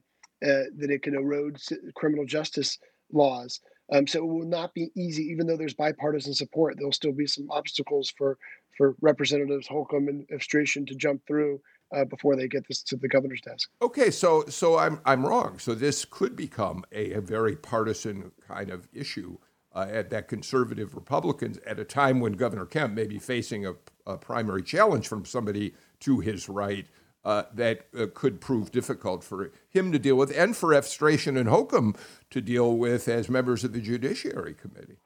uh, 0.47 0.65
that 0.79 0.91
it 0.91 1.03
can 1.03 1.15
erode 1.15 1.59
criminal 1.95 2.25
justice 2.25 2.79
laws. 3.13 3.61
Um, 3.93 4.07
so 4.07 4.21
it 4.21 4.27
will 4.27 4.47
not 4.47 4.73
be 4.73 4.91
easy, 4.97 5.25
even 5.25 5.47
though 5.47 5.57
there's 5.57 5.75
bipartisan 5.75 6.33
support. 6.33 6.77
There'll 6.77 6.93
still 6.93 7.13
be 7.13 7.27
some 7.27 7.51
obstacles 7.51 8.13
for 8.17 8.39
for 8.77 8.95
Representatives 9.01 9.69
Holcomb 9.69 10.09
and 10.09 10.27
Efstration 10.31 10.87
to 10.87 10.95
jump 10.95 11.27
through 11.27 11.61
uh, 11.93 12.05
before 12.05 12.37
they 12.37 12.49
get 12.49 12.67
this 12.69 12.83
to 12.83 12.97
the 12.97 13.09
governor's 13.09 13.41
desk. 13.41 13.71
Okay, 13.83 14.11
so 14.11 14.45
so 14.49 14.79
I'm 14.79 15.01
I'm 15.05 15.27
wrong. 15.27 15.59
So 15.59 15.75
this 15.75 16.05
could 16.05 16.37
become 16.37 16.85
a, 16.93 17.13
a 17.13 17.21
very 17.21 17.57
partisan 17.57 18.33
kind 18.47 18.71
of 18.71 18.89
issue 18.93 19.39
uh, 19.75 19.87
at 19.91 20.11
that 20.11 20.29
conservative 20.29 20.95
Republicans 20.95 21.59
at 21.67 21.79
a 21.79 21.85
time 21.85 22.21
when 22.21 22.35
Governor 22.35 22.67
Kemp 22.67 22.95
may 22.95 23.07
be 23.07 23.19
facing 23.19 23.67
a, 23.67 23.75
a 24.07 24.17
primary 24.17 24.63
challenge 24.63 25.09
from 25.09 25.25
somebody 25.25 25.75
to 26.01 26.21
his 26.21 26.49
right. 26.49 26.87
Uh, 27.23 27.43
that 27.53 27.87
uh, 27.95 28.07
could 28.15 28.41
prove 28.41 28.73
difficult 28.73 29.23
for 29.23 29.53
him 29.69 29.93
to 29.93 29.99
deal 29.99 30.17
with, 30.17 30.35
and 30.35 30.57
for 30.57 30.73
Efstration 30.73 31.37
and 31.37 31.51
Holcomb 31.51 31.95
to 32.31 32.41
deal 32.41 32.79
with 32.79 33.09
as 33.09 33.29
members 33.29 33.63
of 33.63 33.75
the 33.75 33.81
Judiciary 33.83 34.55
Committee. 34.55 34.97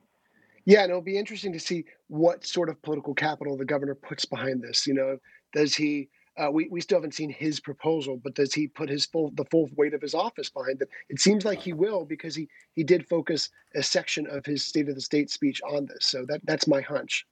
Yeah, 0.64 0.82
and 0.82 0.91
it'll 0.91 1.03
be 1.03 1.18
interesting 1.18 1.53
to 1.55 1.59
see 1.59 1.85
what 2.07 2.47
sort 2.47 2.68
of 2.68 2.80
political 2.82 3.14
capital 3.14 3.57
the 3.57 3.64
governor 3.64 3.97
puts 3.97 4.24
behind 4.24 4.62
this. 4.62 4.87
You 4.87 4.95
know, 4.95 5.18
does 5.53 5.74
he 5.74 6.09
uh, 6.37 6.51
we, 6.51 6.68
we 6.68 6.80
still 6.80 6.99
haven't 6.99 7.14
seen 7.14 7.30
his 7.30 7.61
proposal, 7.61 8.20
but 8.22 8.35
does 8.35 8.53
he 8.53 8.66
put 8.66 8.89
his 8.89 9.07
full 9.07 9.30
the 9.35 9.45
full 9.47 9.68
weight 9.76 9.95
of 9.95 10.03
his 10.03 10.14
office 10.14 10.49
behind 10.49 10.80
it? 10.82 10.89
It 11.09 11.20
seems 11.20 11.45
like 11.45 11.61
he 11.61 11.72
will 11.72 12.05
because 12.05 12.35
he 12.35 12.49
he 12.72 12.82
did 12.85 13.07
focus 13.07 13.51
a 13.74 13.82
section 13.82 14.26
of 14.26 14.45
his 14.45 14.64
State 14.64 14.89
of 14.89 14.95
the 14.95 15.01
State 15.01 15.30
speech 15.30 15.61
on 15.62 15.87
this. 15.87 16.07
So 16.07 16.24
that 16.26 16.41
that's 16.45 16.66
my 16.66 16.80
hunch. 16.80 17.26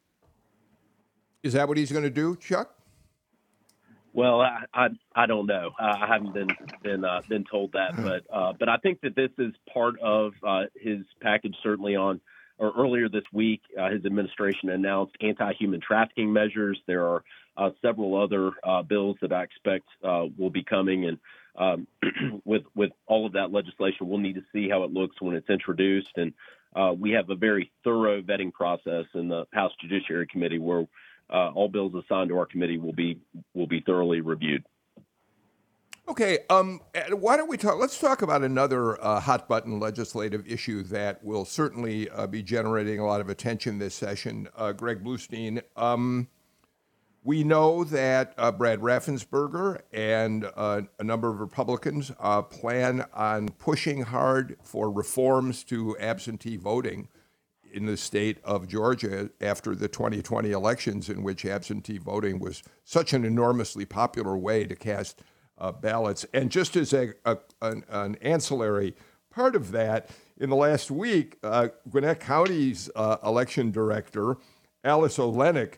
Is 1.42 1.54
that 1.54 1.66
what 1.66 1.76
he's 1.76 1.90
going 1.90 2.04
to 2.04 2.10
do, 2.10 2.36
Chuck? 2.36 2.74
Well, 4.12 4.40
I 4.40 4.64
I, 4.72 4.88
I 5.14 5.26
don't 5.26 5.46
know. 5.46 5.70
I 5.78 6.06
haven't 6.06 6.34
been 6.34 6.50
been 6.82 7.04
uh, 7.04 7.22
been 7.28 7.44
told 7.50 7.72
that, 7.72 7.96
but 7.96 8.24
uh, 8.32 8.52
but 8.58 8.68
I 8.68 8.76
think 8.76 9.00
that 9.00 9.16
this 9.16 9.30
is 9.38 9.52
part 9.72 9.98
of 10.00 10.32
uh, 10.46 10.64
his 10.76 10.98
package. 11.20 11.56
Certainly 11.62 11.96
on 11.96 12.20
or 12.62 12.72
earlier 12.78 13.08
this 13.08 13.24
week, 13.32 13.60
uh, 13.78 13.90
his 13.90 14.04
administration 14.06 14.70
announced 14.70 15.14
anti-human 15.20 15.80
trafficking 15.80 16.32
measures. 16.32 16.80
There 16.86 17.04
are 17.04 17.24
uh, 17.56 17.70
several 17.82 18.22
other 18.22 18.52
uh, 18.62 18.82
bills 18.82 19.16
that 19.20 19.32
I 19.32 19.42
expect 19.42 19.88
will 20.02 20.50
be 20.50 20.62
coming, 20.62 21.06
and 21.06 21.18
um, 21.56 21.86
with 22.44 22.62
with 22.76 22.92
all 23.06 23.26
of 23.26 23.32
that 23.32 23.50
legislation, 23.50 24.08
we'll 24.08 24.18
need 24.18 24.36
to 24.36 24.44
see 24.52 24.68
how 24.68 24.84
it 24.84 24.92
looks 24.92 25.20
when 25.20 25.34
it's 25.34 25.50
introduced. 25.50 26.12
And 26.16 26.32
we 26.98 27.10
have 27.10 27.28
a 27.30 27.34
very 27.34 27.72
thorough 27.82 28.22
vetting 28.22 28.52
process 28.52 29.06
in 29.14 29.28
the 29.28 29.44
House 29.52 29.72
Judiciary 29.80 30.28
Committee 30.28 30.60
where 30.60 30.86
uh, 31.32 31.50
all 31.54 31.68
bills 31.68 31.92
assigned 31.94 32.28
to 32.28 32.38
our 32.38 32.46
committee 32.46 32.78
will 32.78 32.92
be 32.92 33.18
will 33.54 33.66
be 33.66 33.80
thoroughly 33.80 34.20
reviewed. 34.20 34.64
Okay, 36.08 36.40
um, 36.50 36.80
why 37.10 37.36
don't 37.36 37.48
we 37.48 37.56
talk? 37.56 37.78
Let's 37.78 37.98
talk 37.98 38.22
about 38.22 38.42
another 38.42 39.02
uh, 39.02 39.20
hot 39.20 39.48
button 39.48 39.78
legislative 39.78 40.44
issue 40.50 40.82
that 40.84 41.22
will 41.22 41.44
certainly 41.44 42.10
uh, 42.10 42.26
be 42.26 42.42
generating 42.42 42.98
a 42.98 43.06
lot 43.06 43.20
of 43.20 43.28
attention 43.28 43.78
this 43.78 43.94
session. 43.94 44.48
Uh, 44.56 44.72
Greg 44.72 45.04
Bluestein, 45.04 45.62
um, 45.76 46.26
we 47.22 47.44
know 47.44 47.84
that 47.84 48.34
uh, 48.36 48.50
Brad 48.50 48.80
Raffensperger 48.80 49.80
and 49.92 50.50
uh, 50.56 50.82
a 50.98 51.04
number 51.04 51.30
of 51.30 51.38
Republicans 51.38 52.10
plan 52.50 53.04
on 53.14 53.50
pushing 53.50 54.02
hard 54.02 54.56
for 54.64 54.90
reforms 54.90 55.62
to 55.64 55.96
absentee 56.00 56.56
voting 56.56 57.08
in 57.72 57.86
the 57.86 57.96
state 57.96 58.38
of 58.44 58.66
Georgia 58.66 59.30
after 59.40 59.76
the 59.76 59.88
2020 59.88 60.50
elections, 60.50 61.08
in 61.08 61.22
which 61.22 61.46
absentee 61.46 61.98
voting 61.98 62.40
was 62.40 62.64
such 62.84 63.12
an 63.12 63.24
enormously 63.24 63.84
popular 63.84 64.36
way 64.36 64.64
to 64.64 64.74
cast 64.74 65.22
uh, 65.58 65.72
ballots. 65.72 66.26
And 66.32 66.50
just 66.50 66.76
as 66.76 66.92
a, 66.92 67.14
a 67.24 67.38
an, 67.60 67.84
an, 67.88 68.16
ancillary 68.22 68.94
part 69.30 69.54
of 69.54 69.72
that, 69.72 70.10
in 70.38 70.50
the 70.50 70.56
last 70.56 70.90
week, 70.90 71.38
uh, 71.42 71.68
Gwinnett 71.88 72.20
County's 72.20 72.90
uh, 72.96 73.18
election 73.24 73.70
director, 73.70 74.36
Alice 74.84 75.18
O'Lenick, 75.18 75.74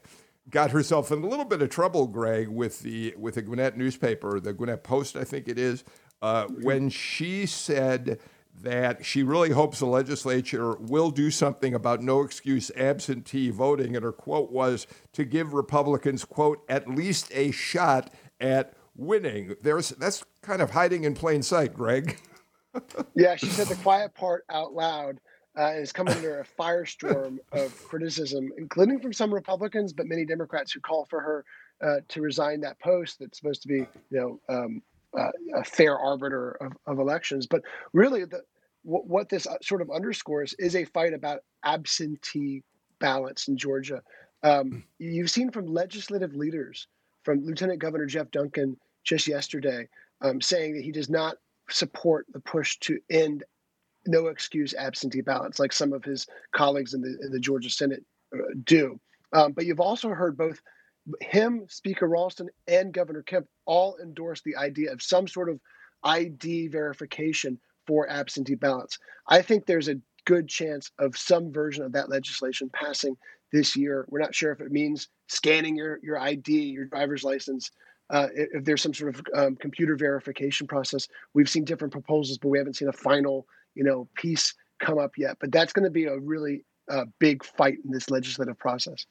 got 0.51 0.71
herself 0.71 1.11
in 1.11 1.23
a 1.23 1.27
little 1.27 1.45
bit 1.45 1.63
of 1.63 1.71
trouble, 1.71 2.07
Greg, 2.07 2.49
with 2.49 2.81
the 2.81 3.15
with 3.19 3.35
the 3.35 3.43
Gwinnett 3.43 3.77
newspaper, 3.77 4.41
the 4.41 4.53
Gwinnett 4.53 4.83
Post, 4.83 5.17
I 5.17 5.25
think 5.25 5.49
it 5.49 5.59
is, 5.59 5.85
uh, 6.23 6.47
when 6.47 6.89
she 6.89 7.47
said 7.47 8.19
that 8.63 9.05
she 9.05 9.23
really 9.23 9.51
hopes 9.51 9.81
the 9.81 9.87
legislature 9.87 10.77
will 10.77 11.11
do 11.11 11.31
something 11.31 11.75
about 11.75 12.03
no 12.03 12.23
excuse 12.23 12.71
absentee 12.77 13.51
voting. 13.51 13.97
And 13.97 14.05
her 14.05 14.13
quote 14.13 14.51
was 14.51 14.87
to 15.13 15.25
give 15.25 15.53
Republicans, 15.53 16.25
quote, 16.25 16.65
at 16.69 16.89
least 16.89 17.31
a 17.33 17.51
shot 17.51 18.13
at 18.41 18.75
winning. 18.97 19.55
There's 19.63 19.91
that's 19.91 20.25
kind 20.43 20.63
of 20.63 20.71
hiding 20.71 21.05
in 21.05 21.15
plain 21.15 21.43
sight, 21.43 21.75
Greg. 21.75 22.19
yeah, 23.15 23.37
she 23.37 23.47
said 23.47 23.69
the 23.69 23.77
quiet 23.77 24.15
part 24.15 24.45
out 24.51 24.73
loud. 24.73 25.21
Uh, 25.57 25.71
is 25.77 25.93
coming 25.93 26.13
under 26.15 26.41
a 26.41 26.45
firestorm 26.45 27.39
of 27.53 27.73
criticism, 27.85 28.51
including 28.59 28.99
from 28.99 29.13
some 29.13 29.33
Republicans, 29.33 29.93
but 29.93 30.05
many 30.05 30.25
Democrats 30.25 30.73
who 30.73 30.81
call 30.81 31.07
for 31.09 31.21
her 31.21 31.45
uh, 31.81 32.01
to 32.09 32.21
resign 32.21 32.61
that 32.61 32.77
post 32.81 33.21
that's 33.21 33.39
supposed 33.39 33.63
to 33.63 33.69
be, 33.69 33.77
you 33.77 33.89
know, 34.11 34.41
um, 34.49 34.83
uh, 35.17 35.31
a 35.55 35.63
fair 35.63 35.97
arbiter 35.97 36.57
of, 36.61 36.73
of 36.87 36.99
elections. 36.99 37.47
But 37.47 37.63
really, 37.93 38.25
the, 38.25 38.43
what, 38.83 39.07
what 39.07 39.29
this 39.29 39.47
uh, 39.47 39.57
sort 39.63 39.81
of 39.81 39.91
underscores 39.91 40.55
is 40.59 40.75
a 40.75 40.85
fight 40.87 41.15
about 41.15 41.41
absentee 41.65 42.65
ballots 42.99 43.49
in 43.49 43.57
Georgia. 43.57 44.03
Um, 44.43 44.71
hmm. 44.71 44.79
you've 44.99 45.31
seen 45.31 45.51
from 45.51 45.67
legislative 45.67 46.35
leaders, 46.35 46.89
from 47.23 47.45
Lieutenant 47.45 47.79
Governor 47.79 48.07
Jeff 48.07 48.31
Duncan 48.31 48.77
just 49.05 49.29
yesterday, 49.29 49.89
um, 50.21 50.41
saying 50.41 50.75
that 50.75 50.85
he 50.85 50.93
does 50.93 51.11
not 51.11 51.37
support 51.71 52.27
the 52.33 52.41
push 52.41 52.79
to 52.81 52.99
end 53.11 53.45
no 54.07 54.27
excuse 54.27 54.75
absentee 54.75 55.23
ballots 55.23 55.59
like 55.59 55.73
some 55.73 55.93
of 55.93 56.05
his 56.05 56.27
colleagues 56.53 56.95
in 56.95 57.01
the, 57.01 57.17
in 57.23 57.31
the 57.33 57.41
Georgia 57.41 57.71
Senate 57.71 58.05
uh, 58.35 58.39
do. 58.65 59.01
Um, 59.33 59.53
but 59.53 59.65
you've 59.67 59.81
also 59.81 60.11
heard 60.11 60.37
both 60.37 60.61
him, 61.21 61.67
Speaker 61.69 62.07
Ralston, 62.07 62.49
and 62.67 62.93
Governor 62.93 63.23
Kemp 63.23 63.47
all 63.67 63.97
endorse 64.03 64.43
the 64.43 64.57
idea 64.57 64.93
of 64.93 65.03
some 65.03 65.29
sort 65.29 65.49
of 65.49 65.61
ID 66.03 66.69
verification 66.69 67.59
for 67.87 68.09
absentee 68.09 68.55
ballots. 68.55 68.99
I 69.29 69.43
think 69.43 69.67
there's 69.67 69.89
a 69.89 70.01
good 70.25 70.49
chance 70.49 70.91
of 70.99 71.17
some 71.17 71.53
version 71.53 71.85
of 71.85 71.93
that 71.93 72.09
legislation 72.09 72.71
passing 72.73 73.17
this 73.53 73.77
year. 73.77 74.07
We're 74.09 74.21
not 74.21 74.35
sure 74.35 74.53
if 74.53 74.61
it 74.61 74.73
means 74.73 75.09
scanning 75.29 75.77
your, 75.77 75.99
your 76.03 76.19
ID, 76.19 76.53
your 76.53 76.87
driver's 76.87 77.25
license, 77.25 77.71
uh, 78.11 78.29
if 78.35 78.65
there's 78.65 78.83
some 78.83 78.95
sort 78.95 79.15
of 79.15 79.23
um, 79.35 79.57
computer 79.57 79.97
verification 79.97 80.67
process. 80.67 81.09
We've 81.33 81.49
seen 81.49 81.65
different 81.65 81.93
proposals, 81.93 82.39
but 82.39 82.49
we 82.49 82.59
haven't 82.59 82.75
seen 82.75 82.89
a 82.89 82.93
final, 82.93 83.47
you 83.75 83.85
know, 83.85 84.09
piece 84.15 84.55
come 84.79 84.99
up 84.99 85.13
yet. 85.17 85.37
But 85.41 85.53
that's 85.53 85.73
going 85.73 85.85
to 85.85 85.91
be 85.91 86.05
a 86.05 86.19
really 86.19 86.65
uh, 86.91 87.07
big 87.19 87.45
fight 87.45 87.79
in 87.85 87.91
this 87.91 88.11
legislative 88.11 88.59
process. 88.59 89.07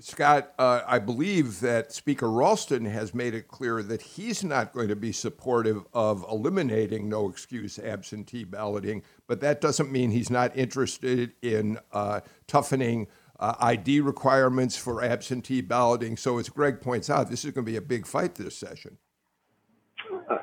Scott, 0.00 0.52
uh, 0.58 0.80
I 0.84 0.98
believe 0.98 1.60
that 1.60 1.92
Speaker 1.92 2.28
Ralston 2.28 2.84
has 2.86 3.14
made 3.14 3.34
it 3.34 3.46
clear 3.46 3.84
that 3.84 4.02
he's 4.02 4.42
not 4.42 4.72
going 4.72 4.88
to 4.88 4.96
be 4.96 5.12
supportive 5.12 5.86
of 5.92 6.24
eliminating 6.28 7.08
no 7.08 7.28
excuse 7.28 7.78
absentee 7.78 8.42
balloting, 8.42 9.04
but 9.28 9.40
that 9.42 9.60
doesn't 9.60 9.92
mean 9.92 10.10
he's 10.10 10.30
not 10.30 10.56
interested 10.56 11.34
in 11.40 11.78
uh, 11.92 12.20
toughening 12.48 13.06
uh, 13.42 13.56
ID 13.58 14.00
requirements 14.00 14.76
for 14.76 15.02
absentee 15.02 15.60
balloting. 15.60 16.16
So, 16.16 16.38
as 16.38 16.48
Greg 16.48 16.80
points 16.80 17.10
out, 17.10 17.28
this 17.28 17.44
is 17.44 17.50
going 17.50 17.66
to 17.66 17.70
be 17.70 17.76
a 17.76 17.82
big 17.82 18.06
fight 18.06 18.36
this 18.36 18.56
session. 18.56 18.98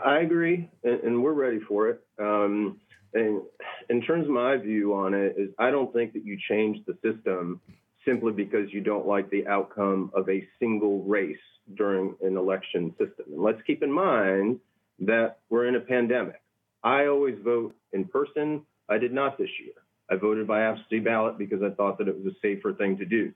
I 0.06 0.20
agree, 0.20 0.70
and, 0.84 1.24
we're 1.24 1.34
ready 1.34 1.60
for 1.60 1.90
it. 1.90 2.02
Um, 2.20 2.80
and 3.14 3.42
in 3.90 4.02
terms 4.02 4.26
of 4.26 4.32
my 4.32 4.58
view 4.58 4.94
on 4.94 5.14
it, 5.14 5.36
is 5.38 5.50
I 5.58 5.72
don't 5.72 5.94
think 5.94 6.12
that 6.14 6.26
you 6.26 6.38
change 6.50 6.86
the 6.86 6.98
system 7.02 7.62
simply 8.06 8.34
because 8.34 8.72
you 8.72 8.82
don't 8.82 9.08
like 9.08 9.30
the 9.30 9.48
outcome 9.48 10.12
of 10.14 10.30
a 10.30 10.46
single 10.60 11.04
race 11.04 11.38
during 11.76 12.16
an 12.22 12.36
election 12.36 12.92
system. 12.98 13.26
And 13.32 13.42
let's 13.42 13.62
keep 13.66 13.82
in 13.82 13.92
mind 13.92 14.60
that 15.00 15.40
we're 15.50 15.68
in 15.68 15.76
a 15.76 15.80
pandemic. 15.80 16.42
I 16.84 17.06
always 17.06 17.36
vote 17.44 17.76
in 17.94 18.06
person. 18.06 18.64
I 18.90 18.98
did 18.98 19.14
not 19.14 19.38
this 19.38 19.50
year. 19.64 19.74
I 20.12 20.16
voted 20.16 20.48
by 20.48 20.62
absentee 20.62 21.00
ballot 21.00 21.38
because 21.38 21.62
I 21.62 21.70
thought 21.72 21.98
that 22.00 22.08
it 22.08 22.16
was 22.16 22.34
a 22.34 22.36
safer 22.42 22.74
thing 22.74 22.98
to 22.98 23.06
do. 23.06 23.32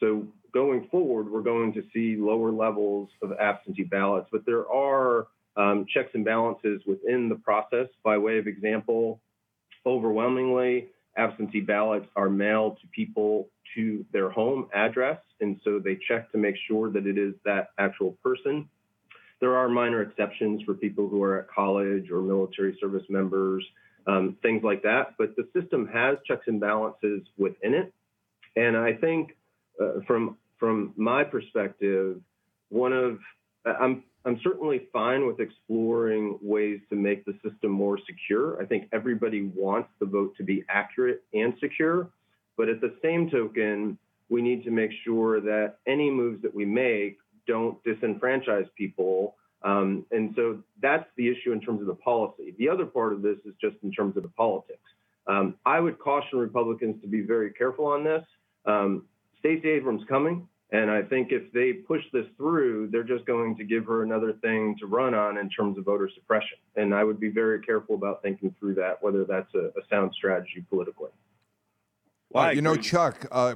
So 0.00 0.26
going 0.52 0.88
forward, 0.90 1.30
we're 1.30 1.42
going 1.42 1.72
to 1.74 1.82
see 1.92 2.16
lower 2.16 2.52
levels 2.52 3.08
of 3.22 3.32
absentee 3.32 3.84
ballots, 3.84 4.28
but 4.30 4.44
there 4.46 4.68
are 4.70 5.28
um, 5.56 5.86
checks 5.92 6.10
and 6.14 6.24
balances 6.24 6.82
within 6.86 7.28
the 7.28 7.34
process. 7.34 7.88
By 8.04 8.16
way 8.18 8.38
of 8.38 8.46
example, 8.46 9.20
overwhelmingly, 9.84 10.88
absentee 11.16 11.60
ballots 11.60 12.06
are 12.14 12.28
mailed 12.28 12.78
to 12.80 12.86
people 12.88 13.48
to 13.74 14.04
their 14.12 14.30
home 14.30 14.68
address, 14.74 15.18
and 15.40 15.60
so 15.64 15.78
they 15.78 15.98
check 16.08 16.30
to 16.32 16.38
make 16.38 16.54
sure 16.68 16.90
that 16.90 17.06
it 17.06 17.18
is 17.18 17.34
that 17.44 17.70
actual 17.78 18.12
person. 18.22 18.68
There 19.40 19.56
are 19.56 19.68
minor 19.68 20.02
exceptions 20.02 20.62
for 20.62 20.74
people 20.74 21.08
who 21.08 21.22
are 21.22 21.40
at 21.40 21.50
college 21.50 22.10
or 22.10 22.22
military 22.22 22.76
service 22.80 23.04
members, 23.08 23.64
um, 24.08 24.36
things 24.42 24.62
like 24.64 24.82
that, 24.82 25.14
but 25.18 25.36
the 25.36 25.46
system 25.58 25.88
has 25.92 26.16
checks 26.26 26.46
and 26.46 26.58
balances 26.58 27.22
within 27.36 27.74
it. 27.74 27.92
And 28.56 28.76
I 28.76 28.94
think 28.94 29.36
uh, 29.80 30.00
from 30.06 30.36
from 30.58 30.92
my 30.96 31.22
perspective, 31.22 32.20
one 32.70 32.92
of 32.92 33.18
I'm 33.64 34.02
I'm 34.24 34.40
certainly 34.42 34.88
fine 34.92 35.26
with 35.26 35.40
exploring 35.40 36.38
ways 36.42 36.80
to 36.90 36.96
make 36.96 37.24
the 37.24 37.34
system 37.48 37.70
more 37.70 37.98
secure. 38.06 38.60
I 38.60 38.66
think 38.66 38.88
everybody 38.92 39.50
wants 39.54 39.90
the 40.00 40.06
vote 40.06 40.36
to 40.38 40.42
be 40.42 40.64
accurate 40.68 41.22
and 41.32 41.54
secure. 41.60 42.10
But 42.56 42.68
at 42.68 42.80
the 42.80 42.94
same 43.02 43.30
token, 43.30 43.96
we 44.28 44.42
need 44.42 44.64
to 44.64 44.70
make 44.70 44.90
sure 45.04 45.40
that 45.40 45.76
any 45.86 46.10
moves 46.10 46.42
that 46.42 46.54
we 46.54 46.64
make 46.64 47.18
don't 47.46 47.82
disenfranchise 47.84 48.68
people. 48.76 49.36
Um, 49.62 50.06
and 50.10 50.32
so 50.36 50.60
that's 50.80 51.08
the 51.16 51.28
issue 51.28 51.52
in 51.52 51.60
terms 51.60 51.80
of 51.80 51.86
the 51.86 51.94
policy. 51.94 52.54
The 52.58 52.68
other 52.68 52.86
part 52.86 53.12
of 53.12 53.22
this 53.22 53.38
is 53.44 53.54
just 53.60 53.76
in 53.82 53.90
terms 53.90 54.16
of 54.16 54.22
the 54.22 54.28
politics. 54.30 54.78
Um, 55.26 55.56
I 55.66 55.80
would 55.80 55.98
caution 55.98 56.38
Republicans 56.38 57.00
to 57.02 57.08
be 57.08 57.20
very 57.20 57.52
careful 57.52 57.86
on 57.86 58.04
this. 58.04 58.24
Um, 58.66 59.04
Stacey 59.40 59.68
Abrams 59.70 60.02
coming. 60.08 60.48
And 60.70 60.90
I 60.90 61.02
think 61.02 61.32
if 61.32 61.50
they 61.52 61.72
push 61.72 62.02
this 62.12 62.26
through, 62.36 62.88
they're 62.92 63.02
just 63.02 63.24
going 63.24 63.56
to 63.56 63.64
give 63.64 63.86
her 63.86 64.02
another 64.02 64.34
thing 64.34 64.76
to 64.80 64.86
run 64.86 65.14
on 65.14 65.38
in 65.38 65.48
terms 65.48 65.78
of 65.78 65.84
voter 65.84 66.10
suppression. 66.14 66.58
And 66.76 66.94
I 66.94 67.04
would 67.04 67.18
be 67.18 67.30
very 67.30 67.60
careful 67.62 67.94
about 67.94 68.20
thinking 68.22 68.54
through 68.60 68.74
that, 68.74 69.02
whether 69.02 69.24
that's 69.24 69.52
a, 69.54 69.68
a 69.68 69.82
sound 69.88 70.12
strategy 70.14 70.64
politically. 70.68 71.10
Well, 72.30 72.54
you 72.54 72.60
know, 72.60 72.76
Chuck, 72.76 73.26
uh, 73.32 73.54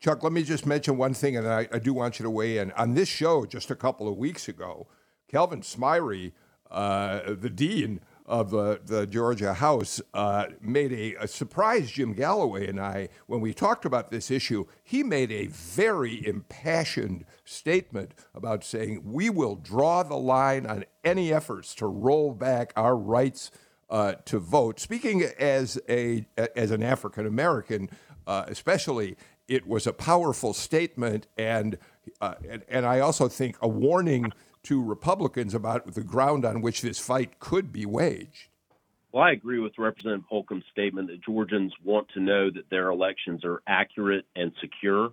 Chuck, 0.00 0.22
let 0.22 0.32
me 0.32 0.44
just 0.44 0.64
mention 0.64 0.96
one 0.96 1.12
thing, 1.12 1.36
and 1.36 1.48
I, 1.48 1.68
I, 1.72 1.80
do 1.80 1.92
want 1.92 2.20
you 2.20 2.22
to 2.22 2.30
weigh 2.30 2.58
in. 2.58 2.70
On 2.72 2.94
this 2.94 3.08
show 3.08 3.44
just 3.44 3.68
a 3.68 3.74
couple 3.74 4.06
of 4.06 4.16
weeks 4.16 4.46
ago, 4.46 4.86
Calvin 5.28 5.60
Smyre, 5.60 6.32
uh, 6.70 7.20
the 7.34 7.50
dean 7.50 8.00
of 8.24 8.54
uh, 8.54 8.76
the 8.84 9.06
Georgia 9.06 9.54
House 9.54 10.00
uh, 10.14 10.46
made 10.60 10.92
a, 10.92 11.14
a 11.14 11.26
surprise 11.26 11.90
Jim 11.90 12.12
Galloway 12.12 12.68
and 12.68 12.78
I 12.78 13.08
when 13.26 13.40
we 13.40 13.52
talked 13.52 13.84
about 13.84 14.10
this 14.10 14.30
issue. 14.30 14.66
He 14.84 15.02
made 15.02 15.32
a 15.32 15.46
very 15.46 16.24
impassioned 16.24 17.24
statement 17.44 18.12
about 18.34 18.62
saying 18.62 19.00
we 19.04 19.30
will 19.30 19.56
draw 19.56 20.04
the 20.04 20.16
line 20.16 20.64
on 20.66 20.84
any 21.02 21.32
efforts 21.32 21.74
to 21.76 21.86
roll 21.86 22.34
back 22.34 22.72
our 22.76 22.96
rights 22.96 23.50
uh, 23.90 24.12
to 24.26 24.38
vote. 24.38 24.78
Speaking 24.78 25.24
as 25.38 25.80
a 25.88 26.26
as 26.54 26.70
an 26.70 26.82
African 26.82 27.26
American, 27.26 27.88
uh, 28.26 28.44
especially, 28.46 29.16
it 29.48 29.66
was 29.66 29.86
a 29.86 29.92
powerful 29.92 30.52
statement, 30.52 31.26
and, 31.36 31.78
uh, 32.20 32.34
and 32.48 32.62
and 32.68 32.86
I 32.86 33.00
also 33.00 33.28
think 33.28 33.56
a 33.60 33.68
warning 33.68 34.32
to 34.64 34.82
Republicans 34.82 35.54
about 35.54 35.94
the 35.94 36.04
ground 36.04 36.44
on 36.44 36.60
which 36.60 36.82
this 36.82 36.98
fight 36.98 37.38
could 37.40 37.72
be 37.72 37.86
waged. 37.86 38.48
Well, 39.12 39.24
I 39.24 39.32
agree 39.32 39.58
with 39.58 39.72
Representative 39.78 40.26
Holcomb's 40.28 40.64
statement 40.70 41.08
that 41.08 41.24
Georgians 41.24 41.72
want 41.82 42.08
to 42.12 42.20
know 42.20 42.50
that 42.50 42.68
their 42.70 42.90
elections 42.90 43.42
are 43.44 43.62
accurate 43.66 44.26
and 44.36 44.52
secure. 44.60 45.12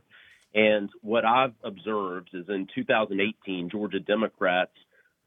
And 0.54 0.90
what 1.02 1.26
I've 1.26 1.54
observed 1.64 2.30
is 2.34 2.46
in 2.50 2.68
2018, 2.76 3.70
Georgia 3.70 4.00
Democrats 4.00 4.72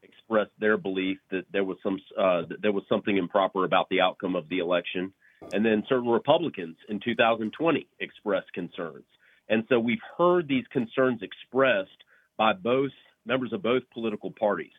expressed 0.03 0.51
their 0.59 0.77
belief 0.77 1.17
that 1.31 1.45
there 1.51 1.63
was 1.63 1.77
some 1.81 1.99
uh, 2.17 2.43
that 2.49 2.61
there 2.61 2.71
was 2.71 2.83
something 2.87 3.17
improper 3.17 3.65
about 3.65 3.89
the 3.89 4.01
outcome 4.01 4.35
of 4.35 4.47
the 4.49 4.59
election, 4.59 5.13
and 5.53 5.65
then 5.65 5.83
certain 5.87 6.09
Republicans 6.09 6.77
in 6.89 6.99
2020 6.99 7.87
expressed 7.99 8.51
concerns. 8.53 9.05
And 9.49 9.63
so 9.69 9.79
we've 9.79 10.01
heard 10.17 10.47
these 10.47 10.65
concerns 10.71 11.21
expressed 11.21 11.89
by 12.37 12.53
both 12.53 12.91
members 13.25 13.51
of 13.53 13.63
both 13.63 13.83
political 13.93 14.31
parties. 14.31 14.71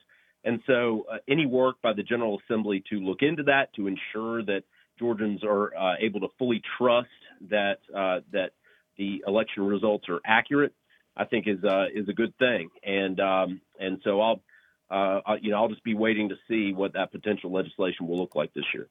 And 0.45 0.61
so 0.67 1.07
uh, 1.13 1.19
any 1.29 1.47
work 1.47 1.77
by 1.83 1.93
the 1.93 2.03
General 2.03 2.41
Assembly 2.45 2.83
to 2.91 2.97
look 2.97 3.23
into 3.23 3.43
that 3.45 3.75
to 3.75 3.87
ensure 3.87 4.43
that 4.45 4.63
Georgians 4.99 5.43
are 5.45 5.75
uh, 5.77 5.95
able 6.01 6.21
to 6.21 6.29
fully 6.39 6.63
trust 6.79 7.09
that 7.51 7.79
uh, 7.95 8.21
that 8.33 8.51
the 8.97 9.23
election 9.27 9.65
results 9.65 10.09
are 10.09 10.21
accurate, 10.25 10.75
I 11.17 11.25
think 11.25 11.47
is 11.47 11.63
uh, 11.65 11.87
is 11.95 12.09
a 12.09 12.13
good 12.13 12.37
thing. 12.39 12.71
And 12.83 13.19
um, 13.21 13.61
and 13.79 14.01
so 14.05 14.21
I'll 14.21 14.41
uh, 14.91 15.37
you 15.41 15.51
know, 15.51 15.59
I'll 15.59 15.69
just 15.69 15.85
be 15.85 15.95
waiting 15.95 16.31
to 16.31 16.37
see 16.49 16.73
what 16.73 16.95
that 16.95 17.13
potential 17.13 17.53
legislation 17.53 18.09
will 18.09 18.19
look 18.19 18.35
like 18.35 18.53
this 18.55 18.65
year. 18.75 18.89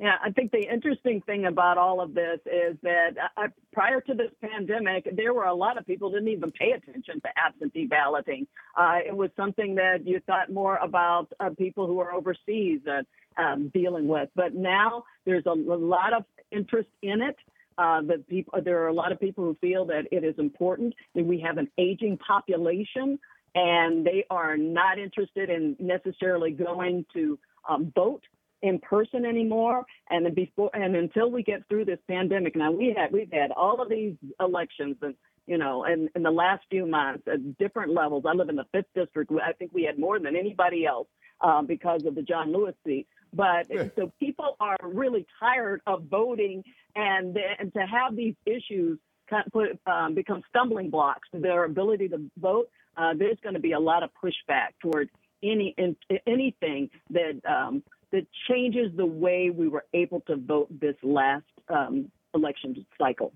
Yeah, 0.00 0.16
I 0.20 0.30
think 0.30 0.50
the 0.50 0.58
interesting 0.58 1.20
thing 1.20 1.46
about 1.46 1.78
all 1.78 2.00
of 2.00 2.14
this 2.14 2.40
is 2.46 2.76
that 2.82 3.10
uh, 3.36 3.46
prior 3.72 4.00
to 4.00 4.14
this 4.14 4.30
pandemic, 4.40 5.08
there 5.14 5.32
were 5.32 5.44
a 5.44 5.54
lot 5.54 5.78
of 5.78 5.86
people 5.86 6.10
didn't 6.10 6.28
even 6.28 6.50
pay 6.50 6.72
attention 6.72 7.20
to 7.20 7.28
absentee 7.36 7.86
balloting. 7.86 8.48
Uh, 8.76 8.98
it 9.06 9.16
was 9.16 9.30
something 9.36 9.76
that 9.76 10.04
you 10.04 10.20
thought 10.26 10.50
more 10.50 10.78
about 10.78 11.32
uh, 11.38 11.50
people 11.56 11.86
who 11.86 12.00
are 12.00 12.12
overseas 12.12 12.80
uh, 12.88 13.02
um, 13.40 13.70
dealing 13.72 14.08
with. 14.08 14.28
But 14.34 14.54
now 14.54 15.04
there's 15.26 15.46
a, 15.46 15.50
a 15.50 15.78
lot 15.78 16.12
of 16.12 16.24
interest 16.50 16.88
in 17.02 17.22
it. 17.22 17.36
Uh, 17.76 18.02
that 18.02 18.28
people, 18.28 18.60
there 18.62 18.84
are 18.84 18.86
a 18.86 18.92
lot 18.92 19.10
of 19.10 19.18
people 19.18 19.42
who 19.42 19.56
feel 19.60 19.84
that 19.84 20.04
it 20.12 20.22
is 20.22 20.34
important 20.38 20.94
that 21.16 21.24
we 21.24 21.40
have 21.40 21.58
an 21.58 21.68
aging 21.76 22.16
population 22.18 23.18
and 23.56 24.06
they 24.06 24.24
are 24.30 24.56
not 24.56 24.96
interested 24.96 25.50
in 25.50 25.74
necessarily 25.80 26.52
going 26.52 27.04
to 27.12 27.36
um, 27.68 27.92
vote 27.92 28.22
in 28.64 28.78
person 28.80 29.24
anymore. 29.24 29.84
And 30.10 30.26
then 30.26 30.34
before 30.34 30.70
and 30.74 30.96
until 30.96 31.30
we 31.30 31.42
get 31.42 31.66
through 31.68 31.84
this 31.84 32.00
pandemic, 32.08 32.56
now 32.56 32.72
we 32.72 32.94
had 32.96 33.12
we've 33.12 33.32
had 33.32 33.50
all 33.52 33.80
of 33.80 33.88
these 33.88 34.14
elections 34.40 34.96
and 35.02 35.14
you 35.46 35.58
know, 35.58 35.84
in, 35.84 36.08
in 36.16 36.22
the 36.22 36.30
last 36.30 36.64
few 36.70 36.86
months 36.86 37.22
at 37.30 37.58
different 37.58 37.92
levels. 37.92 38.24
I 38.26 38.32
live 38.32 38.48
in 38.48 38.56
the 38.56 38.64
fifth 38.72 38.86
district. 38.94 39.30
I 39.30 39.52
think 39.52 39.72
we 39.74 39.82
had 39.82 39.98
more 39.98 40.18
than 40.18 40.34
anybody 40.36 40.86
else 40.86 41.06
um, 41.42 41.66
because 41.66 42.06
of 42.06 42.14
the 42.14 42.22
John 42.22 42.50
Lewis 42.50 42.74
seat. 42.86 43.06
But 43.30 43.66
yeah. 43.68 43.88
so 43.94 44.10
people 44.18 44.56
are 44.58 44.78
really 44.82 45.26
tired 45.38 45.82
of 45.86 46.04
voting, 46.04 46.64
and 46.96 47.36
and 47.58 47.72
to 47.74 47.80
have 47.80 48.16
these 48.16 48.36
issues 48.46 48.98
kind 49.28 49.44
of 49.46 49.52
put, 49.52 49.78
um, 49.86 50.14
become 50.14 50.42
stumbling 50.48 50.88
blocks 50.88 51.28
to 51.32 51.40
their 51.40 51.64
ability 51.64 52.08
to 52.08 52.18
vote 52.38 52.68
uh, 52.96 53.14
there's 53.16 53.38
going 53.42 53.54
to 53.54 53.60
be 53.60 53.72
a 53.72 53.80
lot 53.80 54.02
of 54.02 54.10
pushback 54.22 54.68
toward 54.80 55.10
any 55.42 55.74
in, 55.76 55.96
anything 56.26 56.90
that 57.10 57.40
um, 57.48 57.82
that 58.14 58.26
changes 58.48 58.92
the 58.96 59.04
way 59.04 59.50
we 59.50 59.66
were 59.66 59.84
able 59.92 60.20
to 60.20 60.36
vote 60.36 60.68
this 60.80 60.94
last 61.02 61.42
um, 61.68 62.08
election 62.32 62.86
cycle. 62.96 63.32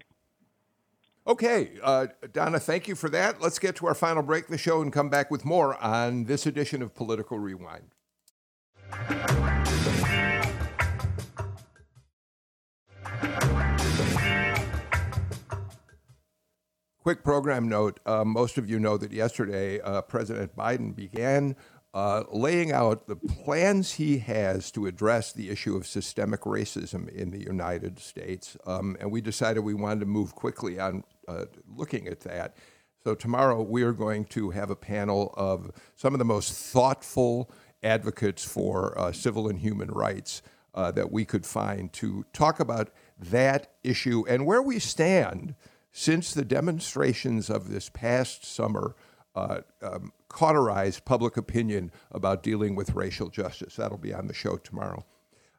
Okay, 1.26 1.72
uh, 1.82 2.06
Donna, 2.32 2.60
thank 2.60 2.86
you 2.86 2.94
for 2.94 3.10
that. 3.10 3.42
Let's 3.42 3.58
get 3.58 3.74
to 3.76 3.88
our 3.88 3.94
final 3.94 4.22
break 4.22 4.44
of 4.44 4.50
the 4.50 4.56
show 4.56 4.80
and 4.80 4.92
come 4.92 5.10
back 5.10 5.32
with 5.32 5.44
more 5.44 5.74
on 5.82 6.24
this 6.24 6.46
edition 6.46 6.80
of 6.80 6.94
Political 6.94 7.40
Rewind. 7.40 7.90
quick 17.08 17.24
program 17.24 17.66
note 17.70 17.98
uh, 18.04 18.22
most 18.22 18.58
of 18.58 18.68
you 18.68 18.78
know 18.78 18.98
that 18.98 19.12
yesterday 19.12 19.80
uh, 19.80 20.02
President 20.02 20.54
Biden 20.54 20.94
began 20.94 21.56
uh, 21.94 22.24
laying 22.30 22.70
out 22.70 23.06
the 23.06 23.16
plans 23.16 23.94
he 23.94 24.18
has 24.18 24.70
to 24.72 24.86
address 24.86 25.32
the 25.32 25.48
issue 25.48 25.76
of 25.76 25.86
systemic 25.86 26.42
racism 26.42 27.08
in 27.08 27.30
the 27.30 27.40
United 27.40 27.98
States. 27.98 28.56
Um, 28.66 28.96
and 29.00 29.10
we 29.10 29.20
decided 29.20 29.60
we 29.60 29.74
wanted 29.74 30.00
to 30.00 30.06
move 30.06 30.34
quickly 30.34 30.78
on 30.78 31.04
uh, 31.26 31.46
looking 31.74 32.06
at 32.06 32.20
that. 32.20 32.56
So, 33.04 33.14
tomorrow 33.14 33.62
we 33.62 33.82
are 33.82 33.92
going 33.92 34.24
to 34.26 34.50
have 34.50 34.70
a 34.70 34.76
panel 34.76 35.32
of 35.36 35.70
some 35.96 36.14
of 36.14 36.18
the 36.18 36.24
most 36.24 36.52
thoughtful 36.52 37.50
advocates 37.82 38.44
for 38.44 38.98
uh, 38.98 39.12
civil 39.12 39.48
and 39.48 39.58
human 39.58 39.88
rights 39.88 40.42
uh, 40.74 40.90
that 40.92 41.10
we 41.10 41.24
could 41.24 41.46
find 41.46 41.92
to 41.94 42.24
talk 42.32 42.60
about 42.60 42.90
that 43.18 43.72
issue 43.82 44.24
and 44.28 44.46
where 44.46 44.62
we 44.62 44.78
stand 44.78 45.54
since 45.92 46.34
the 46.34 46.44
demonstrations 46.44 47.48
of 47.48 47.70
this 47.70 47.88
past 47.88 48.44
summer 48.44 48.94
uh, 49.34 49.60
um, 49.82 50.12
cauterized 50.28 51.04
public 51.04 51.36
opinion 51.36 51.90
about 52.10 52.42
dealing 52.42 52.74
with 52.74 52.94
racial 52.94 53.28
justice. 53.28 53.76
That'll 53.76 53.98
be 53.98 54.14
on 54.14 54.26
the 54.26 54.34
show 54.34 54.56
tomorrow. 54.56 55.04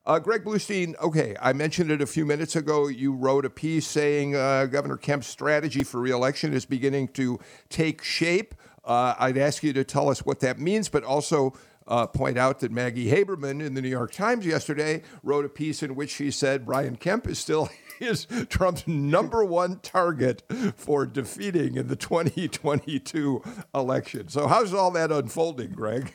Uh, 0.05 0.17
Greg 0.17 0.43
Bluestein, 0.43 0.97
okay, 0.99 1.35
I 1.39 1.53
mentioned 1.53 1.91
it 1.91 2.01
a 2.01 2.07
few 2.07 2.25
minutes 2.25 2.55
ago. 2.55 2.87
You 2.87 3.13
wrote 3.13 3.45
a 3.45 3.49
piece 3.49 3.85
saying 3.85 4.35
uh, 4.35 4.65
Governor 4.65 4.97
Kemp's 4.97 5.27
strategy 5.27 5.83
for 5.83 5.99
reelection 5.99 6.53
is 6.53 6.65
beginning 6.65 7.09
to 7.09 7.39
take 7.69 8.03
shape. 8.03 8.55
Uh, 8.83 9.13
I'd 9.19 9.37
ask 9.37 9.61
you 9.61 9.71
to 9.73 9.83
tell 9.83 10.09
us 10.09 10.25
what 10.25 10.39
that 10.39 10.57
means, 10.57 10.89
but 10.89 11.03
also 11.03 11.53
uh, 11.89 12.07
point 12.07 12.37
out 12.37 12.59
that 12.59 12.71
Maggie 12.71 13.11
Haberman 13.11 13.65
in 13.65 13.73
the 13.73 13.81
New 13.81 13.89
York 13.89 14.13
Times 14.13 14.45
yesterday 14.45 15.01
wrote 15.23 15.43
a 15.43 15.49
piece 15.49 15.83
in 15.83 15.95
which 15.95 16.11
she 16.11 16.31
said 16.31 16.65
Brian 16.65 16.95
Kemp 16.95 17.27
is 17.27 17.39
still 17.39 17.69
is 17.99 18.27
Trump's 18.47 18.87
number 18.87 19.43
one 19.43 19.79
target 19.79 20.43
for 20.75 21.05
defeating 21.05 21.75
in 21.75 21.87
the 21.87 21.95
2022 21.97 23.41
election. 23.75 24.29
So, 24.29 24.47
how's 24.47 24.73
all 24.73 24.91
that 24.91 25.11
unfolding, 25.11 25.71
Greg? 25.71 26.13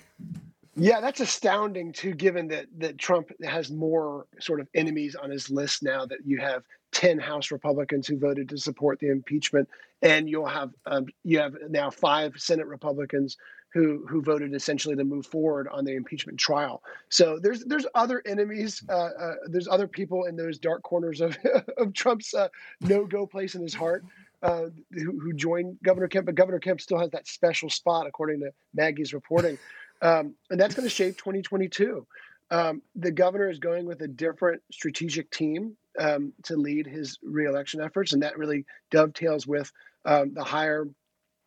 Yeah, 0.77 1.01
that's 1.01 1.20
astounding 1.20 1.93
too, 1.93 2.14
given 2.14 2.49
that 2.49 2.66
that 2.79 2.99
Trump 2.99 3.31
has 3.45 3.70
more 3.70 4.27
sort 4.41 4.61
of 4.61 4.68
enemies 4.75 5.14
on 5.14 5.31
his 5.31 5.51
list 5.51 5.83
now. 5.83 6.05
That 6.05 6.18
you 6.25 6.39
have 6.39 6.64
ten 6.91 7.18
House 7.18 7.51
Republicans 7.51 8.07
who 8.07 8.18
voted 8.18 8.49
to 8.49 8.59
support 8.59 8.99
the 8.99 9.09
impeachment, 9.09 9.68
and 10.03 10.29
you'll 10.29 10.47
have 10.47 10.70
um, 10.87 11.07
you 11.22 11.39
have 11.39 11.55
now 11.68 11.91
five 11.91 12.35
Senate 12.37 12.66
Republicans 12.66 13.37
who 13.75 14.07
who 14.09 14.22
voted 14.22 14.55
essentially 14.55 14.97
to 14.97 15.05
move 15.05 15.27
forward 15.27 15.68
on 15.70 15.85
the 15.85 15.95
impeachment 15.95 16.39
trial. 16.39 16.83
So 17.09 17.39
there's 17.41 17.64
there's 17.64 17.87
other 17.95 18.22
enemies, 18.27 18.83
uh, 18.89 18.93
uh, 18.93 19.35
there's 19.49 19.68
other 19.68 19.89
people 19.89 20.25
in 20.25 20.37
those 20.37 20.59
dark 20.59 20.83
corners 20.83 21.20
of 21.20 21.37
of 21.77 21.93
Trump's 21.93 22.33
uh, 22.33 22.49
no 22.81 23.05
go 23.05 23.27
place 23.27 23.55
in 23.55 23.62
his 23.62 23.75
heart. 23.75 24.05
Uh, 24.43 24.68
who, 24.93 25.18
who 25.18 25.33
joined 25.33 25.79
Governor 25.83 26.07
Kemp, 26.07 26.27
but 26.27 26.35
Governor 26.35 26.59
Kemp 26.59 26.79
still 26.79 26.99
has 26.99 27.09
that 27.12 27.27
special 27.27 27.70
spot, 27.70 28.07
according 28.07 28.41
to 28.41 28.51
Maggie's 28.75 29.14
reporting, 29.14 29.57
um, 30.05 30.35
and 30.51 30.61
that's 30.61 30.75
going 30.75 30.87
to 30.87 30.95
shape 30.95 31.17
2022. 31.17 32.07
Um, 32.51 32.83
the 32.95 33.11
governor 33.11 33.49
is 33.49 33.59
going 33.59 33.87
with 33.87 34.03
a 34.03 34.09
different 34.09 34.63
strategic 34.71 35.31
team 35.31 35.77
um, 35.99 36.35
to 36.45 36.57
lead 36.57 36.87
his 36.87 37.19
reelection 37.23 37.81
efforts, 37.81 38.13
and 38.13 38.23
that 38.23 38.39
really 38.39 38.67
dovetails 38.91 39.47
with 39.47 39.73
um, 40.05 40.35
the 40.35 40.45
hire 40.45 40.87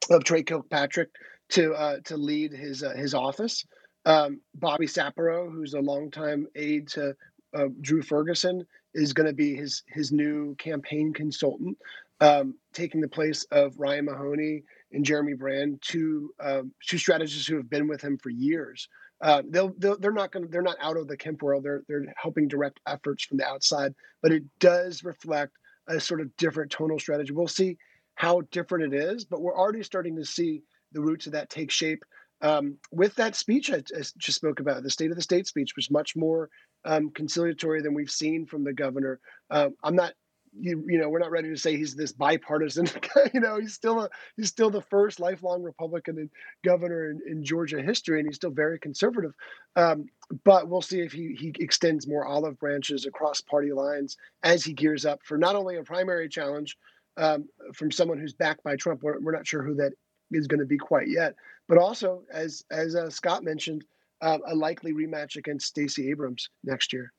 of 0.10 0.24
Trey 0.24 0.42
Kilpatrick 0.42 1.10
to 1.50 1.74
uh, 1.76 1.98
to 2.06 2.18
lead 2.18 2.52
his 2.52 2.84
uh, 2.84 2.94
his 2.96 3.14
office. 3.14 3.64
Um, 4.06 4.42
Bobby 4.56 4.88
Saparow, 4.88 5.52
who's 5.52 5.76
a 5.76 5.80
longtime 5.80 6.48
aide 6.56 6.88
to 6.90 7.14
uh, 7.54 7.66
Drew 7.82 8.02
Ferguson, 8.02 8.66
is 8.96 9.14
going 9.14 9.28
to 9.28 9.34
be 9.34 9.56
his 9.56 9.84
his 9.88 10.12
new 10.12 10.56
campaign 10.56 11.14
consultant, 11.14 11.78
um, 12.22 12.56
taking 12.74 13.02
the 13.02 13.08
place 13.08 13.46
of 13.52 13.78
Ryan 13.78 14.06
Mahoney 14.06 14.64
and 14.92 15.06
Jeremy 15.06 15.34
Brand, 15.34 15.80
two 15.82 16.34
um, 16.40 16.72
two 16.88 16.98
strategists 16.98 17.48
who 17.48 17.58
have 17.58 17.70
been 17.70 17.88
with 17.88 18.02
him 18.02 18.18
for 18.18 18.30
years. 18.30 18.88
Uh, 19.22 19.42
they'll, 19.50 19.74
they'll 19.78 19.98
they're 19.98 20.12
not 20.12 20.32
going 20.32 20.46
to 20.46 20.52
they're 20.52 20.62
not 20.62 20.78
out 20.82 20.98
of 20.98 21.08
the 21.08 21.18
Kemp 21.18 21.42
world. 21.42 21.64
They're 21.64 21.84
they're 21.88 22.06
helping 22.22 22.48
direct 22.48 22.80
efforts 22.88 23.26
from 23.26 23.38
the 23.38 23.46
outside, 23.48 23.94
but 24.22 24.32
it 24.32 24.44
does 24.60 25.04
reflect 25.04 25.54
a 25.88 26.00
sort 26.00 26.22
of 26.22 26.36
different 26.38 26.72
tonal 26.72 27.00
strategy. 27.00 27.32
We'll 27.32 27.48
see 27.48 27.78
how 28.16 28.42
different 28.52 28.94
it 28.94 28.98
is, 29.00 29.26
but 29.26 29.42
we're 29.42 29.58
already 29.58 29.84
starting 29.84 30.16
to 30.18 30.26
see 30.26 30.64
the 30.92 31.02
roots 31.02 31.28
of 31.28 31.34
that 31.34 31.50
take 31.50 31.72
shape. 31.72 32.04
Um, 32.42 32.78
with 32.92 33.16
that 33.16 33.36
speech 33.36 33.72
I, 33.72 33.78
I, 33.78 34.04
just 34.18 34.36
spoke 34.36 34.60
about, 34.60 34.84
the 34.84 34.90
State 34.90 35.10
of 35.10 35.16
the 35.16 35.24
State 35.24 35.48
speech 35.48 35.76
was 35.76 35.90
much 35.90 36.16
more 36.16 36.50
um, 36.86 37.10
conciliatory 37.10 37.82
than 37.82 37.94
we've 37.94 38.12
seen 38.12 38.46
from 38.46 38.64
the 38.64 38.74
governor. 38.74 39.20
Um, 39.50 39.76
I'm 39.84 39.96
not 39.96 40.14
you, 40.60 40.84
you 40.88 40.98
know 40.98 41.10
we're 41.10 41.20
not 41.20 41.32
ready 41.32 41.50
to 41.50 41.58
say 41.58 41.76
he's 41.76 41.96
this 41.96 42.12
bipartisan 42.12 42.88
you 43.34 43.40
know 43.40 43.60
he's 43.60 43.74
still 43.74 44.02
a 44.02 44.10
he's 44.36 44.50
still 44.50 44.70
the 44.70 44.82
first 44.82 45.20
lifelong 45.20 45.64
republican 45.64 46.30
governor 46.64 47.10
in, 47.10 47.22
in 47.28 47.44
georgia 47.44 47.82
history 47.82 48.20
and 48.20 48.28
he's 48.28 48.36
still 48.36 48.52
very 48.52 48.80
conservative. 48.80 49.34
Um, 49.76 50.06
but 50.44 50.68
we'll 50.68 50.82
see 50.82 51.02
if 51.02 51.12
he, 51.12 51.36
he 51.40 51.54
extends 51.60 52.08
more 52.08 52.26
olive 52.26 52.60
branches 52.60 53.06
across 53.06 53.42
party 53.42 53.72
lines 53.72 54.18
as 54.44 54.64
he 54.64 54.74
gears 54.74 55.06
up 55.06 55.20
for 55.24 55.38
not 55.38 55.56
only 55.56 55.78
a 55.78 55.84
primary 55.84 56.28
challenge 56.28 56.78
um, 57.18 57.48
from 57.74 57.92
someone 57.92 58.20
who's 58.20 58.34
backed 58.34 58.64
by 58.64 58.76
trump. 58.76 59.04
We're, 59.04 59.20
we're 59.20 59.36
not 59.36 59.48
sure 59.48 59.64
who 59.64 59.76
that 59.76 59.94
is 60.32 60.48
going 60.48 60.60
to 60.60 60.66
be 60.66 60.78
quite 60.78 61.08
yet 61.08 61.36
but 61.68 61.78
also 61.78 62.24
as 62.32 62.64
as 62.72 62.96
uh, 62.96 63.10
scott 63.10 63.44
mentioned 63.44 63.86
uh, 64.22 64.38
a 64.48 64.56
likely 64.56 64.94
rematch 64.94 65.36
against 65.36 65.68
stacey 65.68 66.10
abrams 66.10 66.50
next 66.64 66.92
year. 66.92 67.14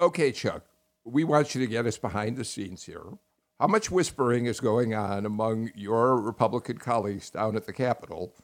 Okay 0.00 0.32
chuck 0.32 0.64
we 1.10 1.24
want 1.24 1.54
you 1.54 1.60
to 1.60 1.66
get 1.66 1.86
us 1.86 1.98
behind 1.98 2.36
the 2.36 2.44
scenes 2.44 2.84
here. 2.84 3.04
How 3.58 3.66
much 3.66 3.90
whispering 3.90 4.46
is 4.46 4.60
going 4.60 4.94
on 4.94 5.26
among 5.26 5.70
your 5.74 6.16
Republican 6.16 6.78
colleagues 6.78 7.30
down 7.30 7.56
at 7.56 7.66
the 7.66 7.72
Capitol 7.72 8.34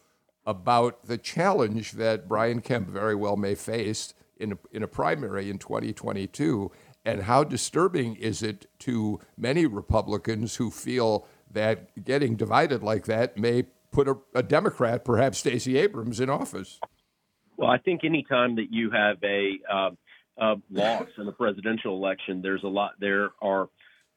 about 0.44 1.06
the 1.06 1.18
challenge 1.18 1.92
that 1.92 2.28
Brian 2.28 2.60
Kemp 2.60 2.88
very 2.88 3.14
well 3.14 3.36
may 3.36 3.54
face 3.54 4.14
in 4.36 4.52
a, 4.52 4.58
in 4.72 4.82
a 4.82 4.88
primary 4.88 5.48
in 5.48 5.58
2022? 5.58 6.70
And 7.04 7.22
how 7.22 7.44
disturbing 7.44 8.16
is 8.16 8.42
it 8.42 8.66
to 8.80 9.20
many 9.38 9.64
Republicans 9.64 10.56
who 10.56 10.70
feel 10.70 11.26
that 11.50 12.04
getting 12.04 12.36
divided 12.36 12.82
like 12.82 13.06
that 13.06 13.38
may 13.38 13.64
put 13.92 14.08
a, 14.08 14.16
a 14.34 14.42
Democrat, 14.42 15.04
perhaps 15.04 15.38
Stacey 15.38 15.78
Abrams, 15.78 16.20
in 16.20 16.28
office? 16.28 16.78
Well, 17.56 17.70
I 17.70 17.78
think 17.78 18.04
anytime 18.04 18.56
that 18.56 18.66
you 18.70 18.90
have 18.90 19.16
a 19.22 19.52
uh, 19.72 19.90
uh, 20.38 20.56
loss 20.70 21.08
in 21.18 21.28
a 21.28 21.32
presidential 21.32 21.94
election, 21.94 22.42
there's 22.42 22.62
a 22.62 22.68
lot. 22.68 22.92
There 23.00 23.30
are 23.40 23.68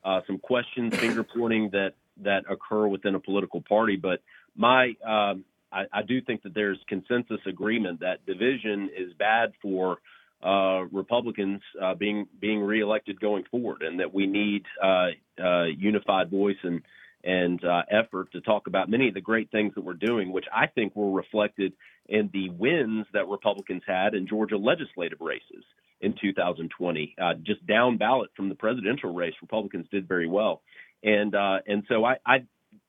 uh, 0.03 0.21
some 0.27 0.37
questions, 0.39 0.95
finger 0.95 1.23
pointing 1.23 1.69
that 1.71 1.93
that 2.21 2.43
occur 2.49 2.87
within 2.87 3.15
a 3.15 3.19
political 3.19 3.61
party. 3.61 3.95
But 3.95 4.21
my, 4.55 4.93
um, 5.05 5.45
I, 5.71 5.85
I, 5.91 6.01
do 6.05 6.21
think 6.21 6.43
that 6.43 6.53
there's 6.53 6.77
consensus 6.87 7.39
agreement 7.45 8.01
that 8.01 8.25
division 8.25 8.89
is 8.95 9.13
bad 9.13 9.53
for 9.61 9.99
uh, 10.43 10.83
Republicans 10.91 11.61
uh, 11.81 11.95
being 11.95 12.27
being 12.39 12.59
reelected 12.59 13.19
going 13.19 13.45
forward, 13.49 13.81
and 13.81 13.99
that 13.99 14.13
we 14.13 14.27
need 14.27 14.63
uh, 14.83 15.07
uh, 15.41 15.65
unified 15.65 16.29
voice 16.29 16.57
and 16.63 16.81
and 17.23 17.61
effort 17.91 18.31
to 18.31 18.39
talk 18.39 18.67
about 18.67 18.89
many 18.89 19.09
of 19.09 19.13
the 19.13 19.21
great 19.21 19.51
things 19.51 19.73
that 19.75 19.83
we're 19.83 19.93
doing, 19.93 20.31
which 20.31 20.45
I 20.53 20.67
think 20.67 20.95
were 20.95 21.11
reflected 21.11 21.73
in 22.07 22.29
the 22.31 22.49
wins 22.49 23.05
that 23.11 23.27
Republicans 23.27 23.83
had 23.85 24.13
in 24.15 24.25
Georgia 24.25 24.57
legislative 24.57 25.19
races 25.19 25.65
in 26.01 26.15
2020. 26.21 27.15
Uh, 27.21 27.33
just 27.43 27.65
down 27.65 27.97
ballot 27.97 28.29
from 28.35 28.49
the 28.49 28.55
presidential 28.55 29.13
race, 29.13 29.33
Republicans 29.41 29.87
did 29.91 30.07
very 30.07 30.27
well, 30.27 30.61
and 31.03 31.35
uh, 31.35 31.59
and 31.67 31.83
so 31.87 32.05
I, 32.05 32.17
I 32.25 32.35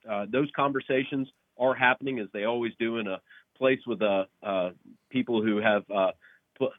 uh, 0.09 0.27
those 0.31 0.49
conversations 0.55 1.29
are 1.59 1.75
happening 1.75 2.19
as 2.19 2.29
they 2.33 2.45
always 2.45 2.73
do 2.79 2.99
in 2.99 3.07
a 3.07 3.21
place 3.57 3.81
with 3.87 4.01
uh, 4.01 4.25
uh, 4.43 4.71
people 5.11 5.43
who 5.43 5.59
have 5.59 5.83
uh, 5.91 6.13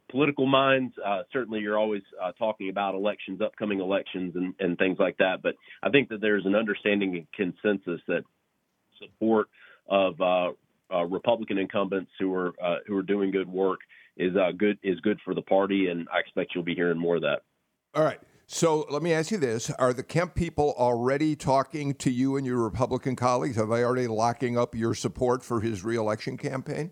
political 0.10 0.46
minds. 0.46 0.94
Uh, 1.04 1.24
certainly, 1.32 1.60
you're 1.60 1.78
always 1.78 2.04
uh, 2.22 2.32
talking 2.34 2.70
about 2.70 2.96
elections, 2.96 3.42
upcoming 3.42 3.80
elections, 3.80 4.34
and, 4.36 4.54
and 4.60 4.78
things 4.78 4.98
like 5.00 5.18
that. 5.18 5.42
But 5.42 5.56
I 5.84 5.90
think 5.90 6.10
that 6.10 6.22
there's 6.22 6.46
an 6.46 6.56
understanding 6.56 7.16
and 7.16 7.28
consensus 7.34 8.02
that 8.08 8.24
support 9.00 9.48
of 9.88 10.20
uh, 10.22 10.52
uh, 10.94 11.04
Republican 11.06 11.58
incumbents 11.58 12.12
who 12.20 12.34
are 12.34 12.54
uh, 12.64 12.78
who 12.88 12.98
are 12.98 13.04
doing 13.04 13.32
good 13.32 13.50
work 13.50 13.80
is 14.18 14.36
uh, 14.36 14.52
good 14.58 14.78
is 14.84 15.00
good 15.02 15.20
for 15.24 15.34
the 15.34 15.42
party, 15.42 15.88
and 15.88 16.08
I 16.14 16.20
expect 16.20 16.54
you'll 16.54 16.64
be 16.64 16.76
hearing 16.76 16.98
more 16.98 17.16
of 17.16 17.22
that. 17.24 17.42
All 17.94 18.04
right. 18.04 18.20
So 18.48 18.86
let 18.90 19.02
me 19.02 19.14
ask 19.14 19.32
you 19.32 19.38
this: 19.38 19.70
Are 19.72 19.94
the 19.94 20.04
Kemp 20.04 20.36
people 20.36 20.76
already 20.78 21.36
talking 21.36 21.94
to 21.96 22.12
you 22.12 22.36
and 22.36 22.46
your 22.46 22.62
Republican 22.62 23.16
colleagues? 23.16 23.58
Are 23.58 23.66
they 23.66 23.84
already 23.84 24.08
locking 24.08 24.58
up 24.58 24.76
your 24.76 24.94
support 24.94 25.44
for 25.44 25.62
his 25.62 25.84
reelection 25.84 26.38
campaign? 26.38 26.92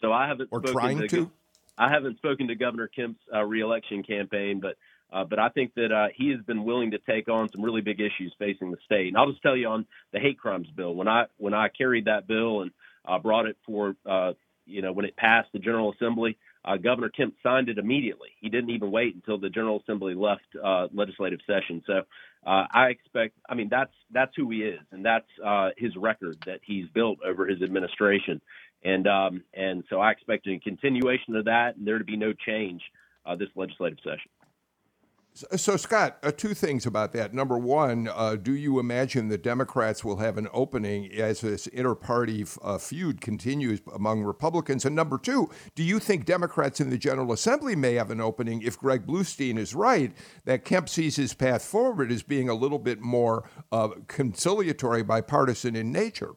So 0.00 0.12
I 0.12 0.26
haven't 0.26 0.48
or 0.50 0.60
trying 0.60 0.98
to. 0.98 1.08
to. 1.08 1.30
I 1.78 1.90
haven't 1.90 2.18
spoken 2.18 2.48
to 2.48 2.54
Governor 2.54 2.88
Kemp's 2.88 3.20
uh, 3.34 3.42
reelection 3.42 4.02
campaign, 4.02 4.60
but 4.60 4.76
uh, 5.12 5.24
but 5.24 5.38
I 5.38 5.50
think 5.50 5.74
that 5.74 5.92
uh, 5.92 6.08
he 6.14 6.30
has 6.30 6.40
been 6.46 6.64
willing 6.64 6.90
to 6.92 6.98
take 6.98 7.28
on 7.28 7.48
some 7.52 7.62
really 7.62 7.80
big 7.80 8.00
issues 8.00 8.34
facing 8.38 8.70
the 8.70 8.78
state. 8.84 9.08
And 9.08 9.16
I'll 9.16 9.30
just 9.30 9.42
tell 9.42 9.56
you 9.56 9.68
on 9.68 9.86
the 10.12 10.18
hate 10.18 10.38
crimes 10.38 10.68
bill 10.74 10.94
when 10.94 11.06
I 11.06 11.24
when 11.36 11.54
I 11.54 11.68
carried 11.68 12.06
that 12.06 12.26
bill 12.26 12.62
and 12.62 12.70
uh, 13.06 13.18
brought 13.18 13.46
it 13.46 13.56
for 13.66 13.94
uh, 14.08 14.32
you 14.72 14.82
know, 14.82 14.92
when 14.92 15.04
it 15.04 15.16
passed 15.16 15.48
the 15.52 15.58
General 15.58 15.92
Assembly, 15.92 16.36
uh, 16.64 16.76
Governor 16.76 17.08
Kemp 17.08 17.34
signed 17.42 17.68
it 17.68 17.78
immediately. 17.78 18.30
He 18.40 18.48
didn't 18.48 18.70
even 18.70 18.90
wait 18.90 19.14
until 19.14 19.38
the 19.38 19.50
General 19.50 19.80
Assembly 19.80 20.14
left 20.14 20.46
uh, 20.62 20.88
legislative 20.92 21.40
session. 21.46 21.82
So 21.86 22.02
uh, 22.46 22.64
I 22.72 22.86
expect, 22.88 23.36
I 23.48 23.54
mean, 23.54 23.68
that's 23.68 23.92
that's 24.12 24.32
who 24.36 24.50
he 24.50 24.58
is, 24.58 24.80
and 24.90 25.04
that's 25.04 25.26
uh, 25.44 25.70
his 25.76 25.96
record 25.96 26.36
that 26.46 26.60
he's 26.64 26.86
built 26.88 27.18
over 27.24 27.46
his 27.46 27.62
administration, 27.62 28.40
and 28.84 29.06
um, 29.06 29.42
and 29.54 29.84
so 29.90 30.00
I 30.00 30.10
expect 30.10 30.46
a 30.46 30.58
continuation 30.58 31.36
of 31.36 31.44
that, 31.46 31.76
and 31.76 31.86
there 31.86 31.98
to 31.98 32.04
be 32.04 32.16
no 32.16 32.32
change 32.32 32.82
uh, 33.26 33.36
this 33.36 33.48
legislative 33.54 33.98
session. 34.02 34.30
So, 35.34 35.78
Scott, 35.78 36.18
uh, 36.22 36.30
two 36.30 36.52
things 36.52 36.84
about 36.84 37.12
that. 37.14 37.32
Number 37.32 37.56
one, 37.56 38.06
uh, 38.06 38.36
do 38.36 38.52
you 38.52 38.78
imagine 38.78 39.28
the 39.28 39.38
Democrats 39.38 40.04
will 40.04 40.18
have 40.18 40.36
an 40.36 40.46
opening 40.52 41.10
as 41.10 41.40
this 41.40 41.66
inter-party 41.68 42.42
f- 42.42 42.58
uh, 42.60 42.76
feud 42.76 43.22
continues 43.22 43.80
among 43.94 44.24
Republicans? 44.24 44.84
And 44.84 44.94
number 44.94 45.16
two, 45.16 45.48
do 45.74 45.82
you 45.82 45.98
think 46.00 46.26
Democrats 46.26 46.80
in 46.80 46.90
the 46.90 46.98
General 46.98 47.32
Assembly 47.32 47.74
may 47.74 47.94
have 47.94 48.10
an 48.10 48.20
opening 48.20 48.60
if 48.60 48.78
Greg 48.78 49.06
Bluestein 49.06 49.56
is 49.56 49.74
right 49.74 50.12
that 50.44 50.66
Kemp 50.66 50.90
sees 50.90 51.16
his 51.16 51.32
path 51.32 51.64
forward 51.64 52.12
as 52.12 52.22
being 52.22 52.50
a 52.50 52.54
little 52.54 52.78
bit 52.78 53.00
more 53.00 53.48
uh, 53.72 53.88
conciliatory, 54.08 55.02
bipartisan 55.02 55.74
in 55.74 55.90
nature? 55.90 56.32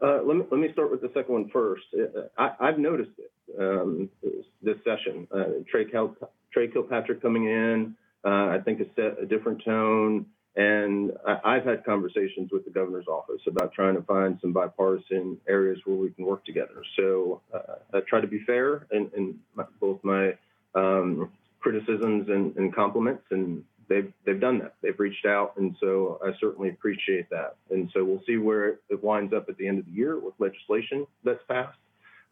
Uh, 0.00 0.20
let, 0.22 0.36
me, 0.36 0.44
let 0.52 0.60
me 0.60 0.70
start 0.72 0.92
with 0.92 1.00
the 1.00 1.10
second 1.14 1.32
one 1.32 1.50
first. 1.52 1.82
Uh, 1.92 2.20
I, 2.38 2.66
have 2.66 2.78
noticed 2.78 3.18
it 3.18 3.32
um, 3.60 4.08
this 4.62 4.76
session. 4.84 5.26
Trey 5.68 5.86
Cal- 5.86 6.14
Trey 6.56 6.68
Kilpatrick 6.68 7.20
coming 7.20 7.44
in, 7.44 7.94
uh, 8.24 8.48
I 8.48 8.60
think 8.64 8.78
has 8.78 8.88
set 8.96 9.22
a 9.22 9.26
different 9.26 9.62
tone. 9.62 10.24
And 10.56 11.12
I, 11.26 11.56
have 11.56 11.66
had 11.66 11.84
conversations 11.84 12.48
with 12.50 12.64
the 12.64 12.70
governor's 12.70 13.08
office 13.08 13.42
about 13.46 13.74
trying 13.74 13.94
to 13.94 14.00
find 14.00 14.38
some 14.40 14.54
bipartisan 14.54 15.36
areas 15.46 15.78
where 15.84 15.96
we 15.96 16.08
can 16.12 16.24
work 16.24 16.46
together. 16.46 16.82
So 16.98 17.42
uh, 17.52 17.74
I 17.92 18.00
try 18.08 18.22
to 18.22 18.26
be 18.26 18.42
fair 18.46 18.86
in, 18.90 19.10
in 19.14 19.38
my, 19.54 19.64
both 19.78 20.02
my 20.02 20.32
um, 20.74 21.30
criticisms 21.60 22.30
and, 22.30 22.56
and, 22.56 22.74
compliments, 22.74 23.24
and 23.30 23.62
they've 23.90 24.10
they've 24.24 24.40
done 24.40 24.58
that. 24.60 24.76
They've 24.80 24.98
reached 24.98 25.26
out, 25.26 25.58
and 25.58 25.76
so 25.78 26.18
I 26.24 26.30
certainly 26.40 26.70
appreciate 26.70 27.28
that. 27.28 27.56
And 27.68 27.90
so 27.92 28.02
we'll 28.02 28.22
see 28.26 28.38
where 28.38 28.78
it 28.88 29.04
winds 29.04 29.34
up 29.34 29.50
at 29.50 29.58
the 29.58 29.68
end 29.68 29.78
of 29.78 29.84
the 29.84 29.92
year 29.92 30.18
with 30.18 30.32
legislation 30.38 31.06
that's 31.22 31.42
passed. 31.48 31.78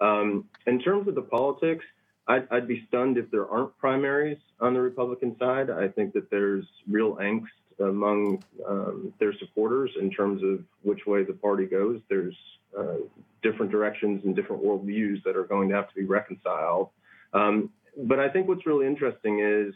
Um, 0.01 0.49
in 0.67 0.81
terms 0.81 1.09
of 1.09 1.15
the 1.15 1.23
politics, 1.23 1.85
I'd, 2.27 2.47
I'd, 2.51 2.67
be 2.67 2.85
stunned 2.89 3.19
if 3.19 3.31
there 3.31 3.49
aren't 3.49 3.77
primaries 3.79 4.39
on 4.61 4.73
the 4.73 4.81
Republican 4.81 5.37
side. 5.39 5.71
I 5.71 5.89
think 5.89 6.15
that 6.15 6.31
there's 6.31 6.65
real 6.89 7.17
angst 7.17 7.49
among 7.81 8.43
um, 8.67 9.13
their 9.19 9.35
supporters 9.39 9.91
in 10.01 10.11
terms 10.11 10.43
of 10.43 10.65
which 10.83 11.07
way 11.07 11.25
the 11.25 11.33
party 11.33 11.67
goes. 11.67 12.01
There's 12.09 12.37
uh, 12.79 12.97
different 13.43 13.71
directions 13.71 14.25
and 14.25 14.35
different 14.35 14.65
worldviews 14.65 15.23
that 15.25 15.37
are 15.37 15.45
going 15.45 15.69
to 15.69 15.75
have 15.75 15.89
to 15.89 15.95
be 15.95 16.05
reconciled. 16.05 16.89
Um, 17.33 17.71
but 17.97 18.19
I 18.19 18.29
think 18.29 18.49
what's 18.49 18.67
really 18.67 18.87
interesting 18.87 19.41
is 19.41 19.75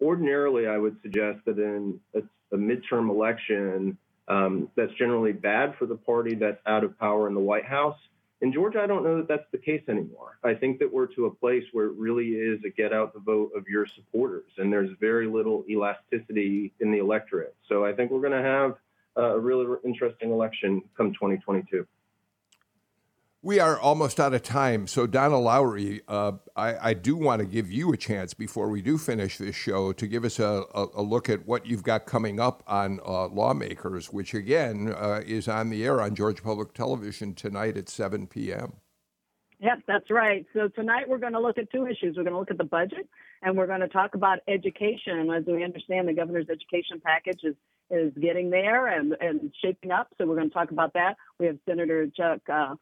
ordinarily 0.00 0.66
I 0.66 0.76
would 0.76 0.96
suggest 1.02 1.40
that 1.46 1.58
in 1.58 2.00
a, 2.14 2.20
a 2.54 2.58
midterm 2.58 3.08
election, 3.08 3.96
um, 4.28 4.68
that's 4.76 4.92
generally 4.94 5.32
bad 5.32 5.74
for 5.78 5.86
the 5.86 5.96
party 5.96 6.34
that's 6.34 6.60
out 6.66 6.84
of 6.84 6.98
power 6.98 7.28
in 7.28 7.34
the 7.34 7.40
White 7.40 7.64
House 7.64 7.98
in 8.40 8.52
Georgia, 8.52 8.80
I 8.80 8.86
don't 8.86 9.02
know 9.02 9.16
that 9.16 9.28
that's 9.28 9.50
the 9.50 9.58
case 9.58 9.82
anymore. 9.88 10.38
I 10.44 10.54
think 10.54 10.78
that 10.78 10.92
we're 10.92 11.06
to 11.08 11.26
a 11.26 11.30
place 11.34 11.64
where 11.72 11.86
it 11.86 11.94
really 11.96 12.28
is 12.28 12.60
a 12.64 12.70
get 12.70 12.92
out 12.92 13.12
the 13.12 13.20
vote 13.20 13.50
of 13.56 13.66
your 13.68 13.86
supporters, 13.86 14.50
and 14.58 14.72
there's 14.72 14.90
very 15.00 15.26
little 15.26 15.64
elasticity 15.68 16.72
in 16.80 16.92
the 16.92 16.98
electorate. 16.98 17.56
So 17.68 17.84
I 17.84 17.92
think 17.92 18.10
we're 18.10 18.20
going 18.20 18.32
to 18.32 18.48
have 18.48 18.76
a 19.16 19.38
really 19.38 19.66
interesting 19.84 20.30
election 20.30 20.82
come 20.96 21.12
2022. 21.12 21.86
We 23.40 23.60
are 23.60 23.78
almost 23.78 24.18
out 24.18 24.34
of 24.34 24.42
time. 24.42 24.88
So, 24.88 25.06
Donna 25.06 25.38
Lowry, 25.38 26.00
uh, 26.08 26.32
I, 26.56 26.90
I, 26.90 26.94
do 26.94 27.14
want 27.14 27.38
to 27.38 27.46
give 27.46 27.70
you 27.70 27.92
a 27.92 27.96
chance 27.96 28.34
before 28.34 28.68
we 28.68 28.82
do 28.82 28.98
finish 28.98 29.38
this 29.38 29.54
show 29.54 29.92
to 29.92 30.06
give 30.08 30.24
us 30.24 30.40
a, 30.40 30.64
a, 30.74 30.86
a 30.96 31.02
look 31.02 31.28
at 31.28 31.46
what 31.46 31.64
you've 31.64 31.84
got 31.84 32.04
coming 32.04 32.40
up 32.40 32.64
on 32.66 32.98
uh, 33.06 33.28
Lawmakers, 33.28 34.12
which 34.12 34.34
again 34.34 34.92
uh, 34.92 35.22
is 35.24 35.46
on 35.46 35.70
the 35.70 35.84
air 35.84 36.00
on 36.00 36.16
Georgia 36.16 36.42
Public 36.42 36.74
Television 36.74 37.32
tonight 37.32 37.76
at 37.76 37.88
7 37.88 38.26
p.m. 38.26 38.72
Yep, 39.60 39.82
that's 39.86 40.10
right. 40.10 40.44
So, 40.52 40.66
tonight 40.66 41.08
we're 41.08 41.18
going 41.18 41.34
to 41.34 41.40
look 41.40 41.58
at 41.58 41.70
two 41.70 41.86
issues. 41.86 42.16
We're 42.16 42.24
going 42.24 42.34
to 42.34 42.40
look 42.40 42.50
at 42.50 42.58
the 42.58 42.64
budget 42.64 43.08
and 43.42 43.56
we're 43.56 43.68
going 43.68 43.80
to 43.80 43.88
talk 43.88 44.16
about 44.16 44.40
education. 44.48 45.30
As 45.30 45.44
we 45.46 45.62
understand, 45.62 46.08
the 46.08 46.12
governor's 46.12 46.48
education 46.50 47.00
package 47.04 47.44
is, 47.44 47.54
is 47.88 48.12
getting 48.20 48.50
there 48.50 48.88
and, 48.88 49.14
and 49.20 49.52
shaping 49.62 49.92
up. 49.92 50.08
So, 50.18 50.26
we're 50.26 50.36
going 50.36 50.50
to 50.50 50.54
talk 50.54 50.72
about 50.72 50.94
that. 50.94 51.16
We 51.38 51.46
have 51.46 51.58
Senator 51.68 52.08
Chuck. 52.08 52.40
Uh, 52.52 52.74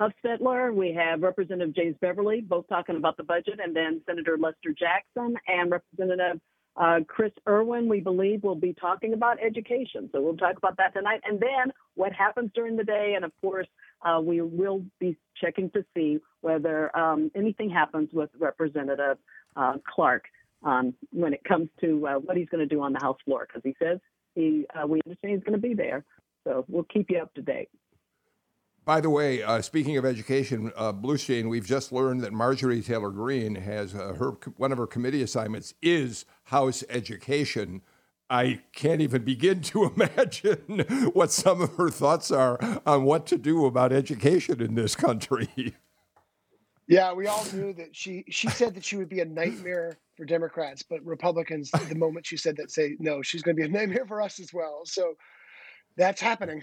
Hufstetler, 0.00 0.74
we 0.74 0.92
have 0.92 1.22
Representative 1.22 1.74
James 1.74 1.96
Beverly, 2.00 2.40
both 2.40 2.68
talking 2.68 2.96
about 2.96 3.16
the 3.16 3.22
budget, 3.22 3.60
and 3.62 3.74
then 3.74 4.02
Senator 4.06 4.36
Lester 4.38 4.74
Jackson 4.78 5.36
and 5.48 5.70
Representative 5.70 6.40
uh, 6.76 7.00
Chris 7.08 7.32
Erwin, 7.48 7.88
we 7.88 8.00
believe, 8.00 8.42
will 8.42 8.54
be 8.54 8.74
talking 8.74 9.14
about 9.14 9.38
education. 9.42 10.10
So 10.12 10.20
we'll 10.20 10.36
talk 10.36 10.58
about 10.58 10.76
that 10.76 10.92
tonight. 10.92 11.20
And 11.24 11.40
then 11.40 11.72
what 11.94 12.12
happens 12.12 12.50
during 12.54 12.76
the 12.76 12.84
day. 12.84 13.14
And 13.16 13.24
of 13.24 13.32
course, 13.40 13.66
uh, 14.04 14.20
we 14.22 14.42
will 14.42 14.84
be 15.00 15.16
checking 15.40 15.70
to 15.70 15.84
see 15.96 16.18
whether 16.42 16.94
um, 16.96 17.30
anything 17.34 17.70
happens 17.70 18.10
with 18.12 18.30
Representative 18.38 19.16
uh, 19.56 19.74
Clark 19.86 20.24
um, 20.62 20.94
when 21.10 21.32
it 21.32 21.42
comes 21.44 21.68
to 21.80 22.06
uh, 22.06 22.14
what 22.16 22.36
he's 22.36 22.48
going 22.48 22.66
to 22.66 22.74
do 22.74 22.82
on 22.82 22.92
the 22.92 23.00
House 23.00 23.18
floor, 23.24 23.46
because 23.46 23.62
he 23.64 23.74
says 23.82 23.98
he, 24.34 24.66
uh, 24.74 24.86
we 24.86 25.00
understand 25.06 25.34
he's 25.34 25.44
going 25.44 25.60
to 25.60 25.68
be 25.68 25.74
there. 25.74 26.04
So 26.44 26.66
we'll 26.68 26.84
keep 26.84 27.10
you 27.10 27.18
up 27.18 27.32
to 27.34 27.42
date. 27.42 27.70
By 28.86 29.00
the 29.00 29.10
way, 29.10 29.42
uh, 29.42 29.62
speaking 29.62 29.96
of 29.96 30.04
education, 30.04 30.72
uh, 30.76 30.92
Bluestein, 30.92 31.50
we've 31.50 31.66
just 31.66 31.90
learned 31.90 32.20
that 32.20 32.32
Marjorie 32.32 32.82
Taylor 32.82 33.10
Greene 33.10 33.56
has 33.56 33.96
uh, 33.96 34.14
her 34.14 34.38
one 34.58 34.70
of 34.70 34.78
her 34.78 34.86
committee 34.86 35.22
assignments 35.22 35.74
is 35.82 36.24
House 36.44 36.84
education. 36.88 37.82
I 38.30 38.60
can't 38.72 39.00
even 39.00 39.24
begin 39.24 39.60
to 39.62 39.84
imagine 39.96 40.84
what 41.14 41.32
some 41.32 41.60
of 41.62 41.74
her 41.74 41.90
thoughts 41.90 42.30
are 42.30 42.60
on 42.86 43.02
what 43.02 43.26
to 43.26 43.36
do 43.36 43.66
about 43.66 43.92
education 43.92 44.62
in 44.62 44.76
this 44.76 44.94
country. 44.94 45.74
Yeah, 46.86 47.12
we 47.12 47.26
all 47.26 47.44
knew 47.52 47.72
that 47.72 47.96
she 47.96 48.24
she 48.28 48.48
said 48.48 48.76
that 48.76 48.84
she 48.84 48.96
would 48.96 49.08
be 49.08 49.18
a 49.18 49.24
nightmare 49.24 49.98
for 50.16 50.24
Democrats, 50.24 50.84
but 50.88 51.04
Republicans, 51.04 51.72
the 51.88 51.96
moment 51.96 52.24
she 52.24 52.36
said 52.36 52.56
that, 52.58 52.70
say 52.70 52.94
no, 53.00 53.20
she's 53.20 53.42
going 53.42 53.56
to 53.56 53.60
be 53.60 53.66
a 53.66 53.72
nightmare 53.72 54.06
for 54.06 54.22
us 54.22 54.38
as 54.38 54.54
well. 54.54 54.82
So 54.84 55.14
that's 55.96 56.20
happening. 56.20 56.62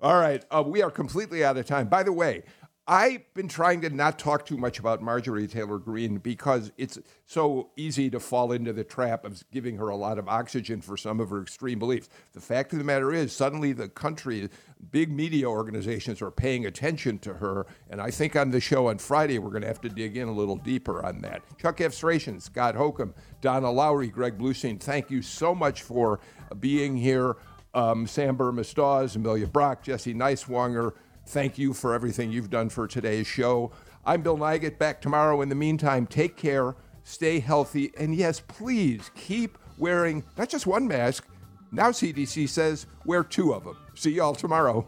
All 0.00 0.18
right. 0.18 0.44
Uh, 0.50 0.62
we 0.64 0.82
are 0.82 0.90
completely 0.90 1.44
out 1.44 1.56
of 1.56 1.66
time. 1.66 1.88
By 1.88 2.04
the 2.04 2.12
way, 2.12 2.44
I've 2.86 3.34
been 3.34 3.48
trying 3.48 3.82
to 3.82 3.90
not 3.90 4.18
talk 4.18 4.46
too 4.46 4.56
much 4.56 4.78
about 4.78 5.02
Marjorie 5.02 5.46
Taylor 5.46 5.76
Greene 5.78 6.16
because 6.18 6.72
it's 6.78 6.98
so 7.26 7.70
easy 7.76 8.08
to 8.08 8.18
fall 8.18 8.52
into 8.52 8.72
the 8.72 8.84
trap 8.84 9.26
of 9.26 9.44
giving 9.50 9.76
her 9.76 9.88
a 9.88 9.96
lot 9.96 10.18
of 10.18 10.26
oxygen 10.26 10.80
for 10.80 10.96
some 10.96 11.20
of 11.20 11.28
her 11.28 11.42
extreme 11.42 11.78
beliefs. 11.78 12.08
The 12.32 12.40
fact 12.40 12.72
of 12.72 12.78
the 12.78 12.86
matter 12.86 13.12
is, 13.12 13.30
suddenly 13.30 13.74
the 13.74 13.90
country, 13.90 14.48
big 14.90 15.12
media 15.12 15.46
organizations 15.50 16.22
are 16.22 16.30
paying 16.30 16.64
attention 16.64 17.18
to 17.18 17.34
her. 17.34 17.66
And 17.90 18.00
I 18.00 18.10
think 18.10 18.36
on 18.36 18.52
the 18.52 18.60
show 18.60 18.86
on 18.86 18.96
Friday, 18.96 19.38
we're 19.38 19.50
going 19.50 19.62
to 19.62 19.68
have 19.68 19.82
to 19.82 19.90
dig 19.90 20.16
in 20.16 20.28
a 20.28 20.32
little 20.32 20.56
deeper 20.56 21.04
on 21.04 21.20
that. 21.22 21.42
Chuck 21.58 21.82
F. 21.82 21.92
Scott 21.92 22.74
Holcomb, 22.74 23.14
Donna 23.42 23.70
Lowry, 23.70 24.08
Greg 24.08 24.38
Bluestein, 24.38 24.80
thank 24.80 25.10
you 25.10 25.20
so 25.20 25.54
much 25.54 25.82
for 25.82 26.20
being 26.58 26.96
here 26.96 27.36
um, 27.74 28.06
Sam 28.06 28.36
Bermas-Dawes, 28.36 29.16
Amelia 29.16 29.46
Brock, 29.46 29.82
Jesse 29.82 30.14
Neiswanger. 30.14 30.92
Thank 31.26 31.58
you 31.58 31.74
for 31.74 31.94
everything 31.94 32.32
you've 32.32 32.50
done 32.50 32.68
for 32.68 32.86
today's 32.86 33.26
show. 33.26 33.70
I'm 34.04 34.22
Bill 34.22 34.38
Nigut. 34.38 34.78
Back 34.78 35.00
tomorrow. 35.00 35.42
In 35.42 35.48
the 35.48 35.54
meantime, 35.54 36.06
take 36.06 36.36
care, 36.36 36.74
stay 37.04 37.40
healthy, 37.40 37.92
and 37.98 38.14
yes, 38.14 38.40
please 38.40 39.10
keep 39.14 39.58
wearing 39.76 40.24
not 40.36 40.48
just 40.48 40.66
one 40.66 40.88
mask. 40.88 41.26
Now 41.70 41.90
CDC 41.90 42.48
says 42.48 42.86
wear 43.04 43.22
two 43.22 43.52
of 43.52 43.64
them. 43.64 43.76
See 43.94 44.12
y'all 44.12 44.34
tomorrow. 44.34 44.86